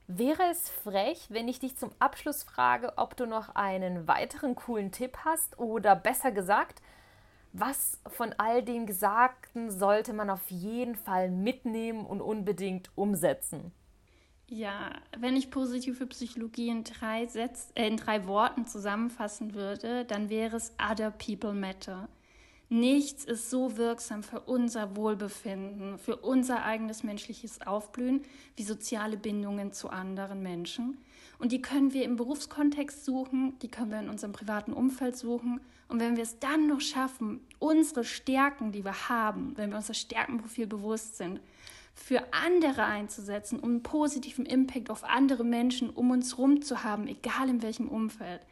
Wäre 0.07 0.43
es 0.51 0.69
frech, 0.69 1.27
wenn 1.29 1.47
ich 1.47 1.59
dich 1.59 1.77
zum 1.77 1.91
Abschluss 1.99 2.43
frage, 2.43 2.97
ob 2.97 3.15
du 3.15 3.25
noch 3.25 3.55
einen 3.55 4.07
weiteren 4.07 4.55
coolen 4.55 4.91
Tipp 4.91 5.19
hast 5.23 5.57
oder 5.57 5.95
besser 5.95 6.31
gesagt, 6.31 6.81
was 7.53 7.99
von 8.07 8.33
all 8.37 8.63
dem 8.63 8.85
Gesagten 8.85 9.71
sollte 9.71 10.13
man 10.13 10.29
auf 10.29 10.49
jeden 10.49 10.95
Fall 10.95 11.29
mitnehmen 11.29 12.05
und 12.05 12.21
unbedingt 12.21 12.89
umsetzen? 12.95 13.71
Ja, 14.53 14.91
wenn 15.17 15.37
ich 15.37 15.49
positive 15.49 16.05
Psychologie 16.07 16.67
in 16.67 16.83
drei, 16.83 17.25
Sätz, 17.25 17.71
äh, 17.73 17.87
in 17.87 17.95
drei 17.95 18.27
Worten 18.27 18.67
zusammenfassen 18.67 19.53
würde, 19.53 20.03
dann 20.03 20.29
wäre 20.29 20.57
es 20.57 20.73
Other 20.77 21.11
People 21.11 21.53
Matter. 21.53 22.09
Nichts 22.67 23.25
ist 23.25 23.49
so 23.49 23.77
wirksam 23.77 24.23
für 24.23 24.41
unser 24.41 24.95
Wohlbefinden, 24.95 25.97
für 25.97 26.15
unser 26.17 26.63
eigenes 26.63 27.03
menschliches 27.03 27.61
Aufblühen 27.61 28.23
wie 28.55 28.63
soziale 28.63 29.17
Bindungen 29.17 29.73
zu 29.73 29.89
anderen 29.89 30.41
Menschen. 30.41 30.97
Und 31.41 31.51
die 31.51 31.61
können 31.61 31.91
wir 31.91 32.03
im 32.03 32.17
Berufskontext 32.17 33.03
suchen, 33.03 33.57
die 33.63 33.67
können 33.67 33.89
wir 33.89 33.99
in 33.99 34.09
unserem 34.09 34.31
privaten 34.31 34.73
Umfeld 34.73 35.17
suchen. 35.17 35.59
Und 35.87 35.99
wenn 35.99 36.15
wir 36.15 36.21
es 36.21 36.37
dann 36.37 36.67
noch 36.67 36.81
schaffen, 36.81 37.41
unsere 37.57 38.03
Stärken, 38.03 38.71
die 38.71 38.85
wir 38.85 39.09
haben, 39.09 39.57
wenn 39.57 39.71
wir 39.71 39.77
unser 39.77 39.95
Stärkenprofil 39.95 40.67
bewusst 40.67 41.17
sind, 41.17 41.41
für 41.95 42.21
andere 42.31 42.83
einzusetzen, 42.83 43.59
um 43.59 43.71
einen 43.71 43.83
positiven 43.83 44.45
Impact 44.45 44.91
auf 44.91 45.03
andere 45.03 45.43
Menschen 45.43 45.89
um 45.89 46.11
uns 46.11 46.37
herum 46.37 46.61
zu 46.61 46.83
haben, 46.83 47.07
egal 47.07 47.49
in 47.49 47.63
welchem 47.63 47.89
Umfeld, 47.89 48.45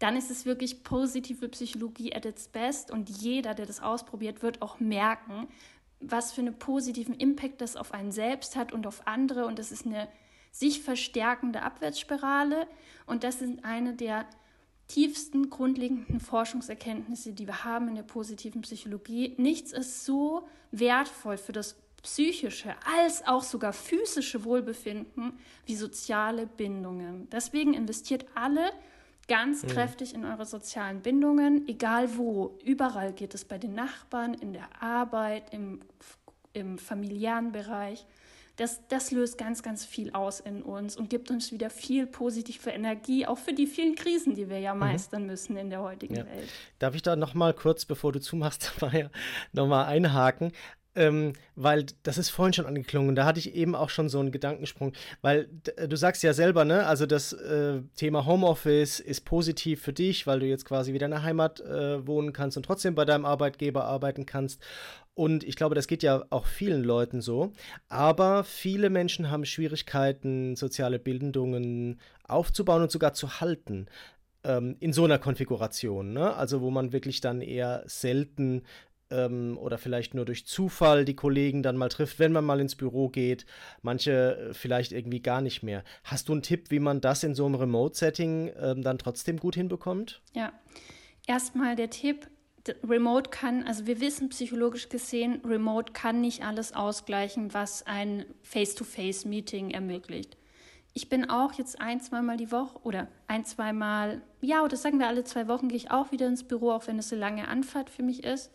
dann 0.00 0.16
ist 0.16 0.28
es 0.28 0.44
wirklich 0.44 0.82
positive 0.82 1.48
Psychologie 1.48 2.12
at 2.12 2.26
its 2.26 2.48
best 2.48 2.90
und 2.90 3.08
jeder, 3.08 3.54
der 3.54 3.66
das 3.66 3.80
ausprobiert, 3.80 4.42
wird 4.42 4.62
auch 4.62 4.80
merken, 4.80 5.46
was 6.00 6.32
für 6.32 6.40
einen 6.40 6.58
positiven 6.58 7.14
Impact 7.14 7.60
das 7.60 7.76
auf 7.76 7.94
einen 7.94 8.10
selbst 8.10 8.56
hat 8.56 8.72
und 8.72 8.84
auf 8.88 9.06
andere 9.06 9.46
und 9.46 9.60
das 9.60 9.70
ist 9.70 9.86
eine 9.86 10.08
sich 10.52 10.82
verstärkende 10.82 11.62
Abwärtsspirale 11.62 12.68
und 13.06 13.24
das 13.24 13.42
ist 13.42 13.64
eine 13.64 13.94
der 13.94 14.26
tiefsten 14.86 15.48
grundlegenden 15.50 16.20
Forschungserkenntnisse, 16.20 17.32
die 17.32 17.46
wir 17.46 17.64
haben 17.64 17.88
in 17.88 17.94
der 17.94 18.02
positiven 18.02 18.60
Psychologie. 18.62 19.34
Nichts 19.38 19.72
ist 19.72 20.04
so 20.04 20.46
wertvoll 20.70 21.38
für 21.38 21.52
das 21.52 21.76
psychische 22.02 22.74
als 22.84 23.26
auch 23.26 23.42
sogar 23.42 23.72
physische 23.72 24.44
Wohlbefinden 24.44 25.38
wie 25.66 25.76
soziale 25.76 26.46
Bindungen. 26.46 27.28
Deswegen 27.30 27.74
investiert 27.74 28.26
alle 28.34 28.72
ganz 29.28 29.62
mhm. 29.62 29.68
kräftig 29.68 30.14
in 30.14 30.24
eure 30.24 30.44
sozialen 30.44 31.00
Bindungen, 31.00 31.66
egal 31.68 32.16
wo. 32.16 32.58
Überall 32.64 33.12
geht 33.12 33.34
es 33.34 33.44
bei 33.44 33.58
den 33.58 33.74
Nachbarn, 33.74 34.34
in 34.34 34.52
der 34.52 34.82
Arbeit, 34.82 35.54
im, 35.54 35.80
im 36.52 36.76
familiären 36.76 37.52
Bereich. 37.52 38.04
Das, 38.56 38.86
das 38.88 39.10
löst 39.10 39.38
ganz, 39.38 39.62
ganz 39.62 39.84
viel 39.84 40.12
aus 40.12 40.40
in 40.40 40.62
uns 40.62 40.96
und 40.96 41.08
gibt 41.08 41.30
uns 41.30 41.52
wieder 41.52 41.70
viel 41.70 42.06
positive 42.06 42.70
Energie, 42.70 43.26
auch 43.26 43.38
für 43.38 43.54
die 43.54 43.66
vielen 43.66 43.94
Krisen, 43.94 44.34
die 44.34 44.50
wir 44.50 44.58
ja 44.58 44.74
mhm. 44.74 44.80
meistern 44.80 45.26
müssen 45.26 45.56
in 45.56 45.70
der 45.70 45.80
heutigen 45.80 46.16
ja. 46.16 46.26
Welt. 46.26 46.48
Darf 46.78 46.94
ich 46.94 47.02
da 47.02 47.16
nochmal 47.16 47.54
kurz, 47.54 47.84
bevor 47.84 48.12
du 48.12 48.20
zumachst, 48.20 48.72
Maya, 48.80 49.10
nochmal 49.52 49.86
einhaken? 49.86 50.52
Ähm, 50.94 51.32
weil 51.54 51.86
das 52.02 52.18
ist 52.18 52.30
vorhin 52.30 52.52
schon 52.52 52.66
angeklungen. 52.66 53.14
Da 53.14 53.24
hatte 53.24 53.38
ich 53.38 53.54
eben 53.54 53.74
auch 53.74 53.90
schon 53.90 54.08
so 54.08 54.20
einen 54.20 54.32
Gedankensprung, 54.32 54.92
weil 55.22 55.48
äh, 55.76 55.88
du 55.88 55.96
sagst 55.96 56.22
ja 56.22 56.32
selber, 56.32 56.64
ne, 56.64 56.86
also 56.86 57.06
das 57.06 57.32
äh, 57.32 57.80
Thema 57.96 58.26
Homeoffice 58.26 59.00
ist 59.00 59.24
positiv 59.24 59.82
für 59.82 59.92
dich, 59.92 60.26
weil 60.26 60.40
du 60.40 60.46
jetzt 60.46 60.64
quasi 60.64 60.92
wieder 60.92 61.06
in 61.06 61.12
der 61.12 61.22
Heimat 61.22 61.60
äh, 61.60 62.06
wohnen 62.06 62.32
kannst 62.32 62.56
und 62.56 62.64
trotzdem 62.64 62.94
bei 62.94 63.04
deinem 63.04 63.24
Arbeitgeber 63.24 63.84
arbeiten 63.84 64.26
kannst. 64.26 64.62
Und 65.14 65.44
ich 65.44 65.56
glaube, 65.56 65.74
das 65.74 65.86
geht 65.86 66.02
ja 66.02 66.24
auch 66.30 66.46
vielen 66.46 66.82
Leuten 66.82 67.20
so. 67.20 67.52
Aber 67.88 68.44
viele 68.44 68.88
Menschen 68.88 69.30
haben 69.30 69.44
Schwierigkeiten, 69.44 70.56
soziale 70.56 70.98
Bindungen 70.98 72.00
aufzubauen 72.24 72.82
und 72.82 72.90
sogar 72.90 73.12
zu 73.12 73.40
halten 73.40 73.86
ähm, 74.44 74.76
in 74.80 74.92
so 74.92 75.04
einer 75.04 75.18
Konfiguration. 75.18 76.12
Ne? 76.12 76.34
Also 76.34 76.60
wo 76.60 76.70
man 76.70 76.92
wirklich 76.92 77.20
dann 77.20 77.40
eher 77.42 77.82
selten 77.86 78.62
ähm, 79.12 79.58
oder 79.58 79.78
vielleicht 79.78 80.14
nur 80.14 80.24
durch 80.24 80.46
Zufall 80.46 81.04
die 81.04 81.14
Kollegen 81.14 81.62
dann 81.62 81.76
mal 81.76 81.88
trifft, 81.88 82.18
wenn 82.18 82.32
man 82.32 82.44
mal 82.44 82.60
ins 82.60 82.74
Büro 82.74 83.08
geht. 83.08 83.46
Manche 83.82 84.50
äh, 84.50 84.54
vielleicht 84.54 84.92
irgendwie 84.92 85.20
gar 85.20 85.40
nicht 85.40 85.62
mehr. 85.62 85.84
Hast 86.04 86.28
du 86.28 86.32
einen 86.32 86.42
Tipp, 86.42 86.70
wie 86.70 86.80
man 86.80 87.00
das 87.00 87.22
in 87.22 87.34
so 87.34 87.46
einem 87.46 87.56
Remote-Setting 87.56 88.52
ähm, 88.60 88.82
dann 88.82 88.98
trotzdem 88.98 89.38
gut 89.38 89.54
hinbekommt? 89.54 90.22
Ja, 90.34 90.52
erstmal 91.26 91.76
der 91.76 91.90
Tipp. 91.90 92.28
Remote 92.88 93.30
kann, 93.30 93.64
also 93.64 93.86
wir 93.86 94.00
wissen 94.00 94.28
psychologisch 94.28 94.88
gesehen, 94.88 95.40
Remote 95.44 95.92
kann 95.92 96.20
nicht 96.20 96.44
alles 96.44 96.72
ausgleichen, 96.72 97.52
was 97.52 97.84
ein 97.88 98.24
Face-to-Face-Meeting 98.42 99.72
ermöglicht. 99.72 100.36
Ich 100.94 101.08
bin 101.08 101.28
auch 101.28 101.54
jetzt 101.54 101.80
ein, 101.80 102.00
zweimal 102.00 102.36
die 102.36 102.52
Woche 102.52 102.78
oder 102.84 103.08
ein, 103.26 103.44
zweimal, 103.44 104.22
ja, 104.40 104.62
oder 104.62 104.76
sagen 104.76 105.00
wir 105.00 105.08
alle 105.08 105.24
zwei 105.24 105.48
Wochen 105.48 105.68
gehe 105.68 105.76
ich 105.76 105.90
auch 105.90 106.12
wieder 106.12 106.28
ins 106.28 106.44
Büro, 106.44 106.70
auch 106.70 106.86
wenn 106.86 106.98
es 106.98 107.12
eine 107.12 107.20
lange 107.20 107.48
Anfahrt 107.48 107.90
für 107.90 108.02
mich 108.02 108.22
ist. 108.22 108.52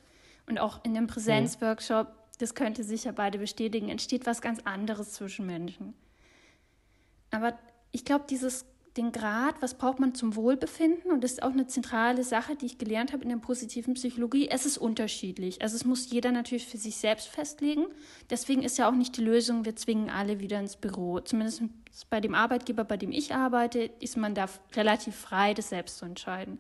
Und 0.48 0.60
auch 0.60 0.84
in 0.84 0.94
dem 0.94 1.08
Präsenzworkshop, 1.08 2.08
das 2.40 2.56
könnte 2.56 2.84
sicher 2.84 3.12
beide 3.12 3.38
bestätigen, 3.38 3.90
entsteht 3.90 4.26
was 4.26 4.42
ganz 4.42 4.60
anderes 4.64 5.14
zwischen 5.14 5.46
Menschen. 5.46 5.94
Aber 7.32 7.58
ich 7.92 8.06
glaube, 8.06 8.26
dieses 8.30 8.66
den 8.98 9.12
Grad, 9.12 9.62
was 9.62 9.76
braucht 9.76 10.00
man 10.00 10.16
zum 10.16 10.36
Wohlbefinden? 10.36 11.12
Und 11.12 11.24
das 11.24 11.34
ist 11.34 11.44
auch 11.44 11.52
eine 11.52 11.68
zentrale 11.68 12.24
Sache, 12.24 12.56
die 12.56 12.66
ich 12.66 12.78
gelernt 12.78 13.14
habe 13.14 13.24
in 13.24 13.30
der 13.30 13.38
positiven 13.38 13.94
Psychologie. 13.94 14.50
Es 14.50 14.66
ist 14.66 14.78
unterschiedlich. 14.78 15.62
Also 15.62 15.76
es 15.76 15.86
muss 15.86 16.10
jeder 16.10 16.32
natürlich 16.32 16.68
für 16.68 16.78
sich 16.78 16.98
selbst 16.98 17.28
festlegen. 17.28 17.86
Deswegen 18.30 18.64
ist 18.64 18.78
ja 18.78 18.90
auch 18.90 18.96
nicht 18.96 19.16
die 19.18 19.24
Lösung, 19.24 19.66
wir 19.66 19.76
zwingen 19.76 20.10
alle 20.10 20.40
wieder 20.40 20.60
ins 20.60 20.76
Büro. 20.76 21.20
Zumindest 21.20 21.64
bei 22.10 22.20
dem 22.20 22.34
Arbeitgeber, 22.34 22.84
bei 22.84 22.98
dem 22.98 23.12
ich 23.12 23.34
arbeite, 23.34 23.80
ist 24.00 24.18
man 24.18 24.34
da 24.34 24.48
relativ 24.76 25.16
frei, 25.16 25.54
das 25.54 25.70
selbst 25.70 26.00
zu 26.00 26.06
entscheiden. 26.06 26.60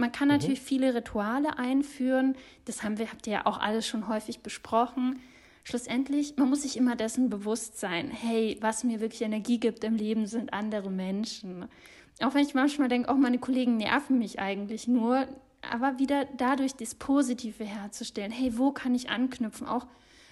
Man 0.00 0.12
kann 0.12 0.28
mhm. 0.28 0.34
natürlich 0.34 0.60
viele 0.60 0.94
Rituale 0.94 1.58
einführen. 1.58 2.34
Das 2.64 2.82
haben 2.82 2.98
wir, 2.98 3.10
habt 3.10 3.26
ihr 3.26 3.34
ja 3.34 3.46
auch 3.46 3.58
alles 3.58 3.86
schon 3.86 4.08
häufig 4.08 4.40
besprochen. 4.40 5.20
Schlussendlich, 5.62 6.36
man 6.38 6.48
muss 6.48 6.62
sich 6.62 6.78
immer 6.78 6.96
dessen 6.96 7.28
bewusst 7.28 7.78
sein, 7.78 8.10
hey, 8.10 8.56
was 8.62 8.82
mir 8.82 9.00
wirklich 9.00 9.20
Energie 9.20 9.60
gibt 9.60 9.84
im 9.84 9.94
Leben, 9.94 10.26
sind 10.26 10.54
andere 10.54 10.90
Menschen. 10.90 11.66
Auch 12.22 12.34
wenn 12.34 12.46
ich 12.46 12.54
manchmal 12.54 12.88
denke, 12.88 13.10
auch 13.10 13.16
meine 13.16 13.38
Kollegen 13.38 13.76
nerven 13.76 14.18
mich 14.18 14.40
eigentlich 14.40 14.88
nur, 14.88 15.28
aber 15.70 15.98
wieder 15.98 16.26
dadurch 16.38 16.74
das 16.74 16.94
Positive 16.94 17.62
herzustellen. 17.62 18.32
Hey, 18.32 18.56
wo 18.56 18.72
kann 18.72 18.94
ich 18.94 19.10
anknüpfen? 19.10 19.66
Auch 19.66 19.86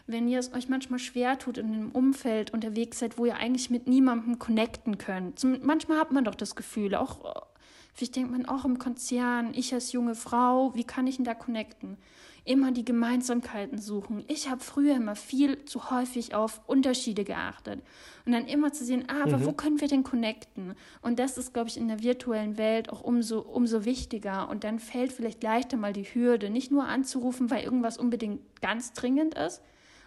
wenn 0.06 0.28
ihr 0.28 0.38
es 0.38 0.54
euch 0.54 0.70
manchmal 0.70 0.98
schwer 0.98 1.38
tut 1.38 1.58
in 1.58 1.66
einem 1.66 1.90
Umfeld 1.90 2.54
unterwegs 2.54 2.98
seid, 2.98 3.18
wo 3.18 3.26
ihr 3.26 3.36
eigentlich 3.36 3.68
mit 3.68 3.86
niemandem 3.86 4.38
connecten 4.38 4.96
könnt. 4.96 5.44
Manchmal 5.62 5.98
hat 5.98 6.10
man 6.10 6.24
doch 6.24 6.34
das 6.34 6.56
Gefühl, 6.56 6.94
auch 6.94 7.46
Vielleicht 7.98 8.14
denkt 8.14 8.30
man 8.30 8.46
auch 8.46 8.64
im 8.64 8.78
Konzern, 8.78 9.52
ich 9.54 9.74
als 9.74 9.90
junge 9.90 10.14
Frau, 10.14 10.72
wie 10.76 10.84
kann 10.84 11.08
ich 11.08 11.16
denn 11.16 11.24
da 11.24 11.34
connecten? 11.34 11.96
Immer 12.44 12.70
die 12.70 12.84
Gemeinsamkeiten 12.84 13.78
suchen. 13.78 14.22
Ich 14.28 14.48
habe 14.48 14.60
früher 14.60 14.94
immer 14.94 15.16
viel 15.16 15.64
zu 15.64 15.90
häufig 15.90 16.32
auf 16.32 16.60
Unterschiede 16.68 17.24
geachtet. 17.24 17.82
Und 18.24 18.30
dann 18.30 18.46
immer 18.46 18.72
zu 18.72 18.84
sehen, 18.84 19.06
ah, 19.08 19.24
aber 19.24 19.38
mhm. 19.38 19.46
wo 19.46 19.52
können 19.52 19.80
wir 19.80 19.88
denn 19.88 20.04
connecten? 20.04 20.74
Und 21.02 21.18
das 21.18 21.38
ist, 21.38 21.52
glaube 21.52 21.70
ich, 21.70 21.76
in 21.76 21.88
der 21.88 22.00
virtuellen 22.00 22.56
Welt 22.56 22.88
auch 22.88 23.00
umso, 23.00 23.40
umso 23.40 23.84
wichtiger. 23.84 24.48
Und 24.48 24.62
dann 24.62 24.78
fällt 24.78 25.10
vielleicht 25.10 25.42
leichter 25.42 25.76
mal 25.76 25.92
die 25.92 26.04
Hürde, 26.04 26.50
nicht 26.50 26.70
nur 26.70 26.86
anzurufen, 26.86 27.50
weil 27.50 27.64
irgendwas 27.64 27.98
unbedingt 27.98 28.60
ganz 28.60 28.92
dringend 28.92 29.34
ist, 29.34 29.60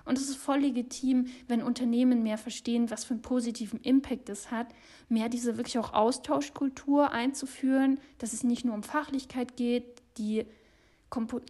und 0.06 0.18
es 0.18 0.30
ist 0.30 0.38
voll 0.38 0.60
legitim, 0.60 1.28
wenn 1.48 1.64
Unternehmen 1.64 2.24
mehr 2.24 2.38
verstehen, 2.38 2.90
was 2.90 3.04
für 3.04 3.14
einen 3.14 3.22
positiven 3.22 3.80
Impact 3.82 4.30
es 4.30 4.52
hat, 4.52 4.68
mehr 5.10 5.30
diese 5.30 5.58
wirklich 5.58 5.78
auch 5.78 5.94
Austauschkultur 5.94 7.12
einzuführen, 7.12 8.00
dass 8.18 8.34
es 8.34 8.44
nicht 8.44 8.66
nur 8.66 8.76
um 8.76 8.84
Fachlichkeit 8.84 9.58
geht, 9.58 10.02
die 10.18 10.46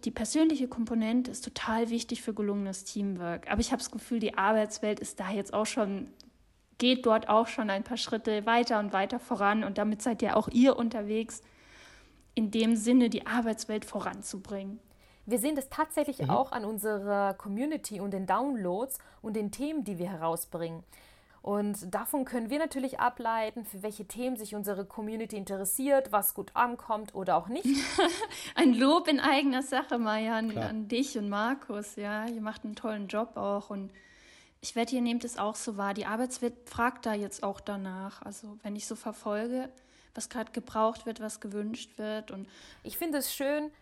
die 0.04 0.10
persönliche 0.10 0.66
Komponente 0.66 1.30
ist 1.30 1.44
total 1.44 1.88
wichtig 1.90 2.22
für 2.22 2.34
gelungenes 2.34 2.82
Teamwork. 2.84 3.48
Aber 3.50 3.60
ich 3.60 3.70
habe 3.70 3.78
das 3.78 3.92
Gefühl, 3.92 4.18
die 4.18 4.36
Arbeitswelt 4.36 4.98
ist 4.98 5.20
da 5.20 5.30
jetzt 5.30 5.54
auch 5.54 5.66
schon, 5.66 6.08
geht 6.78 7.06
dort 7.06 7.28
auch 7.28 7.46
schon 7.46 7.70
ein 7.70 7.84
paar 7.84 7.96
Schritte 7.96 8.44
weiter 8.44 8.80
und 8.80 8.92
weiter 8.92 9.20
voran. 9.20 9.62
Und 9.62 9.78
damit 9.78 10.02
seid 10.02 10.20
ja 10.20 10.34
auch 10.34 10.48
ihr 10.48 10.76
unterwegs, 10.76 11.42
in 12.34 12.50
dem 12.50 12.74
Sinne 12.74 13.08
die 13.08 13.26
Arbeitswelt 13.26 13.84
voranzubringen. 13.84 14.80
Wir 15.26 15.38
sehen 15.38 15.54
das 15.54 15.68
tatsächlich 15.68 16.18
mhm. 16.20 16.30
auch 16.30 16.52
an 16.52 16.64
unserer 16.64 17.34
Community 17.34 18.00
und 18.00 18.12
den 18.12 18.26
Downloads 18.26 18.98
und 19.20 19.34
den 19.34 19.50
Themen, 19.50 19.84
die 19.84 19.98
wir 19.98 20.10
herausbringen. 20.10 20.82
Und 21.42 21.92
davon 21.92 22.24
können 22.24 22.50
wir 22.50 22.60
natürlich 22.60 23.00
ableiten, 23.00 23.64
für 23.64 23.82
welche 23.82 24.04
Themen 24.04 24.36
sich 24.36 24.54
unsere 24.54 24.84
Community 24.84 25.36
interessiert, 25.36 26.12
was 26.12 26.34
gut 26.34 26.52
ankommt 26.54 27.16
oder 27.16 27.36
auch 27.36 27.48
nicht. 27.48 27.66
Ein 28.54 28.74
Lob 28.74 29.08
in 29.08 29.18
eigener 29.18 29.62
Sache, 29.62 29.98
Maja, 29.98 30.36
an, 30.36 30.56
an, 30.56 30.86
dich 30.86 31.18
und 31.18 31.28
Markus. 31.28 31.96
Ja, 31.96 32.26
ihr 32.26 32.40
macht 32.40 32.64
einen 32.64 32.76
tollen 32.76 33.08
Job 33.08 33.36
auch. 33.36 33.70
Und 33.70 33.90
ich 34.60 34.76
wette, 34.76 34.94
ihr 34.94 35.02
nehmt 35.02 35.24
es 35.24 35.36
auch 35.36 35.56
so 35.56 35.76
wahr. 35.76 35.94
Die 35.94 36.06
Arbeitswelt 36.06 36.54
fragt 36.68 37.06
da 37.06 37.14
jetzt 37.14 37.42
auch 37.42 37.60
danach. 37.60 38.22
Also, 38.22 38.56
wenn 38.62 38.76
ich 38.76 38.86
so 38.86 38.94
verfolge, 38.94 39.68
was 40.14 40.28
gerade 40.28 40.52
gebraucht 40.52 41.06
wird, 41.06 41.18
was 41.18 41.40
gewünscht 41.40 41.98
wird. 41.98 42.30
Und 42.30 42.48
ich 42.84 42.98
finde 42.98 43.18
es 43.18 43.34
schön, 43.34 43.72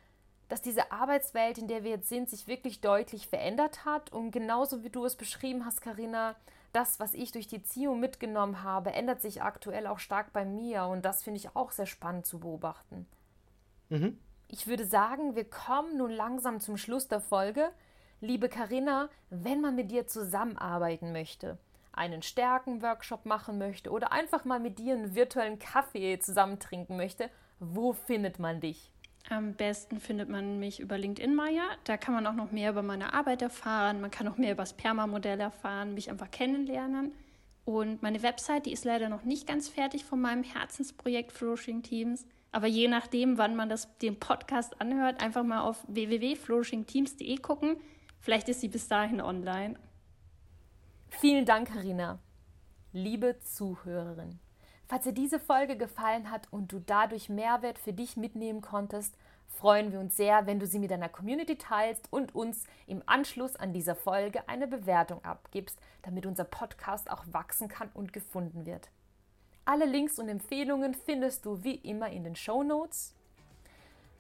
dass 0.51 0.61
diese 0.61 0.91
Arbeitswelt, 0.91 1.59
in 1.59 1.69
der 1.69 1.85
wir 1.85 1.93
jetzt 1.93 2.09
sind, 2.09 2.29
sich 2.29 2.49
wirklich 2.49 2.81
deutlich 2.81 3.29
verändert 3.29 3.85
hat. 3.85 4.13
Und 4.13 4.33
genauso 4.33 4.83
wie 4.83 4.91
du 4.91 5.05
es 5.05 5.15
beschrieben 5.15 5.65
hast, 5.65 5.81
Karina, 5.81 6.35
das, 6.73 7.01
was 7.01 7.15
ich 7.15 7.33
durch 7.33 7.47
die 7.47 7.63
Ziehung 7.63 8.01
mitgenommen 8.01 8.63
habe, 8.63 8.93
ändert 8.93 9.23
sich 9.23 9.43
aktuell 9.43 9.87
auch 9.87 10.01
stark 10.01 10.33
bei 10.33 10.45
mir. 10.45 10.85
Und 10.85 11.05
das 11.05 11.23
finde 11.23 11.39
ich 11.39 11.55
auch 11.55 11.71
sehr 11.71 11.87
spannend 11.87 12.27
zu 12.27 12.41
beobachten. 12.41 13.07
Mhm. 13.89 14.19
Ich 14.49 14.67
würde 14.67 14.85
sagen, 14.85 15.37
wir 15.37 15.49
kommen 15.49 15.97
nun 15.97 16.11
langsam 16.11 16.59
zum 16.59 16.77
Schluss 16.77 17.07
der 17.07 17.21
Folge. 17.21 17.71
Liebe 18.21 18.49
Karina, 18.49 19.09
wenn 19.31 19.61
man 19.61 19.77
mit 19.77 19.93
dir 19.93 20.09
zusammenarbeiten 20.09 21.13
möchte, 21.13 21.59
einen 21.93 22.23
Stärken-Workshop 22.23 23.25
machen 23.25 23.57
möchte 23.59 23.91
oder 23.91 24.11
einfach 24.11 24.45
mal 24.45 24.59
mit 24.59 24.81
dir 24.81 24.95
einen 24.95 25.15
virtuellen 25.15 25.61
Kaffee 25.61 26.19
zusammen 26.19 26.59
trinken 26.59 26.97
möchte, 26.97 27.31
wo 27.61 27.93
findet 27.93 28.41
man 28.41 28.61
dich? 28.61 28.90
Am 29.29 29.55
besten 29.55 30.01
findet 30.01 30.29
man 30.29 30.59
mich 30.59 30.81
über 30.81 30.99
LinkedIn 30.99 31.35
Maya. 31.35 31.63
Da 31.85 31.97
kann 31.97 32.15
man 32.15 32.27
auch 32.27 32.35
noch 32.35 32.51
mehr 32.51 32.71
über 32.71 32.83
meine 32.83 33.13
Arbeit 33.13 33.43
erfahren. 33.43 34.01
Man 34.01 34.11
kann 34.11 34.27
auch 34.27 34.39
mehr 34.39 34.53
über 34.53 34.63
das 34.63 34.73
Perma-Modell 34.73 35.39
erfahren, 35.41 35.95
mich 35.95 36.11
einfach 36.11 36.31
kennenlernen. 36.31 37.13
Und 37.65 38.03
meine 38.03 38.23
Website, 38.23 38.67
die 38.67 38.73
ist 38.73 38.85
leider 38.85 39.09
noch 39.09 39.23
nicht 39.23 39.47
ganz 39.47 39.69
fertig 39.69 40.05
von 40.05 40.21
meinem 40.21 40.43
Herzensprojekt 40.43 41.31
Flourishing 41.31 41.83
Teams. 41.83 42.27
Aber 42.53 42.67
je 42.67 42.89
nachdem, 42.89 43.39
wann 43.39 43.55
man 43.55 43.69
das, 43.69 43.97
den 43.99 44.19
Podcast 44.19 44.81
anhört, 44.81 45.23
einfach 45.23 45.45
mal 45.45 45.61
auf 45.61 45.85
www.flourishingteams.de 45.87 47.37
gucken. 47.37 47.77
Vielleicht 48.19 48.49
ist 48.49 48.61
sie 48.61 48.69
bis 48.69 48.89
dahin 48.89 49.21
online. 49.21 49.79
Vielen 51.09 51.45
Dank, 51.45 51.73
Karina. 51.73 52.19
Liebe 52.93 53.39
Zuhörerin. 53.39 54.41
Falls 54.91 55.05
dir 55.05 55.13
diese 55.13 55.39
Folge 55.39 55.77
gefallen 55.77 56.33
hat 56.33 56.49
und 56.51 56.73
du 56.73 56.81
dadurch 56.81 57.29
Mehrwert 57.29 57.79
für 57.79 57.93
dich 57.93 58.17
mitnehmen 58.17 58.61
konntest, 58.61 59.15
freuen 59.47 59.93
wir 59.93 60.01
uns 60.01 60.17
sehr, 60.17 60.47
wenn 60.47 60.59
du 60.59 60.67
sie 60.67 60.81
mit 60.81 60.91
deiner 60.91 61.09
Community 61.09 61.55
teilst 61.55 62.13
und 62.13 62.35
uns 62.35 62.65
im 62.89 63.01
Anschluss 63.07 63.55
an 63.55 63.73
dieser 63.73 63.95
Folge 63.95 64.49
eine 64.49 64.67
Bewertung 64.67 65.25
abgibst, 65.25 65.79
damit 66.03 66.27
unser 66.27 66.43
Podcast 66.43 67.09
auch 67.09 67.23
wachsen 67.31 67.69
kann 67.69 67.89
und 67.95 68.13
gefunden 68.13 68.67
wird. 68.67 68.89
Alle 69.65 69.85
Links 69.85 70.19
und 70.19 70.29
Empfehlungen 70.29 70.95
findest 70.95 71.47
du 71.47 71.63
wie 71.63 71.77
immer 71.77 72.11
in 72.11 72.25
den 72.25 72.35
Show 72.35 72.65
Notes. 72.65 73.15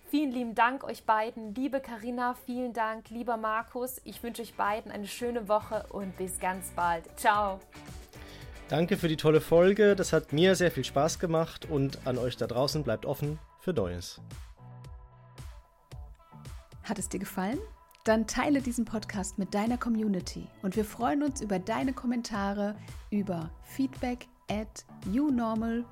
Vielen 0.07 0.31
lieben 0.31 0.55
Dank 0.55 0.85
euch 0.85 1.05
beiden, 1.05 1.53
liebe 1.53 1.81
Karina, 1.81 2.35
vielen 2.47 2.75
Dank, 2.75 3.11
lieber 3.11 3.37
Markus. 3.37 4.01
Ich 4.05 4.23
wünsche 4.23 4.43
euch 4.43 4.55
beiden 4.55 4.93
eine 4.93 5.09
schöne 5.09 5.49
Woche 5.49 5.87
und 5.91 6.16
bis 6.16 6.39
ganz 6.39 6.71
bald. 6.77 7.07
Ciao. 7.18 7.59
Danke 8.71 8.97
für 8.97 9.09
die 9.09 9.16
tolle 9.16 9.41
Folge. 9.41 9.97
Das 9.97 10.12
hat 10.12 10.33
mir 10.33 10.55
sehr 10.55 10.71
viel 10.71 10.85
Spaß 10.85 11.18
gemacht 11.18 11.66
und 11.68 12.07
an 12.07 12.18
euch 12.18 12.37
da 12.37 12.47
draußen 12.47 12.85
bleibt 12.85 13.05
offen 13.05 13.41
für 13.59 13.73
Neues. 13.73 14.21
Hat 16.85 16.97
es 16.97 17.09
dir 17.09 17.18
gefallen? 17.18 17.59
Dann 18.05 18.29
teile 18.29 18.62
diesen 18.62 18.85
Podcast 18.85 19.41
mit 19.41 19.55
deiner 19.55 19.77
Community 19.77 20.47
und 20.62 20.77
wir 20.77 20.85
freuen 20.85 21.25
uns 21.25 21.41
über 21.41 21.59
deine 21.59 21.93
Kommentare 21.93 22.77
über 23.11 23.51
feedback 23.64 24.29
at 24.49 24.85
unormal.de. 25.05 25.83